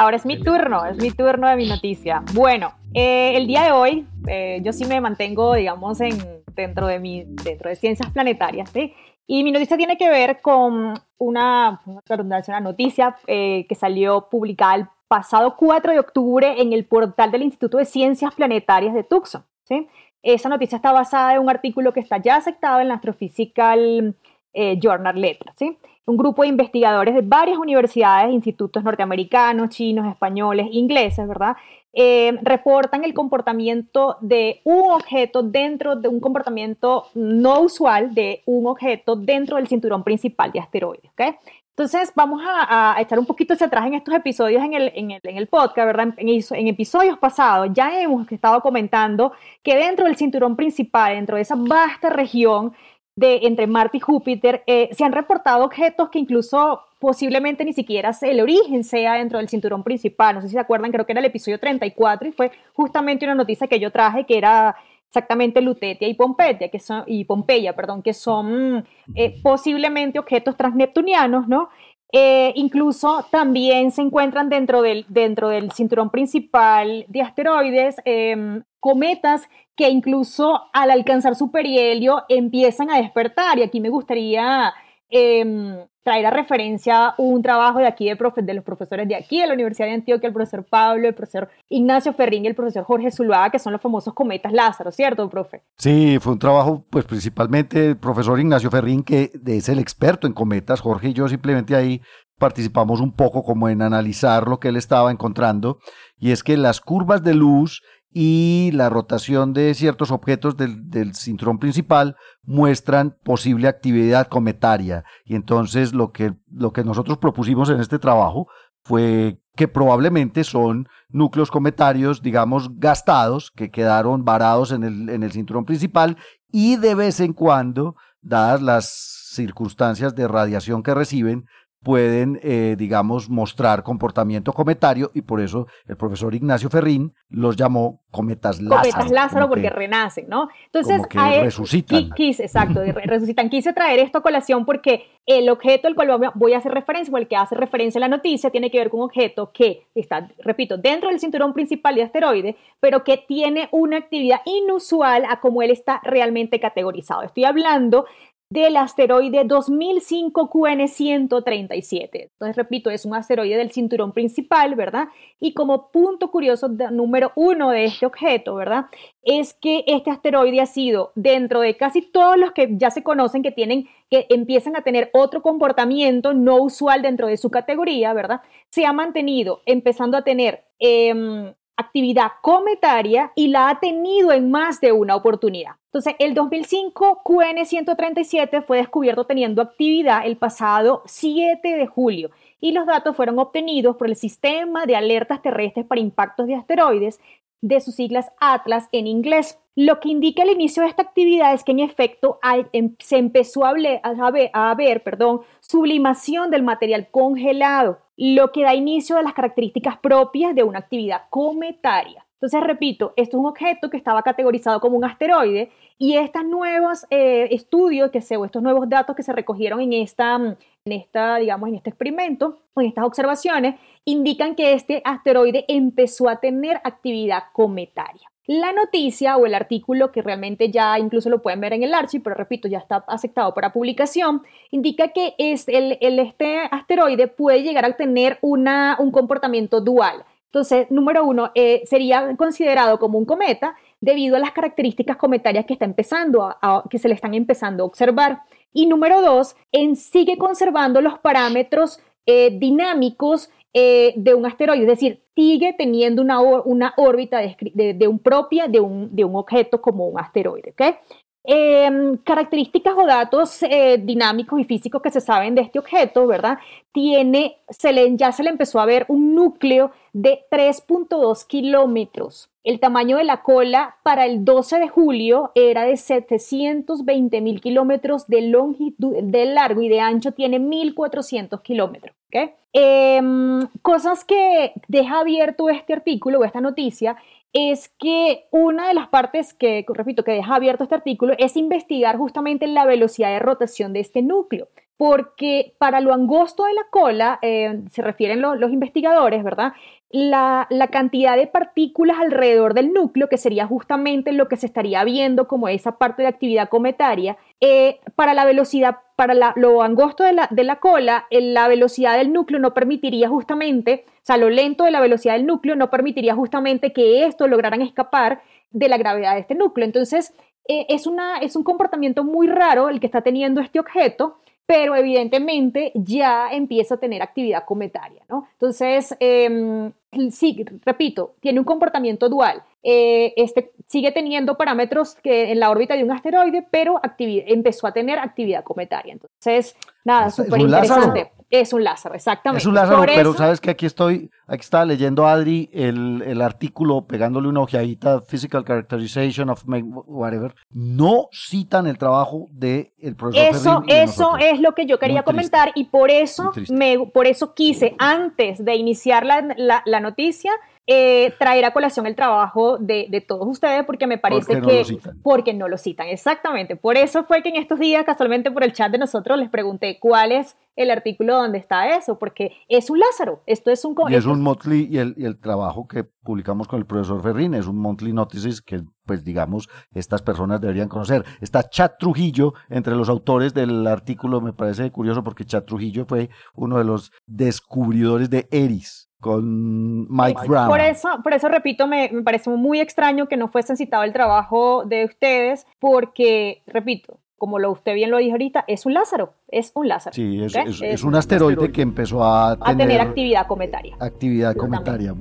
Ahora 0.00 0.16
es 0.16 0.24
mi 0.24 0.42
turno, 0.42 0.86
es 0.86 0.96
mi 0.96 1.10
turno 1.10 1.46
de 1.46 1.56
mi 1.56 1.68
noticia. 1.68 2.22
Bueno, 2.32 2.72
eh, 2.94 3.36
el 3.36 3.46
día 3.46 3.64
de 3.64 3.72
hoy 3.72 4.06
eh, 4.28 4.62
yo 4.64 4.72
sí 4.72 4.86
me 4.86 4.98
mantengo, 4.98 5.52
digamos, 5.52 6.00
en, 6.00 6.16
dentro, 6.56 6.86
de 6.86 6.98
mi, 6.98 7.24
dentro 7.26 7.68
de 7.68 7.76
ciencias 7.76 8.10
planetarias, 8.10 8.70
¿sí? 8.70 8.94
Y 9.26 9.44
mi 9.44 9.52
noticia 9.52 9.76
tiene 9.76 9.98
que 9.98 10.08
ver 10.08 10.40
con 10.40 10.94
una, 11.18 11.82
una 11.84 12.60
noticia 12.60 13.14
eh, 13.26 13.66
que 13.68 13.74
salió 13.74 14.30
publicada 14.30 14.76
el 14.76 14.86
pasado 15.06 15.54
4 15.58 15.92
de 15.92 15.98
octubre 15.98 16.62
en 16.62 16.72
el 16.72 16.86
portal 16.86 17.30
del 17.30 17.42
Instituto 17.42 17.76
de 17.76 17.84
Ciencias 17.84 18.34
Planetarias 18.34 18.94
de 18.94 19.04
Tucson. 19.04 19.44
¿sí? 19.64 19.86
Esa 20.22 20.48
noticia 20.48 20.76
está 20.76 20.92
basada 20.92 21.34
en 21.34 21.42
un 21.42 21.50
artículo 21.50 21.92
que 21.92 22.00
está 22.00 22.16
ya 22.16 22.36
aceptado 22.36 22.80
en 22.80 22.88
la 22.88 22.94
Astrophysical 22.94 24.14
Journal 24.54 25.20
Letters. 25.20 25.52
¿sí? 25.58 25.76
Un 26.06 26.16
grupo 26.16 26.42
de 26.42 26.48
investigadores 26.48 27.14
de 27.14 27.22
varias 27.22 27.58
universidades, 27.58 28.32
institutos 28.32 28.82
norteamericanos, 28.82 29.70
chinos, 29.70 30.06
españoles, 30.08 30.66
ingleses, 30.70 31.26
¿verdad? 31.26 31.56
Eh, 31.92 32.38
reportan 32.42 33.02
el 33.04 33.12
comportamiento 33.14 34.16
de 34.20 34.60
un 34.64 34.90
objeto 34.92 35.42
dentro 35.42 35.96
de 35.96 36.06
un 36.06 36.20
comportamiento 36.20 37.06
no 37.14 37.62
usual 37.62 38.14
de 38.14 38.42
un 38.46 38.68
objeto 38.68 39.16
dentro 39.16 39.56
del 39.56 39.66
cinturón 39.66 40.04
principal 40.04 40.52
de 40.52 40.60
asteroides. 40.60 41.10
¿okay? 41.12 41.34
Entonces, 41.70 42.12
vamos 42.14 42.42
a, 42.44 42.94
echar 43.00 43.18
un 43.18 43.26
poquito 43.26 43.54
hacia 43.54 43.66
atrás 43.66 43.86
en 43.86 43.94
estos 43.94 44.14
episodios 44.14 44.62
en 44.62 44.74
el, 44.74 44.92
en 44.94 45.10
el, 45.12 45.20
en 45.24 45.36
el 45.36 45.46
podcast, 45.46 45.86
¿verdad? 45.86 46.14
En, 46.18 46.28
en, 46.28 46.68
episodios 46.68 47.18
pasados 47.18 47.70
ya 47.72 48.00
hemos 48.00 48.30
estado 48.30 48.60
comentando 48.60 49.32
que 49.62 49.74
dentro 49.74 50.04
del 50.04 50.16
cinturón 50.16 50.56
principal, 50.56 51.14
dentro 51.14 51.36
de 51.36 51.42
esa 51.42 51.56
vasta 51.56 52.10
región, 52.10 52.72
de 53.16 53.40
entre 53.42 53.66
Marte 53.66 53.98
y 53.98 54.00
Júpiter, 54.00 54.62
eh, 54.66 54.88
se 54.92 55.04
han 55.04 55.12
reportado 55.12 55.64
objetos 55.64 56.10
que 56.10 56.18
incluso 56.18 56.82
posiblemente 56.98 57.64
ni 57.64 57.72
siquiera 57.72 58.10
el 58.22 58.40
origen 58.40 58.84
sea 58.84 59.14
dentro 59.14 59.38
del 59.38 59.48
cinturón 59.48 59.82
principal. 59.82 60.36
No 60.36 60.42
sé 60.42 60.48
si 60.48 60.54
se 60.54 60.60
acuerdan, 60.60 60.92
creo 60.92 61.06
que 61.06 61.12
era 61.12 61.20
el 61.20 61.26
episodio 61.26 61.58
34 61.58 62.28
y 62.28 62.32
fue 62.32 62.52
justamente 62.74 63.24
una 63.24 63.34
noticia 63.34 63.66
que 63.66 63.80
yo 63.80 63.90
traje 63.90 64.24
que 64.24 64.38
era 64.38 64.76
exactamente 65.10 65.60
Lutetia 65.60 66.06
y 66.06 66.14
Pompeya, 66.14 66.68
que 66.68 66.78
son, 66.78 67.02
y 67.06 67.24
Pompeya, 67.24 67.74
perdón, 67.74 68.00
que 68.00 68.14
son 68.14 68.86
eh, 69.16 69.40
posiblemente 69.42 70.20
objetos 70.20 70.56
transneptunianos, 70.56 71.48
¿no? 71.48 71.68
Eh, 72.12 72.52
incluso 72.56 73.24
también 73.30 73.90
se 73.90 74.02
encuentran 74.02 74.48
dentro 74.48 74.82
del, 74.82 75.06
dentro 75.08 75.48
del 75.48 75.72
cinturón 75.72 76.10
principal 76.10 77.04
de 77.08 77.22
asteroides 77.22 77.96
em, 78.04 78.62
cometas 78.80 79.48
que 79.76 79.88
incluso 79.88 80.62
al 80.72 80.90
alcanzar 80.90 81.36
su 81.36 81.50
perihelio 81.50 82.24
empiezan 82.28 82.90
a 82.90 82.98
despertar. 82.98 83.58
Y 83.58 83.62
aquí 83.62 83.80
me 83.80 83.88
gustaría 83.88 84.74
em, 85.08 85.76
traer 86.02 86.26
a 86.26 86.30
referencia 86.30 87.14
un 87.18 87.42
trabajo 87.42 87.78
de 87.78 87.86
aquí 87.86 88.06
de, 88.06 88.16
de, 88.42 88.54
los 88.54 88.64
profesores 88.64 89.06
de 89.06 89.14
aquí, 89.14 89.40
de 89.40 89.46
la 89.46 89.54
Universidad 89.54 89.88
de 89.88 89.94
Antioquia, 89.94 90.28
el 90.28 90.32
profesor 90.32 90.64
Pablo, 90.64 91.08
el 91.08 91.14
profesor 91.14 91.48
Ignacio 91.68 92.12
Ferrín 92.14 92.44
y 92.44 92.48
el 92.48 92.54
profesor 92.54 92.84
Jorge 92.84 93.10
Zuluaga, 93.10 93.50
que 93.50 93.58
son 93.58 93.72
los 93.72 93.82
famosos 93.82 94.14
cometas 94.14 94.52
Lázaro, 94.52 94.90
¿cierto, 94.92 95.28
profe? 95.28 95.62
Sí, 95.76 96.18
fue 96.20 96.32
un 96.32 96.38
trabajo, 96.38 96.84
pues 96.90 97.04
principalmente 97.04 97.88
el 97.88 97.96
profesor 97.98 98.40
Ignacio 98.40 98.70
Ferrín, 98.70 99.02
que 99.02 99.30
es 99.46 99.68
el 99.68 99.78
experto 99.78 100.26
en 100.26 100.32
cometas, 100.32 100.80
Jorge 100.80 101.08
y 101.08 101.12
yo 101.12 101.28
simplemente 101.28 101.74
ahí 101.74 102.00
participamos 102.38 103.00
un 103.00 103.12
poco 103.12 103.42
como 103.42 103.68
en 103.68 103.82
analizar 103.82 104.48
lo 104.48 104.58
que 104.58 104.68
él 104.68 104.76
estaba 104.76 105.10
encontrando, 105.10 105.78
y 106.18 106.30
es 106.30 106.42
que 106.42 106.56
las 106.56 106.80
curvas 106.80 107.22
de 107.22 107.34
luz 107.34 107.82
y 108.12 108.70
la 108.72 108.88
rotación 108.88 109.52
de 109.52 109.72
ciertos 109.74 110.10
objetos 110.10 110.56
del, 110.56 111.14
cinturón 111.14 111.58
principal 111.58 112.16
muestran 112.42 113.16
posible 113.22 113.68
actividad 113.68 114.26
cometaria. 114.26 115.04
Y 115.24 115.36
entonces 115.36 115.94
lo 115.94 116.10
que, 116.10 116.34
lo 116.50 116.72
que 116.72 116.82
nosotros 116.82 117.18
propusimos 117.18 117.70
en 117.70 117.80
este 117.80 117.98
trabajo 117.98 118.48
fue 118.82 119.40
que 119.54 119.68
probablemente 119.68 120.42
son 120.42 120.88
núcleos 121.08 121.50
cometarios, 121.50 122.22
digamos, 122.22 122.78
gastados, 122.78 123.52
que 123.52 123.70
quedaron 123.70 124.24
varados 124.24 124.72
en 124.72 124.82
el, 124.82 125.08
en 125.08 125.22
el 125.22 125.32
cinturón 125.32 125.64
principal 125.64 126.16
y 126.50 126.76
de 126.76 126.94
vez 126.94 127.20
en 127.20 127.32
cuando, 127.32 127.94
dadas 128.22 128.60
las 128.60 129.20
circunstancias 129.32 130.14
de 130.14 130.26
radiación 130.26 130.82
que 130.82 130.94
reciben, 130.94 131.46
pueden, 131.82 132.38
eh, 132.42 132.76
digamos, 132.78 133.30
mostrar 133.30 133.82
comportamiento 133.82 134.52
cometario 134.52 135.10
y 135.14 135.22
por 135.22 135.40
eso 135.40 135.66
el 135.86 135.96
profesor 135.96 136.34
Ignacio 136.34 136.68
Ferrín 136.68 137.14
los 137.30 137.56
llamó 137.56 138.00
cometas 138.10 138.60
Lázaro. 138.60 138.90
Cometas 138.90 139.10
Lázaro 139.10 139.48
porque 139.48 139.70
renacen, 139.70 140.26
¿no? 140.28 140.48
Entonces, 140.66 141.06
que 141.06 141.18
resucitan. 141.42 142.10
Quise, 142.10 142.44
exacto, 142.44 142.82
resucitan. 143.04 143.48
Quise 143.48 143.72
traer 143.72 144.00
esto 144.00 144.18
a 144.18 144.22
colación 144.22 144.66
porque 144.66 145.04
el 145.24 145.48
objeto 145.48 145.88
al 145.88 145.94
cual 145.94 146.32
voy 146.34 146.52
a 146.52 146.58
hacer 146.58 146.72
referencia, 146.72 147.14
o 147.14 147.16
el 147.16 147.28
que 147.28 147.36
hace 147.36 147.54
referencia 147.54 147.98
a 147.98 148.00
la 148.00 148.08
noticia, 148.08 148.50
tiene 148.50 148.70
que 148.70 148.78
ver 148.78 148.90
con 148.90 149.00
un 149.00 149.06
objeto 149.06 149.50
que 149.52 149.86
está, 149.94 150.28
repito, 150.40 150.76
dentro 150.76 151.08
del 151.08 151.20
cinturón 151.20 151.54
principal 151.54 151.94
de 151.94 152.02
asteroides, 152.02 152.56
pero 152.80 153.04
que 153.04 153.16
tiene 153.16 153.68
una 153.72 153.98
actividad 153.98 154.40
inusual 154.44 155.24
a 155.28 155.40
como 155.40 155.62
él 155.62 155.70
está 155.70 156.00
realmente 156.04 156.60
categorizado. 156.60 157.22
Estoy 157.22 157.44
hablando 157.44 158.06
del 158.50 158.76
asteroide 158.76 159.44
2005 159.44 160.50
QN137. 160.50 162.08
Entonces, 162.12 162.56
repito, 162.56 162.90
es 162.90 163.04
un 163.04 163.14
asteroide 163.14 163.56
del 163.56 163.70
cinturón 163.70 164.10
principal, 164.12 164.74
¿verdad? 164.74 165.08
Y 165.38 165.54
como 165.54 165.92
punto 165.92 166.32
curioso 166.32 166.68
número 166.68 167.30
uno 167.36 167.70
de 167.70 167.84
este 167.84 168.06
objeto, 168.06 168.56
¿verdad? 168.56 168.86
Es 169.22 169.54
que 169.54 169.84
este 169.86 170.10
asteroide 170.10 170.60
ha 170.60 170.66
sido 170.66 171.12
dentro 171.14 171.60
de 171.60 171.76
casi 171.76 172.02
todos 172.02 172.36
los 172.36 172.50
que 172.50 172.68
ya 172.76 172.90
se 172.90 173.04
conocen 173.04 173.44
que 173.44 173.52
tienen, 173.52 173.88
que 174.10 174.26
empiezan 174.30 174.74
a 174.74 174.82
tener 174.82 175.10
otro 175.12 175.42
comportamiento 175.42 176.34
no 176.34 176.56
usual 176.56 177.02
dentro 177.02 177.28
de 177.28 177.36
su 177.36 177.50
categoría, 177.50 178.12
¿verdad? 178.14 178.40
Se 178.70 178.84
ha 178.84 178.92
mantenido 178.92 179.62
empezando 179.64 180.16
a 180.16 180.24
tener 180.24 180.64
em, 180.80 181.54
actividad 181.80 182.32
cometaria 182.42 183.32
y 183.34 183.48
la 183.48 183.68
ha 183.68 183.80
tenido 183.80 184.32
en 184.32 184.50
más 184.50 184.80
de 184.80 184.92
una 184.92 185.16
oportunidad. 185.16 185.72
Entonces, 185.86 186.14
el 186.20 186.34
2005 186.34 187.22
QN137 187.24 188.64
fue 188.64 188.78
descubierto 188.78 189.24
teniendo 189.24 189.60
actividad 189.60 190.24
el 190.24 190.36
pasado 190.36 191.02
7 191.06 191.76
de 191.76 191.86
julio 191.86 192.30
y 192.60 192.72
los 192.72 192.86
datos 192.86 193.16
fueron 193.16 193.38
obtenidos 193.38 193.96
por 193.96 194.08
el 194.08 194.16
Sistema 194.16 194.86
de 194.86 194.94
Alertas 194.94 195.42
Terrestres 195.42 195.86
para 195.86 196.00
Impactos 196.00 196.46
de 196.46 196.54
Asteroides 196.54 197.20
de 197.60 197.80
sus 197.80 197.94
siglas 197.94 198.30
Atlas 198.40 198.88
en 198.92 199.06
inglés. 199.06 199.58
Lo 199.76 200.00
que 200.00 200.08
indica 200.08 200.42
el 200.42 200.50
inicio 200.50 200.82
de 200.82 200.88
esta 200.88 201.02
actividad 201.02 201.54
es 201.54 201.64
que 201.64 201.72
en 201.72 201.80
efecto 201.80 202.38
em, 202.72 202.94
se 202.98 203.18
empezó 203.18 203.64
a, 203.64 204.76
perdón, 205.04 205.40
sublimación 205.60 206.50
del 206.50 206.62
material 206.62 207.08
congelado, 207.10 207.98
lo 208.16 208.52
que 208.52 208.62
da 208.62 208.74
inicio 208.74 209.16
a 209.16 209.22
las 209.22 209.32
características 209.32 209.98
propias 209.98 210.54
de 210.54 210.64
una 210.64 210.80
actividad 210.80 211.22
cometaria. 211.30 212.24
Entonces, 212.34 212.62
repito, 212.62 213.12
esto 213.16 213.36
es 213.36 213.40
un 213.40 213.46
objeto 213.46 213.90
que 213.90 213.98
estaba 213.98 214.22
categorizado 214.22 214.80
como 214.80 214.96
un 214.96 215.04
asteroide 215.04 215.70
y 215.98 216.16
estos 216.16 216.42
nuevos 216.44 217.04
eh, 217.10 217.48
estudios 217.50 218.10
que 218.10 218.22
se, 218.22 218.38
o 218.38 218.46
estos 218.46 218.62
nuevos 218.62 218.88
datos 218.88 219.14
que 219.14 219.22
se 219.22 219.32
recogieron 219.32 219.80
en 219.82 219.92
esta, 219.92 220.36
en 220.36 220.92
esta, 220.92 221.36
digamos, 221.36 221.68
en 221.68 221.74
este 221.74 221.90
experimento 221.90 222.58
en 222.80 222.88
estas 222.88 223.04
observaciones 223.04 223.76
indican 224.04 224.54
que 224.54 224.72
este 224.72 225.02
asteroide 225.04 225.64
empezó 225.68 226.28
a 226.28 226.40
tener 226.40 226.80
actividad 226.84 227.44
cometaria. 227.52 228.30
La 228.46 228.72
noticia 228.72 229.36
o 229.36 229.46
el 229.46 229.54
artículo, 229.54 230.10
que 230.10 230.22
realmente 230.22 230.72
ya 230.72 230.98
incluso 230.98 231.30
lo 231.30 231.40
pueden 231.40 231.60
ver 231.60 231.72
en 231.72 231.84
el 231.84 231.94
archivo, 231.94 232.24
pero 232.24 232.34
repito, 232.34 232.66
ya 232.66 232.78
está 232.78 233.04
aceptado 233.06 233.54
para 233.54 233.72
publicación, 233.72 234.42
indica 234.72 235.08
que 235.08 235.34
es 235.38 235.68
el, 235.68 235.98
este 236.00 236.58
asteroide 236.70 237.28
puede 237.28 237.62
llegar 237.62 237.84
a 237.84 237.92
tener 237.92 238.38
una, 238.40 238.96
un 238.98 239.12
comportamiento 239.12 239.80
dual. 239.80 240.24
Entonces, 240.46 240.90
número 240.90 241.24
uno, 241.24 241.52
eh, 241.54 241.82
sería 241.84 242.36
considerado 242.36 242.98
como 242.98 243.18
un 243.18 243.24
cometa 243.24 243.76
debido 244.00 244.34
a 244.34 244.40
las 244.40 244.50
características 244.50 245.16
cometarias 245.16 245.64
que, 245.64 245.74
está 245.74 245.84
empezando 245.84 246.42
a, 246.42 246.82
que 246.90 246.98
se 246.98 247.06
le 247.06 247.14
están 247.14 247.34
empezando 247.34 247.84
a 247.84 247.86
observar. 247.86 248.42
Y 248.72 248.86
número 248.86 249.22
dos, 249.22 249.54
en, 249.70 249.94
sigue 249.94 250.38
conservando 250.38 251.00
los 251.00 251.20
parámetros 251.20 252.00
eh, 252.26 252.50
dinámicos 252.58 253.50
eh, 253.72 254.12
de 254.16 254.34
un 254.34 254.46
asteroide, 254.46 254.82
es 254.82 254.88
decir, 254.88 255.22
sigue 255.34 255.72
teniendo 255.72 256.22
una, 256.22 256.40
una 256.40 256.92
órbita 256.96 257.38
de, 257.38 258.08
un 258.08 258.18
propia 258.18 258.66
de 258.66 258.80
un, 258.80 259.14
de 259.14 259.24
un, 259.24 259.36
objeto 259.36 259.80
como 259.80 260.08
un 260.08 260.18
asteroide. 260.18 260.70
¿okay? 260.70 260.96
Em, 261.42 262.18
características 262.18 262.94
o 262.96 263.06
datos 263.06 263.62
eh, 263.62 263.98
dinámicos 263.98 264.60
y 264.60 264.64
físicos 264.64 265.00
que 265.00 265.10
se 265.10 265.22
saben 265.22 265.54
de 265.54 265.62
este 265.62 265.78
objeto, 265.78 266.26
¿verdad? 266.26 266.58
Tiene, 266.92 267.56
se 267.70 267.92
le, 267.92 268.14
ya 268.16 268.30
se 268.32 268.42
le 268.42 268.50
empezó 268.50 268.78
a 268.78 268.84
ver 268.84 269.06
un 269.08 269.34
núcleo 269.34 269.90
de 270.12 270.44
3.2 270.50 271.46
kilómetros. 271.46 272.50
El 272.62 272.78
tamaño 272.78 273.16
de 273.16 273.24
la 273.24 273.42
cola 273.42 273.96
para 274.02 274.26
el 274.26 274.44
12 274.44 274.80
de 274.80 274.88
julio 274.88 275.50
era 275.54 275.84
de 275.84 275.96
720 275.96 277.40
mil 277.40 277.60
kilómetros 277.62 278.26
de 278.26 278.42
longitud, 278.42 279.16
de 279.22 279.46
largo 279.46 279.80
y 279.80 279.88
de 279.88 280.00
ancho 280.00 280.32
tiene 280.32 280.58
1400 280.58 281.62
kilómetros. 281.62 282.19
¿Okay? 282.30 282.52
Em, 282.72 283.66
cosas 283.82 284.24
que 284.24 284.72
deja 284.86 285.20
abierto 285.20 285.68
este 285.68 285.92
artículo 285.92 286.38
o 286.38 286.44
esta 286.44 286.60
noticia 286.60 287.16
es 287.52 287.88
que 287.88 288.46
una 288.52 288.86
de 288.86 288.94
las 288.94 289.08
partes 289.08 289.52
que, 289.52 289.84
repito, 289.88 290.22
que 290.22 290.32
deja 290.32 290.54
abierto 290.54 290.84
este 290.84 290.94
artículo 290.94 291.34
es 291.38 291.56
investigar 291.56 292.16
justamente 292.16 292.68
la 292.68 292.86
velocidad 292.86 293.30
de 293.30 293.40
rotación 293.40 293.92
de 293.92 294.00
este 294.00 294.22
núcleo, 294.22 294.68
porque 295.00 295.72
para 295.78 296.02
lo 296.02 296.12
angosto 296.12 296.64
de 296.64 296.74
la 296.74 296.82
cola, 296.90 297.38
eh, 297.40 297.80
se 297.90 298.02
refieren 298.02 298.42
los 298.42 298.70
investigadores, 298.70 299.42
¿verdad? 299.42 299.72
La, 300.10 300.68
cantidad 300.92 301.38
de 301.38 301.46
partículas 301.46 302.18
alrededor 302.18 302.74
del 302.74 302.92
núcleo, 302.92 303.30
que 303.30 303.38
sería 303.38 303.66
justamente 303.66 304.32
lo 304.32 304.46
que 304.46 304.58
se 304.58 304.66
estaría 304.66 305.02
viendo 305.04 305.48
como 305.48 305.68
esa 305.68 305.96
parte 305.96 306.20
de 306.20 306.28
actividad 306.28 306.68
cometaria, 306.68 307.38
eh, 307.62 308.00
para 308.14 308.34
la 308.34 308.44
velocidad, 308.44 308.98
para 309.16 309.54
lo 309.56 309.82
angosto 309.82 310.22
de 310.22 310.34
la, 310.34 310.48
de 310.50 310.64
la 310.64 310.80
cola, 310.80 311.24
la 311.30 311.66
velocidad 311.66 312.18
del 312.18 312.34
núcleo 312.34 312.60
no 312.60 312.74
permitiría 312.74 313.30
justamente 313.30 314.04
o 314.18 314.26
sea, 314.26 314.36
lo 314.36 314.50
lento 314.50 314.84
de 314.84 314.90
la 314.90 315.00
velocidad 315.00 315.32
del 315.32 315.46
núcleo 315.46 315.76
no 315.76 315.88
permitiría 315.88 316.34
justamente 316.34 316.92
que 316.92 317.24
esto 317.24 317.48
lograran 317.48 317.80
escapar 317.80 318.42
de 318.70 318.90
la 318.90 318.98
gravedad 318.98 319.32
de 319.32 319.40
este 319.40 319.54
núcleo. 319.54 319.86
Entonces, 319.86 320.34
eh, 320.68 320.86
es, 320.90 321.06
una, 321.06 321.38
es 321.38 321.56
un 321.56 321.64
comportamiento 321.64 322.22
muy 322.22 322.46
raro 322.46 322.90
el 322.90 323.00
que 323.00 323.06
está 323.06 323.22
teniendo 323.22 323.60
este 323.60 323.80
objeto, 323.80 324.36
pero 324.70 324.94
evidentemente 324.94 325.90
ya 325.96 326.46
empieza 326.52 326.94
a 326.94 326.98
tener 326.98 327.22
actividad 327.22 327.64
cometaria, 327.64 328.22
¿no? 328.28 328.46
Entonces, 328.52 329.16
em, 329.18 329.90
sí, 330.30 330.64
repito, 330.84 331.34
tiene 331.40 331.58
un 331.58 331.64
comportamiento 331.64 332.28
dual. 332.28 332.62
Eh, 332.84 333.34
este 333.36 333.72
sigue 333.88 334.12
teniendo 334.12 334.56
parámetros 334.56 335.16
que 335.16 335.50
en 335.50 335.58
la 335.58 335.70
órbita 335.70 335.94
de 335.96 336.04
un 336.04 336.12
asteroide, 336.12 336.64
pero 336.70 337.00
empezó 337.18 337.88
a 337.88 337.92
tener 337.92 338.20
actividad 338.20 338.62
cometaria. 338.62 339.12
Entonces, 339.12 339.74
nada, 340.04 340.30
súper 340.30 340.60
interesante. 340.60 341.32
Es 341.50 341.72
un 341.72 341.82
Lázaro, 341.82 342.14
exactamente. 342.14 342.60
Es 342.60 342.66
un 342.66 342.74
Lázaro, 342.74 343.02
pero 343.04 343.34
sabes 343.34 343.60
que 343.60 343.70
aquí 343.70 343.84
estoy, 343.84 344.30
aquí 344.46 344.60
estaba 344.60 344.84
leyendo 344.84 345.26
Adri 345.26 345.68
el, 345.72 346.22
el, 346.24 346.40
artículo, 346.42 347.06
pegándole 347.06 347.48
una 347.48 347.60
ojeadita, 347.60 348.20
Physical 348.20 348.64
Characterization 348.64 349.50
of 349.50 349.64
whatever. 350.06 350.54
No 350.70 351.28
citan 351.32 351.88
el 351.88 351.98
trabajo 351.98 352.46
del 352.52 352.92
el 353.00 353.16
profesor 353.16 353.82
Eso, 353.84 353.84
eso 353.88 354.36
es 354.38 354.60
lo 354.60 354.76
que 354.76 354.86
yo 354.86 355.00
quería 355.00 355.24
comentar 355.24 355.72
y 355.74 355.86
por 355.86 356.10
eso, 356.10 356.52
me, 356.68 356.98
por 357.12 357.26
eso 357.26 357.52
quise, 357.52 357.96
antes 357.98 358.64
de 358.64 358.76
iniciar 358.76 359.26
la, 359.26 359.82
la 359.84 360.00
noticia, 360.00 360.52
eh, 360.92 361.32
traer 361.38 361.64
a 361.64 361.72
colación 361.72 362.04
el 362.08 362.16
trabajo 362.16 362.76
de, 362.76 363.06
de, 363.08 363.20
todos 363.20 363.46
ustedes 363.46 363.84
porque 363.84 364.08
me 364.08 364.18
parece 364.18 364.54
porque 364.54 364.60
que... 364.60 364.72
No 364.72 364.78
lo 364.78 364.84
citan. 364.84 365.20
Porque 365.22 365.54
no 365.54 365.68
lo 365.68 365.78
citan, 365.78 366.08
exactamente. 366.08 366.74
Por 366.74 366.96
eso 366.96 367.22
fue 367.22 367.44
que 367.44 367.50
en 367.50 367.56
estos 367.56 367.78
días, 367.78 368.04
casualmente 368.04 368.50
por 368.50 368.64
el 368.64 368.72
chat 368.72 368.90
de 368.90 368.98
nosotros, 368.98 369.38
les 369.38 369.48
pregunté 369.50 370.00
cuál 370.00 370.32
es 370.32 370.56
el 370.74 370.90
artículo 370.90 371.36
donde 371.36 371.58
está 371.58 371.96
eso, 371.96 372.18
porque 372.18 372.56
es 372.68 372.90
un 372.90 372.98
Lázaro, 372.98 373.40
esto 373.46 373.70
es 373.70 373.84
un... 373.84 373.94
Y 374.08 374.16
es 374.16 374.26
un 374.26 374.42
monthly, 374.42 374.88
y 374.90 374.98
el, 374.98 375.14
y 375.16 375.26
el 375.26 375.38
trabajo 375.38 375.86
que 375.86 376.02
publicamos 376.02 376.66
con 376.66 376.80
el 376.80 376.86
profesor 376.86 377.22
Ferrín 377.22 377.54
es 377.54 377.68
un 377.68 377.78
monthly 377.78 378.12
notices 378.12 378.60
que, 378.60 378.82
pues 379.06 379.22
digamos, 379.22 379.68
estas 379.94 380.22
personas 380.22 380.60
deberían 380.60 380.88
conocer. 380.88 381.24
Está 381.40 381.70
Chat 381.70 382.00
Trujillo 382.00 382.54
entre 382.68 382.96
los 382.96 383.08
autores 383.08 383.54
del 383.54 383.86
artículo, 383.86 384.40
me 384.40 384.52
parece 384.52 384.90
curioso 384.90 385.22
porque 385.22 385.44
Chat 385.44 385.66
Trujillo 385.66 386.04
fue 386.04 386.30
uno 386.56 386.78
de 386.78 386.84
los 386.84 387.12
descubridores 387.28 388.28
de 388.28 388.48
Eris 388.50 389.09
con 389.20 390.10
Mike 390.10 390.42
Brown. 390.48 390.68
Por 390.68 390.80
eso, 390.80 391.08
por 391.22 391.34
eso 391.34 391.48
repito, 391.48 391.86
me, 391.86 392.10
me 392.12 392.22
parece 392.22 392.50
muy 392.50 392.80
extraño 392.80 393.28
que 393.28 393.36
no 393.36 393.48
fuese 393.48 393.76
citado 393.76 394.02
el 394.02 394.12
trabajo 394.12 394.84
de 394.84 395.04
ustedes, 395.04 395.66
porque, 395.78 396.62
repito, 396.66 397.18
como 397.40 397.58
lo 397.58 397.70
usted 397.72 397.94
bien 397.94 398.10
lo 398.10 398.18
dijo 398.18 398.32
ahorita, 398.32 398.64
es 398.66 398.84
un 398.84 398.94
Lázaro, 398.94 399.32
es 399.48 399.72
un 399.74 399.88
Lázaro. 399.88 400.14
Sí, 400.14 400.42
es, 400.42 400.54
es, 400.54 400.82
es 400.82 401.04
un, 401.04 401.14
asteroide, 401.14 401.54
asteroide, 401.54 401.72
que 401.72 401.82
empezó 401.82 402.22
a 402.22 402.56
tener, 402.56 402.74
a 402.74 402.76
tener 402.76 403.00
actividad 403.00 403.46
cometaria. 403.46 403.96
Actividad 403.98 404.54
cometaria. 404.56 405.14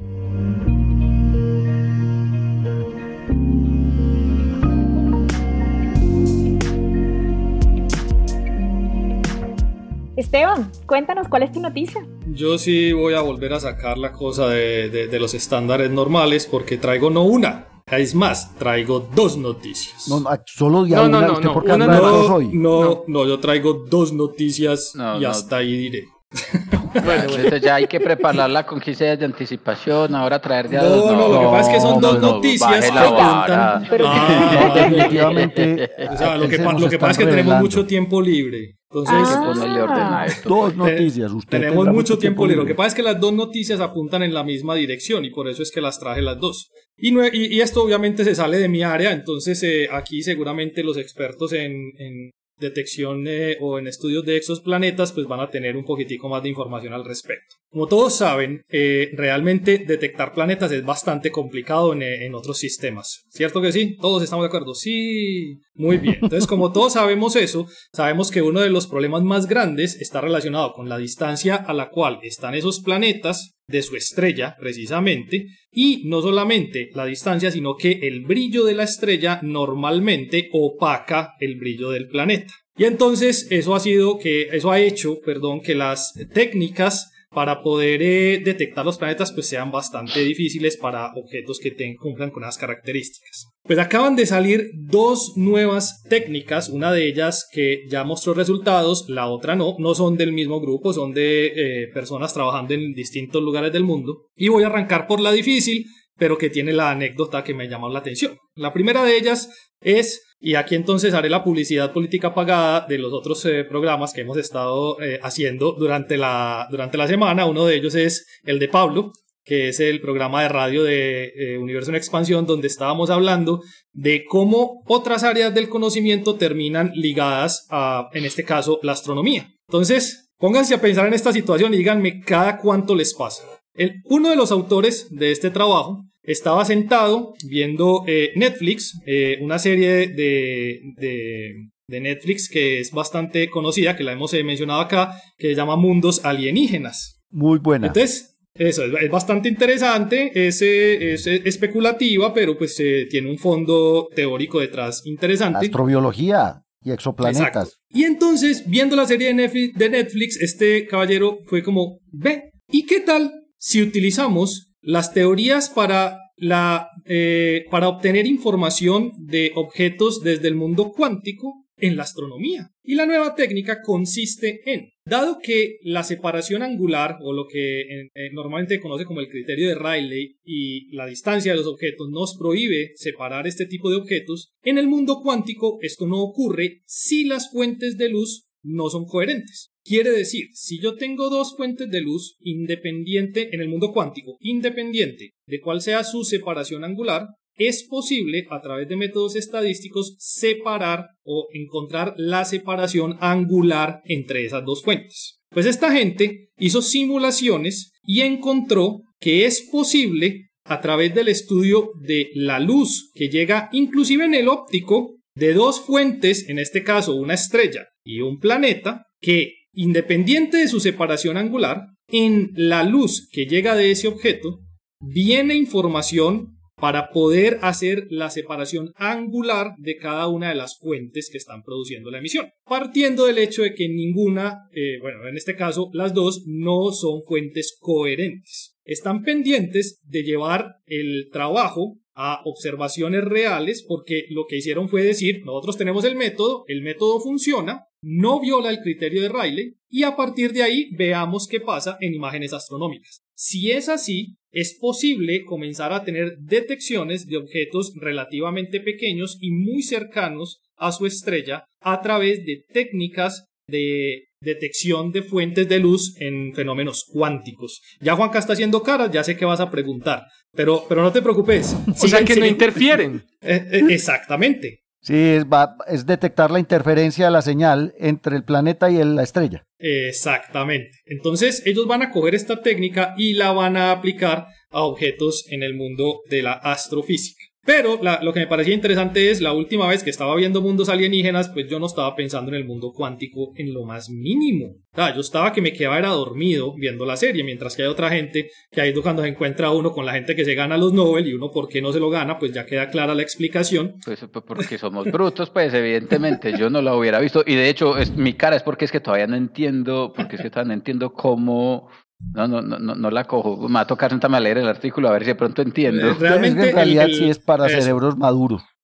Esteban, 10.20 10.72
cuéntanos 10.86 11.28
cuál 11.28 11.44
es 11.44 11.52
tu 11.52 11.60
noticia. 11.60 12.06
Yo 12.28 12.58
sí 12.58 12.92
voy 12.92 13.14
a 13.14 13.22
volver 13.22 13.54
a 13.54 13.60
sacar 13.60 13.98
la 13.98 14.12
cosa 14.12 14.48
de, 14.48 14.90
de, 14.90 15.08
de 15.08 15.20
los 15.20 15.34
estándares 15.34 15.90
normales 15.90 16.46
porque 16.46 16.78
traigo 16.78 17.10
no 17.10 17.24
una, 17.24 17.68
es 17.98 18.14
más, 18.14 18.56
traigo 18.58 19.00
dos 19.00 19.38
noticias. 19.38 20.08
No, 20.08 20.24
solo 20.46 20.86
ya 20.86 20.98
no, 20.98 21.06
una. 21.06 21.22
No, 21.22 21.34
¿Usted 21.34 21.46
no, 21.46 21.54
por 21.54 21.66
qué 21.66 21.78
no, 21.78 21.88
dos 21.88 22.30
hoy? 22.30 22.50
No, 22.54 23.04
no, 23.08 23.26
yo 23.26 23.40
traigo 23.40 23.86
dos 23.90 24.14
noticias 24.14 24.94
y 25.20 25.26
hasta 25.26 25.58
ahí 25.58 25.78
diré. 25.78 26.08
Bueno, 26.94 27.24
entonces 27.24 27.62
ya 27.62 27.76
hay 27.76 27.88
que 27.88 28.00
prepararla 28.00 28.66
con 28.66 28.80
15 28.80 29.04
días 29.04 29.20
de 29.20 29.26
anticipación, 29.26 30.16
ahora 30.16 30.40
traer 30.40 30.70
ya 30.70 30.82
no, 30.82 30.90
dos. 30.90 31.12
No, 31.12 31.28
lo 31.28 31.40
que 31.40 31.46
pasa 31.46 31.72
es 31.72 31.76
que 31.76 31.82
son 31.82 32.02
dos 32.02 32.20
noticias 32.20 32.92
que 32.92 32.98
apuntan. 32.98 33.86
Ah, 34.06 34.72
definitivamente. 34.76 35.90
O 36.10 36.18
sea, 36.18 36.38
lo 36.38 36.48
que, 36.48 36.58
lo 36.58 36.90
que 36.90 36.98
pasa 36.98 37.12
es 37.12 37.18
que 37.18 37.26
tenemos 37.26 37.62
mucho 37.62 37.86
tiempo 37.86 38.22
libre. 38.22 38.80
Entonces, 38.92 39.28
ah, 39.38 40.26
dos 40.46 40.76
noticias. 40.76 41.32
Usted 41.32 41.60
tenemos 41.60 41.88
mucho 41.88 42.18
tiempo 42.18 42.46
libre. 42.48 42.64
Lo 42.64 42.68
que 42.68 42.74
pasa 42.76 42.88
es 42.88 42.94
que 42.96 43.04
las 43.04 43.20
dos 43.20 43.34
noticias 43.34 43.80
apuntan 43.80 44.24
en 44.24 44.34
la 44.34 44.44
misma 44.44 44.76
dirección 44.76 45.26
y 45.26 45.30
por 45.30 45.48
eso 45.48 45.62
es 45.62 45.72
que 45.72 45.82
las 45.82 46.00
traje 46.00 46.22
las 46.22 46.40
dos. 46.40 46.72
Y, 46.98 47.12
no, 47.12 47.26
y, 47.26 47.46
y 47.46 47.62
esto 47.62 47.84
obviamente 47.84 48.24
se 48.24 48.36
sale 48.36 48.58
de 48.58 48.68
mi 48.68 48.84
área, 48.84 49.12
entonces 49.12 49.62
eh, 49.64 49.88
aquí 49.92 50.22
seguramente 50.22 50.84
los 50.84 50.98
expertos 50.98 51.54
en, 51.54 51.72
en 51.98 52.32
detección 52.60 53.26
eh, 53.28 53.58
o 53.60 53.80
en 53.80 53.88
estudios 53.88 54.26
de 54.26 54.38
exoplanetas 54.38 55.12
pues 55.12 55.28
van 55.28 55.40
a 55.40 55.50
tener 55.50 55.78
un 55.78 55.86
poquitico 55.86 56.30
más 56.30 56.44
de 56.44 56.50
información 56.50 56.94
al 56.94 57.06
respecto. 57.06 57.56
Como 57.70 57.88
todos 57.88 58.16
saben, 58.16 58.64
eh, 58.70 59.12
realmente 59.14 59.84
detectar 59.86 60.34
planetas 60.34 60.72
es 60.72 60.84
bastante 60.84 61.32
complicado 61.32 61.94
en, 61.94 62.02
en, 62.02 62.34
otros 62.34 62.58
sistemas. 62.58 63.26
¿Cierto 63.30 63.62
que 63.62 63.72
sí? 63.72 63.96
¿Todos 64.02 64.24
estamos 64.24 64.44
de 64.44 64.48
acuerdo? 64.48 64.74
Sí. 64.74 65.60
Muy 65.76 65.98
bien. 65.98 66.16
Entonces, 66.22 66.48
como 66.48 66.72
todos 66.72 66.94
sabemos 66.94 67.36
eso, 67.36 67.68
sabemos 67.94 68.32
que 68.32 68.42
uno 68.42 68.62
de 68.62 68.70
los 68.70 68.88
problemas 68.88 69.24
más 69.24 69.48
grandes 69.48 70.02
está 70.02 70.20
relacionado 70.20 70.74
con 70.74 70.90
la 70.90 70.98
distancia 70.98 71.56
a 71.56 71.74
la 71.74 71.90
cual 71.90 72.20
están 72.24 72.56
esos 72.56 72.82
planetas 72.82 73.59
de 73.70 73.82
su 73.84 73.96
estrella, 73.96 74.56
precisamente, 74.60 75.48
y 75.72 76.04
no 76.06 76.22
solamente 76.22 76.90
la 76.94 77.06
distancia, 77.06 77.52
sino 77.52 77.76
que 77.76 78.00
el 78.04 78.22
brillo 78.22 78.66
de 78.66 78.74
la 78.74 78.84
estrella 78.84 79.40
normalmente 79.44 80.50
opaca 80.52 81.34
el 81.40 81.56
brillo 81.58 81.92
del 81.92 82.08
planeta. 82.08 82.54
Y 82.78 82.86
entonces 82.86 83.48
eso 83.52 83.76
ha 83.76 83.80
sido 83.80 84.18
que, 84.18 84.44
eso 84.52 84.72
ha 84.72 84.80
hecho, 84.80 85.20
perdón, 85.22 85.62
que 85.62 85.76
las 85.76 86.14
técnicas 86.34 87.12
para 87.32 87.62
poder 87.62 88.02
eh, 88.02 88.42
detectar 88.44 88.86
los 88.86 88.98
planetas 88.98 89.32
pues 89.32 89.48
sean 89.48 89.72
bastante 89.72 90.20
difíciles 90.22 90.78
para 90.78 91.12
objetos 91.16 91.60
que 91.60 91.76
cumplan 91.98 92.32
con 92.32 92.44
esas 92.44 92.58
características. 92.58 93.50
Pues 93.64 93.78
acaban 93.78 94.16
de 94.16 94.26
salir 94.26 94.72
dos 94.74 95.34
nuevas 95.36 96.02
técnicas, 96.10 96.70
una 96.70 96.92
de 96.92 97.08
ellas 97.08 97.48
que 97.52 97.84
ya 97.88 98.04
mostró 98.04 98.34
resultados, 98.34 99.06
la 99.10 99.28
otra 99.28 99.56
no, 99.56 99.76
no 99.78 99.94
son 99.94 100.18
del 100.18 100.32
mismo 100.32 100.60
grupo, 100.60 100.92
son 100.92 101.14
de 101.14 101.48
eh, 101.48 101.88
personas 101.94 102.34
trabajando 102.34 102.74
en 102.74 102.94
distintos 102.94 103.44
lugares 103.44 103.72
del 103.72 103.84
mundo. 103.84 104.28
Y 104.36 104.48
voy 104.48 104.64
a 104.64 104.68
arrancar 104.68 105.06
por 105.06 105.20
la 105.20 105.32
difícil, 105.32 105.86
pero 106.18 106.38
que 106.38 106.50
tiene 106.50 106.74
la 106.74 106.92
anécdota 106.92 107.44
que 107.44 107.54
me 107.54 107.70
llamó 107.70 107.90
la 107.90 108.00
atención. 108.00 108.38
La 108.56 108.74
primera 108.74 109.04
de 109.04 109.18
ellas 109.18 109.50
es, 109.82 110.24
y 110.40 110.56
aquí 110.56 110.76
entonces 110.76 111.14
haré 111.14 111.30
la 111.30 111.44
publicidad 111.44 111.92
política 111.92 112.34
pagada 112.34 112.86
de 112.88 112.98
los 112.98 113.12
otros 113.14 113.44
eh, 113.46 113.66
programas 113.66 114.14
que 114.14 114.22
hemos 114.22 114.38
estado 114.38 115.02
eh, 115.02 115.20
haciendo 115.22 115.74
durante 115.74 116.18
la, 116.18 116.68
durante 116.72 116.98
la 116.98 117.08
semana, 117.08 117.46
uno 117.46 117.66
de 117.66 117.76
ellos 117.76 117.96
es 117.96 118.26
el 118.44 118.58
de 118.60 118.70
Pablo, 118.70 119.12
que 119.44 119.70
es 119.70 119.80
el 119.80 120.00
programa 120.00 120.44
de 120.44 120.50
radio 120.50 120.84
de 120.84 121.34
eh, 121.36 121.58
Universo 121.58 121.92
en 121.92 121.96
Expansión, 121.96 122.46
donde 122.46 122.68
estábamos 122.68 123.10
hablando 123.10 123.62
de 123.92 124.24
cómo 124.26 124.82
otras 124.86 125.24
áreas 125.24 125.54
del 125.54 125.70
conocimiento 125.70 126.36
terminan 126.36 126.92
ligadas 126.94 127.66
a, 127.70 128.10
en 128.14 128.26
este 128.26 128.44
caso, 128.44 128.80
la 128.84 128.94
astronomía. 128.94 129.52
Entonces, 129.68 130.30
pónganse 130.38 130.76
a 130.76 130.82
pensar 130.82 131.08
en 131.08 131.14
esta 131.14 131.34
situación 131.34 131.74
y 131.74 131.78
díganme 131.78 132.22
cada 132.22 132.58
cuánto 132.58 132.96
les 132.96 133.14
pasa. 133.14 133.44
El, 133.74 134.02
uno 134.06 134.30
de 134.30 134.36
los 134.36 134.52
autores 134.52 135.08
de 135.10 135.32
este 135.32 135.52
trabajo 135.52 136.04
estaba 136.24 136.64
sentado 136.66 137.34
viendo 137.44 138.04
eh, 138.08 138.32
Netflix, 138.36 139.00
eh, 139.06 139.38
una 139.42 139.58
serie 139.58 140.08
de, 140.08 140.82
de, 140.98 141.70
de, 141.88 142.00
Netflix 142.00 142.50
que 142.50 142.80
es 142.80 142.92
bastante 142.92 143.50
conocida, 143.50 143.96
que 143.96 144.04
la 144.04 144.12
hemos 144.12 144.34
eh, 144.34 144.44
mencionado 144.44 144.82
acá, 144.82 145.14
que 145.38 145.50
se 145.50 145.56
llama 145.56 145.76
Mundos 145.76 146.24
Alienígenas. 146.24 147.20
Muy 147.32 147.60
buena. 147.60 147.88
Entonces, 147.88 148.38
eso 148.54 148.84
es, 148.84 149.10
bastante 149.10 149.50
interesante, 149.50 150.32
es, 150.36 150.62
es, 150.62 151.26
especulativa, 151.26 152.34
pero 152.34 152.58
pues 152.58 152.76
tiene 153.10 153.30
un 153.30 153.38
fondo 153.38 154.10
teórico 154.14 154.60
detrás 154.60 155.02
interesante. 155.06 155.66
Astrobiología 155.66 156.62
y 156.84 156.92
exoplanetas. 156.92 157.80
Y 157.90 158.04
entonces, 158.04 158.64
viendo 158.68 158.96
la 158.96 159.06
serie 159.06 159.34
de 159.34 159.90
Netflix, 159.90 160.40
este 160.42 160.86
caballero 160.86 161.40
fue 161.46 161.64
como, 161.64 162.00
ve, 162.12 162.52
¿y 162.68 162.86
qué 162.86 163.00
tal 163.00 163.39
si 163.60 163.82
utilizamos 163.82 164.74
las 164.82 165.14
teorías 165.14 165.70
para, 165.70 166.18
la, 166.38 166.90
eh, 167.06 167.66
para 167.70 167.90
obtener 167.90 168.26
información 168.26 169.12
de 169.18 169.52
objetos 169.56 170.22
desde 170.22 170.48
el 170.48 170.56
mundo 170.56 170.92
cuántico 170.92 171.66
en 171.82 171.96
la 171.96 172.04
astronomía. 172.04 172.72
Y 172.84 172.96
la 172.96 173.06
nueva 173.06 173.36
técnica 173.36 173.82
consiste 173.84 174.62
en, 174.66 174.90
dado 175.06 175.40
que 175.42 175.78
la 175.84 176.04
separación 176.04 176.62
angular, 176.62 177.18
o 177.22 177.34
lo 177.34 177.46
que 177.48 177.82
eh, 177.82 178.10
normalmente 178.34 178.76
se 178.76 178.82
conoce 178.82 179.06
como 179.06 179.20
el 179.22 179.28
criterio 179.30 179.70
de 179.70 179.76
Rayleigh, 179.76 180.38
y 180.44 180.94
la 180.96 181.06
distancia 181.06 181.52
de 181.52 181.58
los 181.58 181.68
objetos 181.68 182.10
nos 182.10 182.38
prohíbe 182.38 182.92
separar 182.96 183.48
este 183.48 183.66
tipo 183.66 183.90
de 183.90 183.98
objetos, 183.98 184.52
en 184.64 184.78
el 184.78 184.88
mundo 184.88 185.20
cuántico 185.22 185.80
esto 185.82 186.08
no 186.08 186.22
ocurre 186.22 186.82
si 186.86 187.24
las 187.26 187.50
fuentes 187.52 187.98
de 187.98 188.10
luz 188.10 188.49
no 188.64 188.90
son 188.90 189.06
coherentes. 189.06 189.72
Quiere 189.84 190.12
decir, 190.12 190.48
si 190.54 190.80
yo 190.80 190.96
tengo 190.96 191.30
dos 191.30 191.56
fuentes 191.56 191.90
de 191.90 192.02
luz 192.02 192.38
independiente 192.42 193.54
en 193.54 193.62
el 193.62 193.70
mundo 193.70 193.92
cuántico, 193.92 194.38
independiente 194.40 195.32
de 195.46 195.60
cuál 195.62 195.82
sea 195.82 196.04
su 196.04 196.24
separación 196.24 196.84
angular, 196.84 197.28
es 197.56 197.84
posible 197.84 198.46
a 198.50 198.62
través 198.62 198.88
de 198.88 198.96
métodos 198.96 199.36
estadísticos 199.36 200.16
separar 200.18 201.08
o 201.24 201.48
encontrar 201.54 202.14
la 202.18 202.46
separación 202.46 203.18
angular 203.20 204.02
entre 204.06 204.46
esas 204.46 204.64
dos 204.66 204.82
fuentes. 204.82 205.40
Pues 205.50 205.66
esta 205.66 205.92
gente 205.92 206.50
hizo 206.58 206.82
simulaciones 206.82 207.92
y 208.04 208.22
encontró 208.22 209.02
que 209.20 209.46
es 209.46 209.62
posible 209.62 210.52
a 210.64 210.80
través 210.82 211.14
del 211.14 211.28
estudio 211.28 211.92
de 212.02 212.30
la 212.36 212.60
luz 212.60 213.12
que 213.14 213.28
llega 213.28 213.70
inclusive 213.74 214.26
en 214.26 214.36
el 214.36 214.48
óptico 214.48 215.16
de 215.36 215.54
dos 215.54 215.82
fuentes, 215.82 216.48
en 216.48 216.60
este 216.60 216.84
caso 216.84 217.16
una 217.16 217.34
estrella 217.34 217.88
y 218.10 218.22
un 218.22 218.40
planeta, 218.40 219.06
que 219.22 219.54
independiente 219.72 220.58
de 220.58 220.68
su 220.68 220.80
separación 220.80 221.38
angular, 221.38 221.90
en 222.08 222.52
la 222.56 222.84
luz 222.84 223.30
que 223.32 223.46
llega 223.46 223.76
de 223.76 223.92
ese 223.92 224.08
objeto, 224.08 224.62
viene 225.00 225.54
información 225.54 226.58
para 226.76 227.12
poder 227.12 227.60
hacer 227.62 228.08
la 228.10 228.32
separación 228.32 228.94
angular 228.96 229.74
de 229.78 229.98
cada 229.98 230.28
una 230.28 230.50
de 230.50 230.56
las 230.56 230.80
fuentes 230.80 231.30
que 231.32 231.38
están 231.38 231.62
produciendo 231.62 232.10
la 232.10 232.18
emisión, 232.18 232.50
partiendo 232.66 233.28
del 233.28 233.38
hecho 233.38 233.62
de 233.62 233.76
que 233.76 233.90
ninguna, 233.90 234.70
eh, 234.74 234.98
bueno, 235.02 235.28
en 235.28 235.38
este 235.38 235.56
caso 235.56 235.92
las 235.94 236.16
dos 236.16 236.46
no 236.48 236.92
son 236.92 237.22
fuentes 237.22 237.78
coherentes. 237.80 238.76
Están 238.86 239.22
pendientes 239.22 240.00
de 240.08 240.24
llevar 240.24 240.78
el 240.88 241.30
trabajo 241.32 242.00
a 242.22 242.42
observaciones 242.44 243.24
reales 243.24 243.86
porque 243.88 244.26
lo 244.30 244.46
que 244.46 244.58
hicieron 244.58 244.90
fue 244.90 245.04
decir, 245.04 245.42
nosotros 245.46 245.78
tenemos 245.78 246.04
el 246.04 246.18
método, 246.18 246.66
el 246.68 246.82
método 246.82 247.22
funciona, 247.22 247.86
no 248.04 248.42
viola 248.42 248.72
el 248.72 248.80
criterio 248.80 249.22
de 249.22 249.30
Rayleigh 249.30 249.78
y 249.90 250.04
a 250.04 250.18
partir 250.18 250.52
de 250.52 250.64
ahí 250.64 250.90
veamos 250.98 251.48
qué 251.48 251.62
pasa 251.62 251.98
en 252.02 252.14
imágenes 252.14 252.52
astronómicas. 252.52 253.22
Si 253.36 253.72
es 253.72 253.88
así, 253.88 254.36
es 254.52 254.78
posible 254.78 255.46
comenzar 255.46 255.94
a 255.94 256.04
tener 256.04 256.36
detecciones 256.40 257.26
de 257.26 257.38
objetos 257.38 257.94
relativamente 257.96 258.82
pequeños 258.82 259.38
y 259.40 259.52
muy 259.52 259.82
cercanos 259.82 260.60
a 260.76 260.92
su 260.92 261.06
estrella 261.06 261.64
a 261.80 262.02
través 262.02 262.44
de 262.46 262.66
técnicas 262.74 263.46
de 263.70 264.26
detección 264.42 265.12
de 265.12 265.22
fuentes 265.22 265.68
de 265.70 265.80
luz 265.80 266.16
en 266.20 266.54
fenómenos 266.54 267.06
cuánticos. 267.12 267.82
Ya 268.02 268.16
Juanca 268.16 268.40
está 268.40 268.54
haciendo 268.54 268.84
caras, 268.84 269.12
ya 269.12 269.24
sé 269.24 269.38
que 269.38 269.46
vas 269.46 269.60
a 269.60 269.70
preguntar, 269.70 270.24
pero, 270.54 270.86
pero 270.88 271.02
no 271.02 271.12
te 271.12 271.22
preocupes. 271.22 271.76
O 272.02 272.08
sea 272.08 272.24
que 272.24 272.36
no 272.36 272.46
interfieren. 272.46 273.24
Eh, 273.42 273.66
eh, 273.72 273.82
exactamente. 273.92 274.84
Sí, 275.02 275.16
es, 275.16 275.46
va, 275.46 275.78
es 275.88 276.06
detectar 276.06 276.52
la 276.52 276.60
interferencia 276.60 277.24
de 277.24 277.32
la 277.32 277.42
señal 277.42 277.94
entre 277.98 278.36
el 278.36 278.44
planeta 278.44 278.92
y 278.92 279.02
la 279.02 279.24
estrella. 279.24 279.66
Exactamente. 279.78 280.92
Entonces 281.06 281.64
ellos 281.66 281.88
van 281.88 282.02
a 282.02 282.12
coger 282.12 282.36
esta 282.36 282.62
técnica 282.62 283.14
y 283.18 283.36
la 283.36 283.54
van 283.54 283.78
a 283.78 283.92
aplicar 283.92 284.48
a 284.72 284.82
objetos 284.82 285.46
en 285.50 285.64
el 285.64 285.74
mundo 285.74 286.20
de 286.30 286.42
la 286.42 286.52
astrofísica. 286.52 287.46
Pero 287.70 288.00
lo 288.24 288.34
que 288.34 288.40
me 288.40 288.48
parecía 288.48 288.74
interesante 288.74 289.30
es 289.30 289.42
la 289.42 289.54
última 289.54 289.88
vez 289.88 290.02
que 290.02 290.10
estaba 290.10 290.36
viendo 290.36 290.60
mundos 290.60 290.90
alienígenas, 290.90 291.50
pues 291.50 291.68
yo 291.70 291.78
no 291.78 291.86
estaba 291.86 292.16
pensando 292.16 292.50
en 292.50 292.58
el 292.58 292.66
mundo 292.66 292.94
cuántico 292.96 293.52
en 293.58 293.76
lo 293.76 293.86
más 293.86 294.10
mínimo. 294.10 294.74
yo 294.98 295.22
estaba 295.22 295.54
que 295.54 295.62
me 295.62 295.72
quedaba 295.72 296.00
era 296.00 296.10
dormido 296.10 296.74
viendo 296.76 297.06
la 297.06 297.16
serie, 297.16 297.44
mientras 297.44 297.76
que 297.76 297.84
hay 297.84 297.88
otra 297.88 298.10
gente 298.10 298.50
que 298.72 298.82
ahí 298.82 298.92
cuando 298.96 299.22
se 299.22 299.28
encuentra 299.28 299.70
uno 299.70 299.92
con 299.92 300.04
la 300.04 300.14
gente 300.14 300.36
que 300.36 300.46
se 300.46 300.56
gana 300.56 300.78
los 300.78 300.94
Nobel 300.94 301.28
y 301.28 301.34
uno 301.36 301.52
por 301.52 301.70
qué 301.70 301.80
no 301.80 301.94
se 301.94 302.00
lo 302.00 302.10
gana, 302.10 302.40
pues 302.40 302.54
ya 302.54 302.66
queda 302.66 302.90
clara 302.90 303.14
la 303.14 303.22
explicación. 303.22 303.98
Pues, 304.04 304.26
pues 304.34 304.46
porque 304.48 304.80
somos 304.80 305.06
brutos, 305.06 305.52
pues 305.52 305.72
evidentemente 305.72 306.58
yo 306.58 306.72
no 306.72 306.82
lo 306.82 306.98
hubiera 306.98 307.20
visto 307.20 307.44
y 307.46 307.54
de 307.54 307.70
hecho 307.70 308.00
es, 308.00 308.10
mi 308.16 308.34
cara 308.34 308.56
es 308.56 308.64
porque 308.64 308.86
es 308.86 308.92
que 308.92 309.00
todavía 309.00 309.28
no 309.28 309.36
entiendo, 309.36 310.12
porque 310.16 310.38
es 310.38 310.42
que 310.42 310.50
todavía 310.50 310.70
no 310.70 310.74
entiendo 310.74 311.14
cómo 311.14 311.88
no, 312.20 312.48
no, 312.48 312.62
no, 312.62 312.96
no 312.96 313.12
la 313.12 313.24
cojo. 313.24 313.68
Me 313.68 313.76
va 313.76 313.82
a 313.82 313.88
tocar 313.88 314.12
sentarme 314.12 314.38
a 314.38 314.40
leer 314.42 314.58
el 314.58 314.68
artículo 314.68 315.08
a 315.08 315.14
ver 315.14 315.24
si 315.24 315.30
de 315.30 315.36
pronto 315.36 315.62
entiendo. 315.62 316.14
Realmente, 316.16 316.70
en 316.70 316.76
realidad 316.76 317.08
sí 317.08 317.30
es 317.30 317.40
para 317.40 317.70
cerebros 317.70 318.18
maduros. 318.18 318.62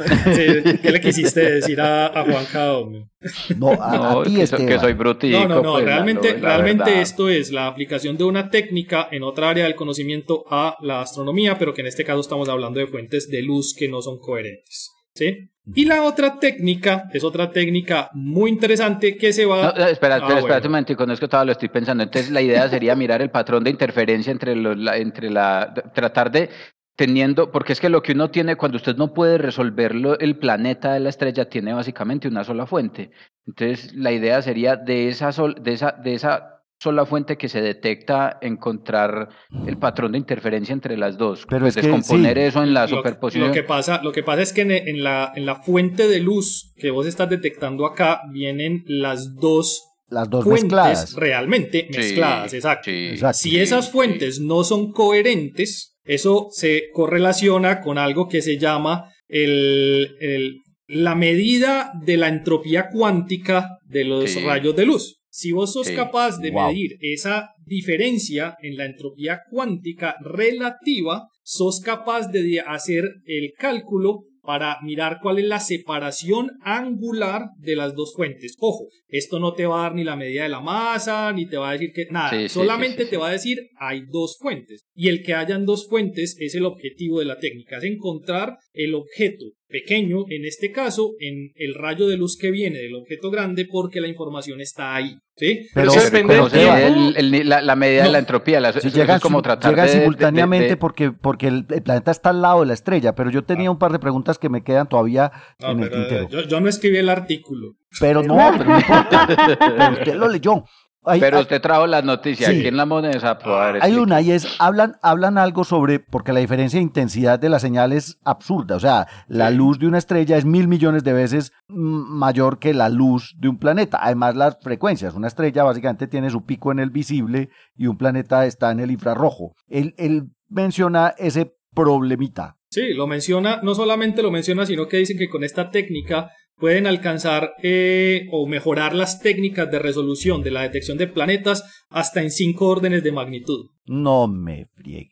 ¿Qué 0.00 0.90
le 0.92 1.00
quisiste 1.00 1.40
decir 1.40 1.80
a, 1.80 2.06
a 2.06 2.24
Juan 2.24 2.44
Caón? 2.52 3.10
No, 3.56 3.72
a, 3.72 4.22
ti 4.24 4.34
que, 4.34 4.66
que, 4.66 4.78
soy 4.78 4.92
brutico. 4.94 5.40
No, 5.40 5.48
no, 5.48 5.62
no. 5.62 5.72
Pues, 5.74 5.84
realmente, 5.84 6.34
realmente 6.34 7.00
esto 7.00 7.28
es 7.28 7.50
la 7.50 7.66
aplicación 7.66 8.16
de 8.16 8.24
una 8.24 8.50
técnica 8.50 9.08
en 9.10 9.22
otra 9.22 9.50
área 9.50 9.64
del 9.64 9.74
conocimiento 9.74 10.44
a 10.50 10.76
la 10.80 11.02
astronomía, 11.02 11.58
pero 11.58 11.74
que 11.74 11.82
en 11.82 11.88
este 11.88 12.04
caso 12.04 12.20
estamos 12.20 12.48
hablando 12.48 12.80
de 12.80 12.86
fuentes 12.86 13.28
de 13.28 13.42
luz 13.42 13.74
que 13.76 13.88
no 13.88 14.00
son 14.00 14.18
coherentes. 14.18 14.95
¿Sí? 15.16 15.50
Y 15.74 15.84
la 15.84 16.02
otra 16.04 16.38
técnica 16.38 17.08
es 17.12 17.24
otra 17.24 17.50
técnica 17.50 18.08
muy 18.12 18.50
interesante 18.50 19.16
que 19.16 19.32
se 19.32 19.46
va... 19.46 19.74
No, 19.76 19.86
espera, 19.86 20.18
espera, 20.18 20.38
espera 20.38 20.58
un 20.58 20.70
momento, 20.70 20.96
con 20.96 21.10
esto 21.10 21.28
todavía 21.28 21.46
lo 21.46 21.52
estoy 21.52 21.68
pensando. 21.70 22.04
Entonces 22.04 22.30
la 22.30 22.40
idea 22.40 22.68
sería 22.68 22.94
mirar 22.94 23.20
el 23.20 23.30
patrón 23.30 23.64
de 23.64 23.70
interferencia 23.70 24.30
entre, 24.30 24.54
la, 24.54 24.96
entre 24.96 25.28
la... 25.28 25.74
tratar 25.92 26.30
de 26.30 26.50
teniendo, 26.94 27.50
porque 27.50 27.72
es 27.72 27.80
que 27.80 27.90
lo 27.90 28.02
que 28.02 28.12
uno 28.12 28.30
tiene 28.30 28.56
cuando 28.56 28.76
usted 28.76 28.96
no 28.96 29.12
puede 29.12 29.38
resolverlo, 29.38 30.18
el 30.18 30.38
planeta 30.38 30.94
de 30.94 31.00
la 31.00 31.10
estrella 31.10 31.48
tiene 31.48 31.74
básicamente 31.74 32.26
una 32.28 32.44
sola 32.44 32.66
fuente. 32.66 33.10
Entonces 33.46 33.92
la 33.94 34.12
idea 34.12 34.40
sería 34.42 34.76
de 34.76 35.08
esa, 35.08 35.32
sol, 35.32 35.56
de 35.60 35.74
esa, 35.74 35.92
de 35.92 36.14
esa 36.14 36.55
sola 36.78 37.06
fuente 37.06 37.36
que 37.36 37.48
se 37.48 37.60
detecta 37.60 38.38
encontrar 38.42 39.28
el 39.66 39.78
patrón 39.78 40.12
de 40.12 40.18
interferencia 40.18 40.72
entre 40.72 40.96
las 40.96 41.16
dos. 41.16 41.46
Pero 41.48 41.66
es 41.66 41.74
descomponer 41.74 42.38
eso 42.38 42.62
en 42.62 42.74
la 42.74 42.86
superposición. 42.86 43.48
Lo 43.48 43.54
que 43.54 43.62
pasa, 43.62 44.00
lo 44.02 44.12
que 44.12 44.22
pasa 44.22 44.42
es 44.42 44.52
que 44.52 44.62
en, 44.62 45.02
la, 45.02 45.32
en 45.34 45.46
la 45.46 45.56
fuente 45.56 46.08
de 46.08 46.20
luz 46.20 46.72
que 46.76 46.90
vos 46.90 47.06
estás 47.06 47.30
detectando 47.30 47.86
acá 47.86 48.20
vienen 48.32 48.84
las 48.86 49.34
dos 49.34 49.82
las 50.08 50.30
dos 50.30 50.44
fuentes 50.44 50.62
mezcladas. 50.64 51.14
realmente 51.14 51.88
mezcladas, 51.90 52.54
exacto. 52.54 52.90
Si 53.32 53.58
esas 53.58 53.90
fuentes 53.90 54.38
no 54.40 54.62
son 54.62 54.92
coherentes, 54.92 55.98
eso 56.04 56.48
se 56.52 56.90
correlaciona 56.92 57.80
con 57.80 57.98
algo 57.98 58.28
que 58.28 58.40
se 58.40 58.56
llama 58.58 59.10
el, 59.26 60.16
el, 60.20 60.62
la 60.86 61.16
medida 61.16 61.90
de 62.04 62.16
la 62.16 62.28
entropía 62.28 62.88
cuántica 62.88 63.78
de 63.84 64.04
los 64.04 64.42
rayos 64.44 64.76
de 64.76 64.86
luz. 64.86 65.18
Si 65.36 65.52
vos 65.52 65.74
sos 65.74 65.90
capaz 65.90 66.38
de 66.40 66.50
medir 66.50 66.96
esa 67.02 67.50
diferencia 67.66 68.56
en 68.62 68.78
la 68.78 68.86
entropía 68.86 69.42
cuántica 69.50 70.16
relativa, 70.22 71.28
sos 71.42 71.80
capaz 71.80 72.28
de 72.28 72.60
hacer 72.60 73.04
el 73.26 73.52
cálculo 73.58 74.22
para 74.40 74.78
mirar 74.82 75.18
cuál 75.20 75.38
es 75.38 75.44
la 75.44 75.60
separación 75.60 76.52
angular 76.62 77.50
de 77.58 77.76
las 77.76 77.94
dos 77.94 78.14
fuentes. 78.14 78.54
Ojo, 78.60 78.86
esto 79.08 79.38
no 79.38 79.52
te 79.52 79.66
va 79.66 79.80
a 79.80 79.82
dar 79.82 79.94
ni 79.94 80.04
la 80.04 80.16
medida 80.16 80.44
de 80.44 80.48
la 80.48 80.62
masa, 80.62 81.30
ni 81.34 81.46
te 81.46 81.58
va 81.58 81.68
a 81.68 81.72
decir 81.72 81.90
que 81.92 82.06
nada, 82.10 82.48
solamente 82.48 83.04
te 83.04 83.18
va 83.18 83.28
a 83.28 83.32
decir 83.32 83.58
hay 83.78 84.04
dos 84.10 84.38
fuentes. 84.40 84.86
Y 84.94 85.08
el 85.08 85.22
que 85.22 85.34
hayan 85.34 85.66
dos 85.66 85.86
fuentes 85.86 86.34
es 86.40 86.54
el 86.54 86.64
objetivo 86.64 87.18
de 87.18 87.26
la 87.26 87.38
técnica, 87.38 87.76
es 87.76 87.84
encontrar 87.84 88.56
el 88.72 88.94
objeto 88.94 89.44
pequeño, 89.68 90.24
en 90.28 90.44
este 90.44 90.70
caso, 90.72 91.12
en 91.20 91.52
el 91.56 91.74
rayo 91.74 92.06
de 92.06 92.16
luz 92.16 92.36
que 92.40 92.50
viene 92.50 92.78
del 92.78 92.94
objeto 92.94 93.30
grande 93.30 93.66
porque 93.70 94.00
la 94.00 94.08
información 94.08 94.60
está 94.60 94.94
ahí. 94.94 95.16
¿sí? 95.36 95.66
Pero, 95.74 95.90
eso 95.90 96.00
depende 96.02 96.34
del 96.34 97.14
el, 97.16 97.34
el, 97.34 97.48
la, 97.48 97.60
la, 97.60 97.76
medida 97.76 98.02
No. 98.02 98.06
de 98.08 98.12
la 98.12 98.18
entropía. 98.20 98.58
La, 98.60 98.72
Si 98.72 98.78
eso 98.78 98.88
llegan, 98.88 99.16
es 99.16 99.22
como 99.22 99.42
tratar 99.42 99.74
de- 99.76 99.82
de- 99.82 99.88
de- 99.88 99.98
simultáneamente 99.98 100.68
de- 100.68 100.76
porque, 100.76 101.12
porque 101.12 101.48
el, 101.48 101.66
el 101.68 101.82
planeta 101.82 102.10
está 102.10 102.30
al 102.30 102.40
lado 102.42 102.60
de 102.60 102.66
la 102.66 102.74
estrella, 102.74 103.14
pero 103.14 103.30
yo 103.30 103.44
tenía 103.44 103.70
un 103.70 103.78
par 103.78 103.92
de 103.92 103.98
preguntas 103.98 104.38
que 104.38 104.48
me 104.48 104.62
quedan 104.62 104.88
todavía 104.88 105.30
No, 105.60 105.72
en 105.72 105.80
el 105.82 105.90
pero, 105.90 106.00
tintero. 106.08 106.28
yo, 106.30 106.48
yo 106.48 106.60
no 106.60 106.68
escribí 106.68 106.96
el 106.98 107.08
artículo. 107.08 107.74
Pero 108.00 108.22
no, 108.22 108.36
pero 108.56 108.64
no 108.70 108.78
importa. 108.78 109.26
Pero 109.58 109.92
usted 109.92 110.14
lo 110.14 110.28
leyó. 110.28 110.64
Hay, 111.08 111.20
Pero 111.20 111.40
usted 111.40 111.60
trajo 111.62 111.86
las 111.86 112.04
noticias 112.04 112.50
Sí. 112.50 112.58
aquí 112.58 112.66
en 112.68 112.76
la 112.76 112.84
moneda. 112.84 113.38
poder 113.38 113.76
hay 113.76 113.76
explicar. 113.76 114.00
una 114.00 114.20
y 114.20 114.32
es, 114.32 114.46
hablan, 114.58 114.96
hablan 115.02 115.38
algo 115.38 115.62
sobre, 115.62 116.00
porque 116.00 116.32
la 116.32 116.40
diferencia 116.40 116.78
de 116.78 116.82
intensidad 116.82 117.38
de 117.38 117.48
la 117.48 117.60
señal 117.60 117.92
es 117.92 118.18
absurda. 118.24 118.74
O 118.76 118.80
sea, 118.80 119.06
la 119.28 119.50
luz 119.50 119.78
de 119.78 119.86
una 119.86 119.98
estrella 119.98 120.36
es 120.36 120.44
mil 120.44 120.66
millones 120.66 121.04
de 121.04 121.12
veces 121.12 121.52
mayor 121.68 122.58
que 122.58 122.74
la 122.74 122.88
luz 122.88 123.34
de 123.38 123.48
un 123.48 123.58
planeta. 123.58 123.98
Además, 124.02 124.34
las 124.36 124.58
frecuencias. 124.60 125.14
Una 125.14 125.28
estrella 125.28 125.62
básicamente 125.64 126.06
tiene 126.08 126.28
su 126.30 126.44
pico 126.44 126.72
en 126.72 126.78
el 126.80 126.90
visible 126.90 127.50
y 127.76 127.86
un 127.86 127.96
planeta 127.96 128.44
está 128.46 128.70
en 128.72 128.80
el 128.80 128.90
infrarrojo. 128.90 129.54
Él, 129.68 129.94
él 129.98 130.24
menciona 130.48 131.14
ese 131.18 131.54
problemita. 131.74 132.56
Sí, 132.70 132.92
lo 132.94 133.06
menciona, 133.06 133.60
no 133.62 133.74
solamente 133.74 134.22
lo 134.22 134.30
menciona, 134.30 134.66
sino 134.66 134.88
que 134.88 134.96
dicen 134.96 135.16
que 135.18 135.28
con 135.28 135.44
esta 135.44 135.70
técnica 135.70 136.30
pueden 136.58 136.86
alcanzar 136.86 137.52
eh, 137.62 138.26
o 138.32 138.46
mejorar 138.46 138.94
las 138.94 139.20
técnicas 139.20 139.70
de 139.70 139.78
resolución 139.78 140.42
de 140.42 140.50
la 140.50 140.62
detección 140.62 140.96
de 140.98 141.06
planetas 141.06 141.64
hasta 141.90 142.22
en 142.22 142.30
cinco 142.30 142.68
órdenes 142.68 143.02
de 143.02 143.12
magnitud. 143.12 143.66
No 143.88 144.26
me 144.26 144.66
friegue. 144.74 145.10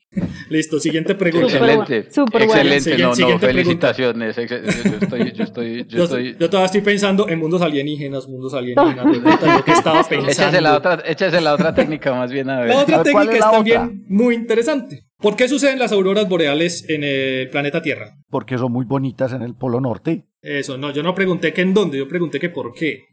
Listo, 0.48 0.80
siguiente 0.80 1.14
pregunta. 1.16 1.58
Bueno, 1.58 1.82
Excelente, 1.82 2.12
súper 2.12 2.46
bueno. 2.46 2.52
excelente, 2.54 2.80
Siguiente- 2.80 3.02
no, 3.02 3.08
no, 3.10 3.14
siguiente 3.14 3.46
felicitaciones. 3.46 4.38
ex- 4.38 4.50
Yo, 4.50 4.96
estoy, 5.00 5.32
yo 5.32 5.44
estoy, 5.44 5.76
yo 5.86 5.98
Yo, 5.98 6.04
estoy. 6.04 6.36
yo 6.40 6.50
todavía 6.50 6.66
estoy 6.66 6.80
pensando 6.80 7.28
en 7.28 7.38
mundos 7.38 7.62
alienígenas, 7.62 8.26
mundos 8.26 8.52
alienígenas. 8.54 9.04
de 9.04 9.46
yo 9.46 9.64
que 9.64 9.72
estaba 9.72 10.02
pensando. 10.08 10.30
Échese 10.30 10.60
la 10.60 10.76
otra, 10.76 11.02
échese 11.06 11.40
la 11.40 11.54
otra 11.54 11.74
técnica 11.74 12.12
más 12.14 12.32
bien 12.32 12.50
a 12.50 12.60
ver. 12.60 12.68
La 12.70 12.78
otra 12.80 12.96
A 13.00 13.02
ver, 13.04 13.12
¿cuál 13.12 13.26
técnica 13.28 13.46
es 13.46 13.50
es 13.50 13.56
también 13.56 13.80
otra? 13.82 13.96
muy 14.08 14.34
interesante. 14.34 15.04
¿Por 15.18 15.36
qué 15.36 15.48
suceden 15.48 15.78
las 15.78 15.92
auroras 15.92 16.28
boreales 16.28 16.84
en 16.88 17.04
el 17.04 17.48
planeta 17.50 17.80
Tierra? 17.80 18.16
Porque 18.28 18.58
son 18.58 18.72
muy 18.72 18.84
bonitas 18.84 19.32
en 19.32 19.42
el 19.42 19.54
Polo 19.54 19.80
Norte. 19.80 20.26
Eso, 20.44 20.76
no, 20.76 20.92
yo 20.92 21.02
no 21.02 21.14
pregunté 21.14 21.54
que 21.54 21.62
en 21.62 21.72
dónde, 21.72 21.96
yo 21.96 22.06
pregunté 22.06 22.38
que 22.38 22.50
por 22.50 22.74
qué. 22.74 23.06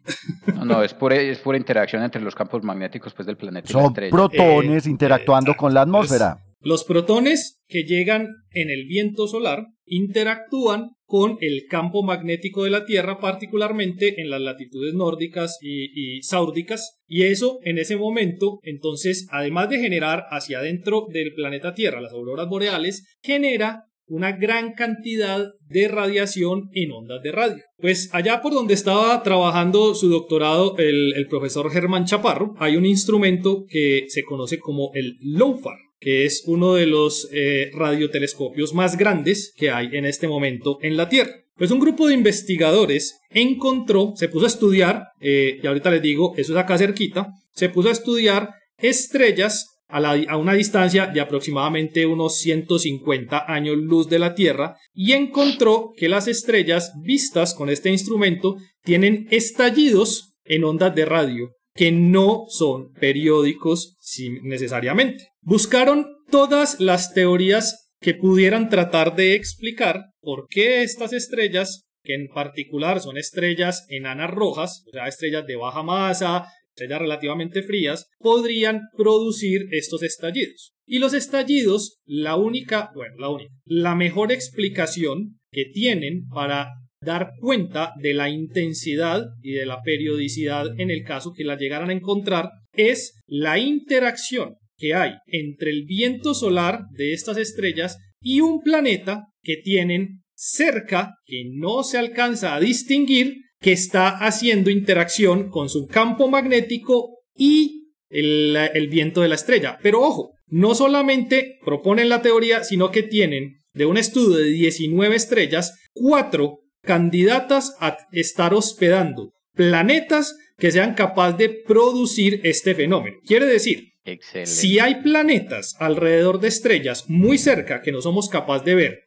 No, 0.54 0.66
no, 0.66 0.84
es 0.84 0.94
pura, 0.94 1.16
es 1.16 1.40
pura 1.40 1.58
interacción 1.58 2.04
entre 2.04 2.22
los 2.22 2.36
campos 2.36 2.62
magnéticos 2.64 3.14
pues, 3.14 3.26
del 3.26 3.38
planeta 3.38 3.70
y 3.70 3.74
la 3.74 3.82
Son 3.82 3.94
protones 3.94 4.86
Eh, 4.86 4.90
interactuando 4.90 5.52
exacto. 5.52 5.62
con 5.62 5.74
la 5.74 5.82
atmósfera. 5.84 6.38
Los 6.60 6.84
protones 6.84 7.62
que 7.68 7.84
llegan 7.86 8.28
en 8.52 8.70
el 8.70 8.86
viento 8.86 9.28
solar 9.28 9.66
interactúan 9.86 10.92
con 11.06 11.38
el 11.42 11.66
campo 11.70 12.04
magnético 12.04 12.66
de 12.66 12.70
la 12.70 12.86
Tierra, 12.86 13.20
particularmente 13.20 14.22
en 14.22 14.30
las 14.30 14.42
latitudes 14.42 14.94
nórdicas 14.94 15.58
y, 15.62 16.18
y 16.18 16.22
sáurdicas, 16.22 17.00
y 17.08 17.24
eso 17.24 17.60
en 17.64 17.78
ese 17.80 17.96
momento, 17.96 18.60
entonces, 18.64 19.28
además 19.32 19.70
de 19.70 19.80
generar 19.80 20.26
hacia 20.30 20.60
adentro 20.60 21.08
del 21.12 21.34
planeta 21.34 21.74
Tierra 21.74 22.02
las 22.02 22.14
auroras 22.14 22.48
boreales, 22.48 23.18
genera 23.22 23.86
una 24.12 24.34
gran 24.34 24.74
cantidad 24.74 25.46
de 25.70 25.88
radiación 25.88 26.70
en 26.74 26.92
ondas 26.92 27.24
de 27.24 27.32
radio. 27.32 27.64
Pues 27.78 28.10
allá 28.12 28.42
por 28.42 28.54
donde 28.54 28.74
estaba 28.74 29.24
trabajando 29.24 29.96
su 29.96 30.10
doctorado 30.10 30.76
el, 30.78 31.26
profesor 31.30 31.72
Germán 31.72 32.06
Chaparro, 32.06 32.54
hay 32.58 32.76
un 32.76 32.86
instrumento 32.86 33.64
que 33.70 34.06
se 34.10 34.24
conoce 34.24 34.60
como 34.60 34.92
el 34.94 35.16
LOFAR, 35.22 35.78
que 36.00 36.26
es 36.26 36.44
uno 36.46 36.74
de 36.74 36.88
los 36.88 37.30
eh, 37.32 37.72
radiotelescopios 37.74 38.74
más 38.74 38.98
grandes 38.98 39.54
que 39.56 39.72
hay 39.72 39.88
en 39.94 40.06
este 40.06 40.28
momento 40.28 40.78
en 40.82 40.98
la 40.98 41.08
Tierra. 41.08 41.32
Pues 41.56 41.72
un 41.72 41.80
grupo 41.80 42.08
de 42.08 42.16
investigadores 42.16 43.18
encontró, 43.30 44.12
se 44.16 44.28
puso 44.28 44.46
a 44.46 44.50
estudiar, 44.50 45.04
eh, 45.22 45.60
y 45.64 45.68
ahorita 45.68 45.90
les 45.90 46.02
digo, 46.02 46.34
eso 46.36 46.52
es 46.52 46.60
acá 46.60 46.78
cerquita, 46.78 47.30
se 47.54 47.70
puso 47.70 47.88
a 47.88 47.94
estudiar 47.94 48.50
estrellas 48.78 49.68
a, 49.92 50.38
una 50.38 50.54
distancia 50.54 51.08
de 51.08 51.22
aproximadamente 51.22 52.06
unos 52.06 52.38
150 52.38 53.46
años 53.48 53.78
luz 53.78 54.10
de 54.10 54.20
la 54.20 54.34
Tierra 54.34 54.78
y 54.94 55.14
encontró 55.14 55.92
que 55.96 56.10
las 56.10 56.28
estrellas 56.28 56.94
vistas 57.04 57.54
con 57.54 57.70
este 57.70 57.90
instrumento 57.90 58.58
tienen 58.84 59.28
estallidos 59.32 60.36
en 60.44 60.64
ondas 60.64 60.96
de 60.96 61.06
radio 61.06 61.52
que 61.74 61.92
no 61.92 62.46
son 62.48 62.92
periódicos 62.94 63.98
necesariamente. 64.44 65.30
Buscaron 65.42 66.08
todas 66.30 66.80
las 66.80 67.14
teorías 67.14 67.94
que 68.00 68.14
pudieran 68.14 68.70
tratar 68.70 69.16
de 69.16 69.36
explicar 69.36 70.06
por 70.22 70.48
qué 70.50 70.84
estas 70.84 71.14
estrellas, 71.14 71.88
que 72.04 72.16
en 72.16 72.28
particular 72.28 73.00
son 73.00 73.18
estrellas 73.18 73.86
enanas 73.90 74.32
rojas, 74.32 74.84
o 74.88 74.92
sea, 74.92 75.08
estrellas 75.08 75.46
de 75.46 75.56
baja 75.56 75.84
masa, 75.84 76.46
estrellas 76.76 77.00
relativamente 77.00 77.64
frías, 77.64 78.08
podrían 78.20 78.82
producir 78.98 79.68
estos 79.72 80.04
estallidos. 80.04 80.74
Y 80.86 81.00
los 81.00 81.14
estallidos, 81.14 82.00
la 82.06 82.36
única, 82.36 82.92
bueno, 82.96 83.16
la 83.18 83.30
única, 83.30 83.54
la 83.66 83.96
mejor 83.96 84.32
explicación 84.32 85.40
que 85.52 85.66
tienen 85.66 86.28
para 86.28 86.70
dar 87.04 87.32
cuenta 87.40 87.94
de 88.00 88.14
la 88.14 88.30
intensidad 88.30 89.26
y 89.42 89.54
de 89.54 89.66
la 89.66 89.82
periodicidad 89.82 90.68
en 90.80 90.92
el 90.92 91.04
caso 91.04 91.34
que 91.36 91.44
la 91.44 91.58
llegaran 91.58 91.90
a 91.90 91.94
encontrar 91.94 92.50
es 92.74 93.20
la 93.26 93.58
interacción 93.58 94.56
que 94.78 94.94
hay 94.94 95.14
entre 95.28 95.72
el 95.72 95.86
viento 95.86 96.34
solar 96.34 96.82
de 96.92 97.14
estas 97.14 97.38
estrellas 97.38 97.98
y 98.22 98.42
un 98.42 98.62
planeta 98.62 99.26
que 99.44 99.58
tienen 99.58 100.22
cerca 100.36 101.16
que 101.26 101.44
no 101.54 101.84
se 101.84 101.98
alcanza 101.98 102.56
a 102.56 102.60
distinguir 102.60 103.36
que 103.62 103.72
está 103.72 104.10
haciendo 104.10 104.70
interacción 104.70 105.50
con 105.50 105.70
su 105.70 105.88
campo 105.88 106.28
magnético 106.28 107.20
y 107.36 107.94
el, 108.10 108.58
el 108.74 108.88
viento 108.90 109.22
de 109.22 109.30
la 109.30 109.36
estrella. 109.36 109.78
Pero 109.82 110.02
ojo, 110.02 110.34
no 110.48 110.76
solamente 110.76 111.60
proponen 111.64 112.10
la 112.10 112.22
teoría, 112.22 112.64
sino 112.64 112.92
que 112.92 113.04
tienen 113.04 113.62
de 113.74 113.86
un 113.86 113.98
estudio 113.98 114.38
de 114.38 114.50
19 114.50 115.16
estrellas, 115.16 115.80
cuatro 115.94 116.60
candidatas 116.82 117.76
a 117.80 117.98
estar 118.12 118.54
hospedando 118.54 119.32
planetas 119.54 120.36
que 120.58 120.72
sean 120.72 120.94
capaces 120.94 121.38
de 121.38 121.50
producir 121.50 122.42
este 122.44 122.76
fenómeno. 122.76 123.18
Quiere 123.26 123.46
decir, 123.46 123.94
Excelente. 124.06 124.50
si 124.50 124.80
hay 124.80 124.96
planetas 125.02 125.76
alrededor 125.80 126.40
de 126.40 126.48
estrellas 126.48 127.06
muy 127.08 127.38
cerca 127.38 127.82
que 127.82 127.92
no 127.92 128.02
somos 128.02 128.30
capaces 128.30 128.66
de 128.66 128.76
ver 128.76 129.00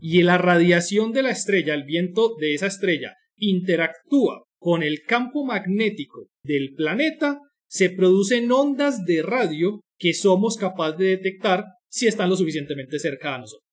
y 0.00 0.22
la 0.22 0.38
radiación 0.38 1.12
de 1.12 1.22
la 1.22 1.30
estrella, 1.30 1.74
el 1.74 1.84
viento 1.84 2.34
de 2.38 2.54
esa 2.54 2.66
estrella, 2.66 3.16
interactúa 3.42 4.44
con 4.58 4.82
el 4.82 5.02
campo 5.06 5.44
magnético 5.44 6.28
del 6.44 6.74
planeta, 6.74 7.38
se 7.68 7.90
producen 7.90 8.50
ondas 8.52 9.04
de 9.04 9.22
radio 9.22 9.80
que 9.98 10.14
somos 10.14 10.56
capaces 10.56 10.98
de 10.98 11.06
detectar 11.16 11.64
si 11.90 12.06
están 12.06 12.30
lo 12.30 12.36
suficientemente 12.36 12.98
cerca 12.98 13.34
a 13.34 13.38
nosotros. 13.38 13.66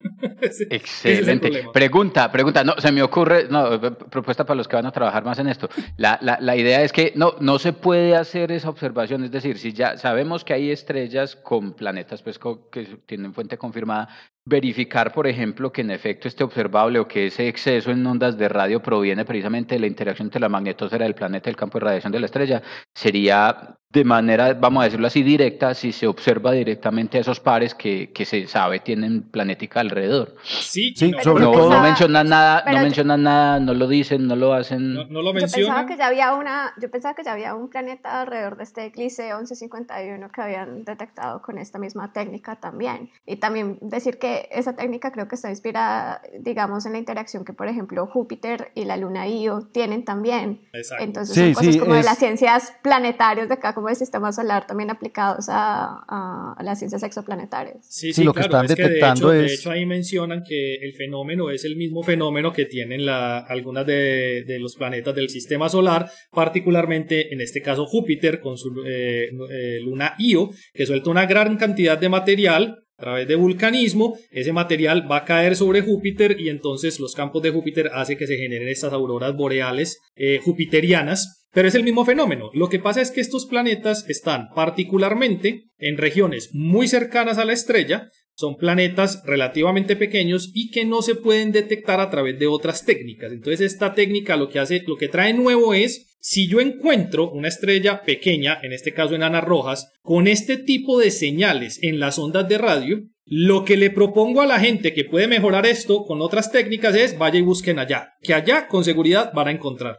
Es 0.42 0.60
Excelente. 0.60 1.50
Pregunta, 1.72 2.30
pregunta. 2.30 2.62
No, 2.62 2.74
se 2.76 2.92
me 2.92 3.02
ocurre, 3.02 3.48
no, 3.48 3.80
propuesta 4.10 4.44
para 4.44 4.58
los 4.58 4.68
que 4.68 4.76
van 4.76 4.84
a 4.84 4.92
trabajar 4.92 5.24
más 5.24 5.38
en 5.38 5.48
esto. 5.48 5.70
La, 5.96 6.18
la, 6.20 6.36
la 6.40 6.56
idea 6.56 6.82
es 6.82 6.92
que 6.92 7.12
no, 7.16 7.36
no 7.40 7.58
se 7.58 7.72
puede 7.72 8.14
hacer 8.14 8.52
esa 8.52 8.68
observación. 8.68 9.24
Es 9.24 9.30
decir, 9.30 9.56
si 9.56 9.72
ya 9.72 9.96
sabemos 9.96 10.44
que 10.44 10.52
hay 10.52 10.70
estrellas 10.70 11.36
con 11.36 11.72
planetas 11.72 12.22
pues, 12.22 12.38
que 12.70 12.98
tienen 13.06 13.32
fuente 13.32 13.56
confirmada, 13.56 14.08
verificar, 14.46 15.12
por 15.12 15.26
ejemplo, 15.26 15.72
que 15.72 15.80
en 15.80 15.90
efecto 15.90 16.28
esté 16.28 16.44
observable 16.44 16.98
o 16.98 17.08
que 17.08 17.26
ese 17.26 17.48
exceso 17.48 17.90
en 17.90 18.06
ondas 18.06 18.36
de 18.36 18.48
radio 18.48 18.82
proviene 18.82 19.24
precisamente 19.24 19.74
de 19.74 19.80
la 19.80 19.86
interacción 19.86 20.26
entre 20.26 20.40
la 20.40 20.48
magnetosfera 20.48 21.04
del 21.04 21.14
planeta 21.14 21.48
y 21.48 21.52
el 21.52 21.56
campo 21.56 21.78
de 21.78 21.84
radiación 21.86 22.12
de 22.12 22.20
la 22.20 22.26
estrella, 22.26 22.62
sería 22.94 23.78
de 23.94 24.04
manera, 24.04 24.52
vamos 24.54 24.80
a 24.82 24.84
decirlo 24.86 25.06
así, 25.06 25.22
directa, 25.22 25.72
si 25.72 25.92
se 25.92 26.06
observa 26.08 26.50
directamente 26.52 27.16
a 27.16 27.20
esos 27.20 27.38
pares 27.38 27.74
que, 27.76 28.10
que 28.12 28.24
se 28.24 28.46
sabe 28.48 28.80
tienen 28.80 29.22
planética 29.22 29.78
alrededor. 29.80 30.34
Sí, 30.42 30.92
Sí, 30.96 31.12
no, 31.12 31.22
sobre 31.22 31.44
No, 31.44 31.52
todo- 31.52 31.70
no 31.70 31.80
mencionan 31.80 32.28
nada, 32.28 32.64
no 32.66 32.72
yo- 32.72 32.78
mencionan 32.80 33.22
nada, 33.22 33.60
no 33.60 33.72
lo 33.72 33.86
dicen, 33.86 34.26
no 34.26 34.34
lo 34.34 34.52
hacen. 34.52 34.94
no, 34.94 35.04
no 35.04 35.22
lo 35.22 35.32
Yo 35.32 35.40
pensaba 35.46 35.86
que 35.86 35.96
ya 35.96 36.08
había 36.08 36.34
una, 36.34 36.72
yo 36.80 36.90
pensaba 36.90 37.14
que 37.14 37.22
ya 37.22 37.32
había 37.32 37.54
un 37.54 37.68
planeta 37.70 38.20
alrededor 38.22 38.56
de 38.56 38.64
este 38.64 38.84
eclipse 38.86 39.32
1151 39.32 40.28
que 40.30 40.42
habían 40.42 40.84
detectado 40.84 41.40
con 41.40 41.58
esta 41.58 41.78
misma 41.78 42.12
técnica 42.12 42.56
también. 42.56 43.10
Y 43.26 43.36
también 43.36 43.78
decir 43.80 44.18
que 44.18 44.48
esa 44.50 44.74
técnica 44.74 45.12
creo 45.12 45.28
que 45.28 45.36
está 45.36 45.50
inspirada, 45.50 46.20
digamos, 46.40 46.84
en 46.86 46.92
la 46.92 46.98
interacción 46.98 47.44
que, 47.44 47.52
por 47.52 47.68
ejemplo, 47.68 48.06
Júpiter 48.08 48.72
y 48.74 48.86
la 48.86 48.96
Luna 48.96 49.28
Io 49.28 49.68
tienen 49.72 50.04
también. 50.04 50.60
Exacto. 50.72 51.04
Entonces 51.04 51.34
Sí, 51.36 51.42
son 51.44 51.54
cosas 51.54 51.74
sí, 51.74 51.78
como 51.80 51.94
de 51.94 52.00
es- 52.00 52.06
las 52.06 52.18
ciencias 52.18 52.72
planetarias 52.82 53.48
de 53.48 53.54
acá, 53.54 53.72
como 53.84 53.90
el 53.90 53.96
sistema 53.96 54.32
solar, 54.32 54.66
también 54.66 54.88
aplicados 54.90 55.50
a, 55.50 56.02
a- 56.08 56.54
a 56.56 56.62
las 56.62 56.78
ciencias 56.78 57.02
exoplanetarias. 57.02 57.76
Sí, 57.82 58.06
Sí, 58.08 58.12
sí, 58.14 58.24
lo 58.24 58.32
que 58.32 58.40
claro, 58.40 58.54
están 58.54 58.64
es 58.64 58.74
que 58.76 58.82
de 58.82 58.88
detectando 58.88 59.30
hecho, 59.32 59.40
de 59.40 59.44
es- 59.46 59.60
hecho 59.60 59.70
ahí 59.70 59.84
mencionan 59.84 60.42
que 60.42 60.76
el 60.76 60.94
fenómeno 60.94 61.50
es 61.50 61.64
el 61.66 61.76
mismo 61.76 62.02
fenómeno 62.02 62.52
que 62.52 62.64
tienen 62.64 63.04
la, 63.04 63.38
algunas 63.40 63.84
de, 63.84 64.44
de 64.46 64.58
los 64.58 64.74
planetas 64.76 65.14
del 65.14 65.28
sistema 65.28 65.68
solar, 65.68 66.10
particularmente 66.32 67.32
en 67.34 67.40
este 67.40 67.60
caso 67.60 67.84
Júpiter 67.84 68.40
con 68.40 68.56
su 68.56 68.70
eh, 68.86 69.28
eh, 69.50 69.80
luna 69.82 70.14
Io, 70.18 70.50
que 70.72 70.86
suelta 70.86 71.10
una 71.10 71.26
gran 71.26 71.56
cantidad 71.58 71.98
de 71.98 72.08
material 72.08 72.83
a 72.96 73.02
través 73.02 73.26
de 73.26 73.34
vulcanismo, 73.34 74.16
ese 74.30 74.52
material 74.52 75.10
va 75.10 75.18
a 75.18 75.24
caer 75.24 75.56
sobre 75.56 75.80
Júpiter 75.80 76.40
y 76.40 76.48
entonces 76.48 77.00
los 77.00 77.14
campos 77.14 77.42
de 77.42 77.50
Júpiter 77.50 77.90
hacen 77.92 78.16
que 78.16 78.26
se 78.26 78.36
generen 78.36 78.68
estas 78.68 78.92
auroras 78.92 79.34
boreales 79.34 79.98
eh, 80.14 80.40
jupiterianas. 80.42 81.40
Pero 81.52 81.68
es 81.68 81.74
el 81.76 81.84
mismo 81.84 82.04
fenómeno. 82.04 82.50
Lo 82.52 82.68
que 82.68 82.80
pasa 82.80 83.00
es 83.00 83.12
que 83.12 83.20
estos 83.20 83.46
planetas 83.46 84.08
están 84.08 84.48
particularmente 84.56 85.66
en 85.78 85.98
regiones 85.98 86.50
muy 86.52 86.88
cercanas 86.88 87.38
a 87.38 87.44
la 87.44 87.52
estrella, 87.52 88.08
son 88.36 88.56
planetas 88.56 89.22
relativamente 89.24 89.96
pequeños 89.96 90.50
y 90.54 90.70
que 90.70 90.84
no 90.84 91.02
se 91.02 91.14
pueden 91.14 91.52
detectar 91.52 92.00
a 92.00 92.10
través 92.10 92.38
de 92.38 92.46
otras 92.46 92.84
técnicas. 92.84 93.32
Entonces 93.32 93.60
esta 93.72 93.94
técnica 93.94 94.36
lo 94.36 94.48
que 94.48 94.58
hace, 94.58 94.82
lo 94.86 94.96
que 94.96 95.08
trae 95.08 95.32
nuevo 95.32 95.74
es, 95.74 96.16
si 96.20 96.48
yo 96.48 96.60
encuentro 96.60 97.30
una 97.30 97.48
estrella 97.48 98.02
pequeña, 98.02 98.58
en 98.62 98.72
este 98.72 98.92
caso 98.92 99.14
enanas 99.14 99.44
rojas, 99.44 99.92
con 100.02 100.26
este 100.26 100.56
tipo 100.56 100.98
de 100.98 101.10
señales 101.10 101.78
en 101.82 102.00
las 102.00 102.18
ondas 102.18 102.48
de 102.48 102.58
radio, 102.58 103.02
lo 103.26 103.64
que 103.64 103.76
le 103.76 103.90
propongo 103.90 104.42
a 104.42 104.46
la 104.46 104.60
gente 104.60 104.92
que 104.92 105.04
puede 105.04 105.28
mejorar 105.28 105.66
esto 105.66 106.04
con 106.04 106.20
otras 106.20 106.52
técnicas 106.52 106.94
es 106.94 107.16
vaya 107.16 107.38
y 107.38 107.42
busquen 107.42 107.78
allá, 107.78 108.14
que 108.20 108.34
allá 108.34 108.68
con 108.68 108.84
seguridad 108.84 109.32
van 109.34 109.48
a 109.48 109.52
encontrar. 109.52 109.98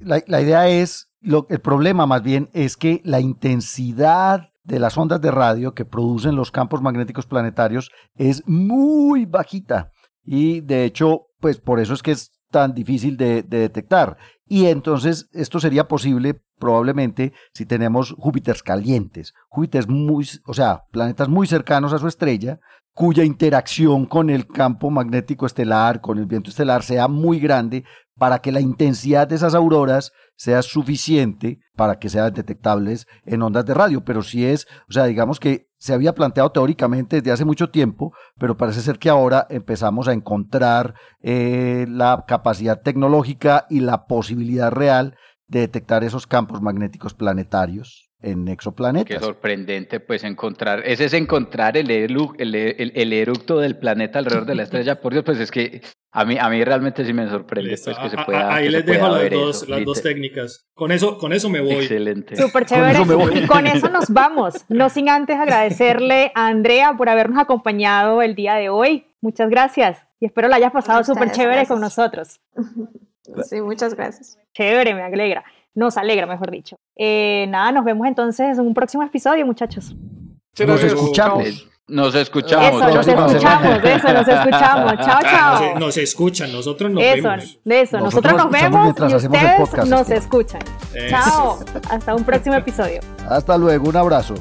La, 0.00 0.40
idea 0.40 0.68
es, 0.68 1.08
el 1.22 1.60
problema 1.60 2.06
más 2.06 2.22
bien 2.22 2.48
es 2.52 2.76
que 2.76 3.00
la 3.04 3.20
intensidad 3.20 4.50
de 4.70 4.78
las 4.78 4.96
ondas 4.96 5.20
de 5.20 5.32
radio 5.32 5.74
que 5.74 5.84
producen 5.84 6.36
los 6.36 6.52
campos 6.52 6.80
magnéticos 6.80 7.26
planetarios 7.26 7.90
es 8.14 8.46
muy 8.46 9.26
bajita 9.26 9.90
y 10.24 10.60
de 10.60 10.84
hecho, 10.84 11.26
pues 11.40 11.58
por 11.58 11.80
eso 11.80 11.92
es 11.92 12.02
que 12.02 12.12
es 12.12 12.30
tan 12.50 12.72
difícil 12.72 13.16
de, 13.16 13.42
de 13.42 13.58
detectar. 13.58 14.16
Y 14.46 14.66
entonces 14.66 15.28
esto 15.32 15.58
sería 15.58 15.88
posible 15.88 16.40
probablemente 16.58 17.32
si 17.52 17.66
tenemos 17.66 18.14
Júpiteres 18.16 18.62
calientes, 18.62 19.34
Júpiteres 19.48 19.88
muy, 19.88 20.28
o 20.46 20.54
sea, 20.54 20.84
planetas 20.92 21.28
muy 21.28 21.48
cercanos 21.48 21.92
a 21.92 21.98
su 21.98 22.06
estrella, 22.06 22.60
cuya 22.92 23.24
interacción 23.24 24.06
con 24.06 24.30
el 24.30 24.46
campo 24.46 24.90
magnético 24.90 25.46
estelar, 25.46 26.00
con 26.00 26.18
el 26.18 26.26
viento 26.26 26.50
estelar, 26.50 26.82
sea 26.82 27.08
muy 27.08 27.40
grande 27.40 27.84
para 28.20 28.40
que 28.40 28.52
la 28.52 28.60
intensidad 28.60 29.26
de 29.26 29.36
esas 29.36 29.54
auroras 29.54 30.12
sea 30.36 30.60
suficiente 30.60 31.58
para 31.74 31.98
que 31.98 32.10
sean 32.10 32.34
detectables 32.34 33.06
en 33.24 33.40
ondas 33.40 33.64
de 33.64 33.72
radio. 33.72 34.04
Pero 34.04 34.20
si 34.20 34.44
es, 34.44 34.66
o 34.90 34.92
sea, 34.92 35.06
digamos 35.06 35.40
que 35.40 35.68
se 35.78 35.94
había 35.94 36.14
planteado 36.14 36.52
teóricamente 36.52 37.16
desde 37.16 37.32
hace 37.32 37.46
mucho 37.46 37.70
tiempo, 37.70 38.12
pero 38.38 38.58
parece 38.58 38.82
ser 38.82 38.98
que 38.98 39.08
ahora 39.08 39.46
empezamos 39.48 40.06
a 40.06 40.12
encontrar 40.12 40.96
eh, 41.22 41.86
la 41.88 42.26
capacidad 42.28 42.82
tecnológica 42.82 43.64
y 43.70 43.80
la 43.80 44.04
posibilidad 44.04 44.70
real 44.70 45.16
de 45.46 45.60
detectar 45.60 46.04
esos 46.04 46.26
campos 46.26 46.60
magnéticos 46.60 47.14
planetarios 47.14 48.10
en 48.20 48.48
exoplanetas. 48.48 49.18
Qué 49.18 49.24
sorprendente, 49.24 49.98
pues 49.98 50.24
encontrar, 50.24 50.82
ese 50.84 51.06
es 51.06 51.14
encontrar 51.14 51.78
el, 51.78 51.90
el, 51.90 52.14
el, 52.36 52.92
el, 52.94 53.12
eructo 53.14 53.60
del 53.60 53.78
planeta 53.78 54.18
alrededor 54.18 54.44
de 54.44 54.56
la 54.56 54.64
estrella, 54.64 55.00
por 55.00 55.14
Dios, 55.14 55.24
pues 55.24 55.40
es 55.40 55.50
que 55.50 55.80
a 56.12 56.24
mí, 56.24 56.36
a 56.38 56.48
mí 56.48 56.64
realmente 56.64 57.04
sí 57.04 57.12
me 57.12 57.28
sorprende 57.28 57.76
pues, 57.84 57.96
que 57.96 58.10
se 58.10 58.16
pueda. 58.24 58.52
Ahí 58.52 58.68
les 58.68 58.84
dejo 58.84 59.08
las, 59.08 59.30
dos, 59.30 59.62
eso, 59.62 59.70
las 59.70 59.84
dos 59.84 60.02
técnicas. 60.02 60.66
Con 60.74 60.90
eso, 60.90 61.18
con 61.18 61.32
eso 61.32 61.48
me 61.48 61.60
voy. 61.60 61.74
Excelente. 61.74 62.36
Súper 62.36 62.66
chévere. 62.66 62.98
Con 62.98 63.02
eso 63.02 63.04
me 63.04 63.14
voy. 63.14 63.38
Y 63.38 63.46
con 63.46 63.66
eso 63.66 63.88
nos 63.88 64.08
vamos. 64.08 64.64
No 64.68 64.88
sin 64.88 65.08
antes 65.08 65.36
agradecerle 65.36 66.32
a 66.34 66.48
Andrea 66.48 66.94
por 66.96 67.08
habernos 67.08 67.38
acompañado 67.38 68.22
el 68.22 68.34
día 68.34 68.54
de 68.54 68.70
hoy. 68.70 69.06
Muchas 69.20 69.50
gracias. 69.50 69.98
Y 70.18 70.26
espero 70.26 70.48
la 70.48 70.56
hayas 70.56 70.72
pasado 70.72 71.04
súper 71.04 71.30
chévere 71.30 71.56
gracias. 71.56 71.68
con 71.68 71.80
nosotros. 71.80 72.40
Sí, 73.44 73.60
muchas 73.60 73.94
gracias. 73.94 74.38
Chévere, 74.54 74.92
me 74.92 75.02
alegra. 75.02 75.44
Nos 75.74 75.96
alegra, 75.96 76.26
mejor 76.26 76.50
dicho. 76.50 76.76
Eh, 76.96 77.46
nada, 77.48 77.70
nos 77.70 77.84
vemos 77.84 78.08
entonces 78.08 78.58
en 78.58 78.66
un 78.66 78.74
próximo 78.74 79.04
episodio, 79.04 79.46
muchachos. 79.46 79.94
Muchas 79.94 80.66
Nos 80.66 80.80
gracias. 80.80 80.92
escuchamos. 80.94 81.68
Nos 81.90 82.14
escuchamos. 82.14 82.68
Eso, 82.68 82.94
nos 82.94 83.06
escuchamos, 83.08 83.84
eso, 83.84 84.12
nos 84.12 84.28
escuchamos. 84.28 84.92
Chao, 85.04 85.20
chao. 85.22 85.78
nos 85.78 85.96
escuchan, 85.96 86.52
nosotros 86.52 86.90
nos 86.90 87.02
Eso, 87.02 87.28
vemos. 87.28 87.58
de 87.64 87.80
eso. 87.80 87.98
Nosotros 87.98 88.32
Nosotros, 88.32 88.44
nos 88.44 88.50
vemos 88.62 88.82
mientras 88.84 89.12
y 89.12 89.14
hacemos 89.16 89.38
el 89.38 89.44
ustedes 89.44 89.68
podcast, 89.68 89.88
nos 89.88 90.10
escuchan. 90.10 90.60
Eso. 90.94 91.08
Chao. 91.10 91.58
Hasta 91.90 92.14
un 92.14 92.24
próximo 92.24 92.54
episodio. 92.56 93.00
Hasta 93.28 93.58
luego, 93.58 93.88
un 93.88 93.96
abrazo. 93.96 94.34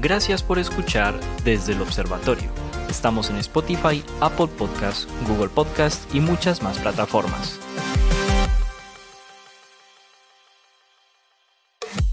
Gracias 0.00 0.42
por 0.42 0.58
escuchar 0.58 1.14
desde 1.44 1.72
el 1.72 1.82
observatorio. 1.82 2.48
Estamos 2.88 3.28
en 3.28 3.36
Spotify, 3.36 4.02
Apple 4.20 4.46
Podcast, 4.46 5.08
Google 5.28 5.48
Podcast 5.48 6.02
y 6.14 6.20
muchas 6.20 6.62
más 6.62 6.78
plataformas. 6.78 7.58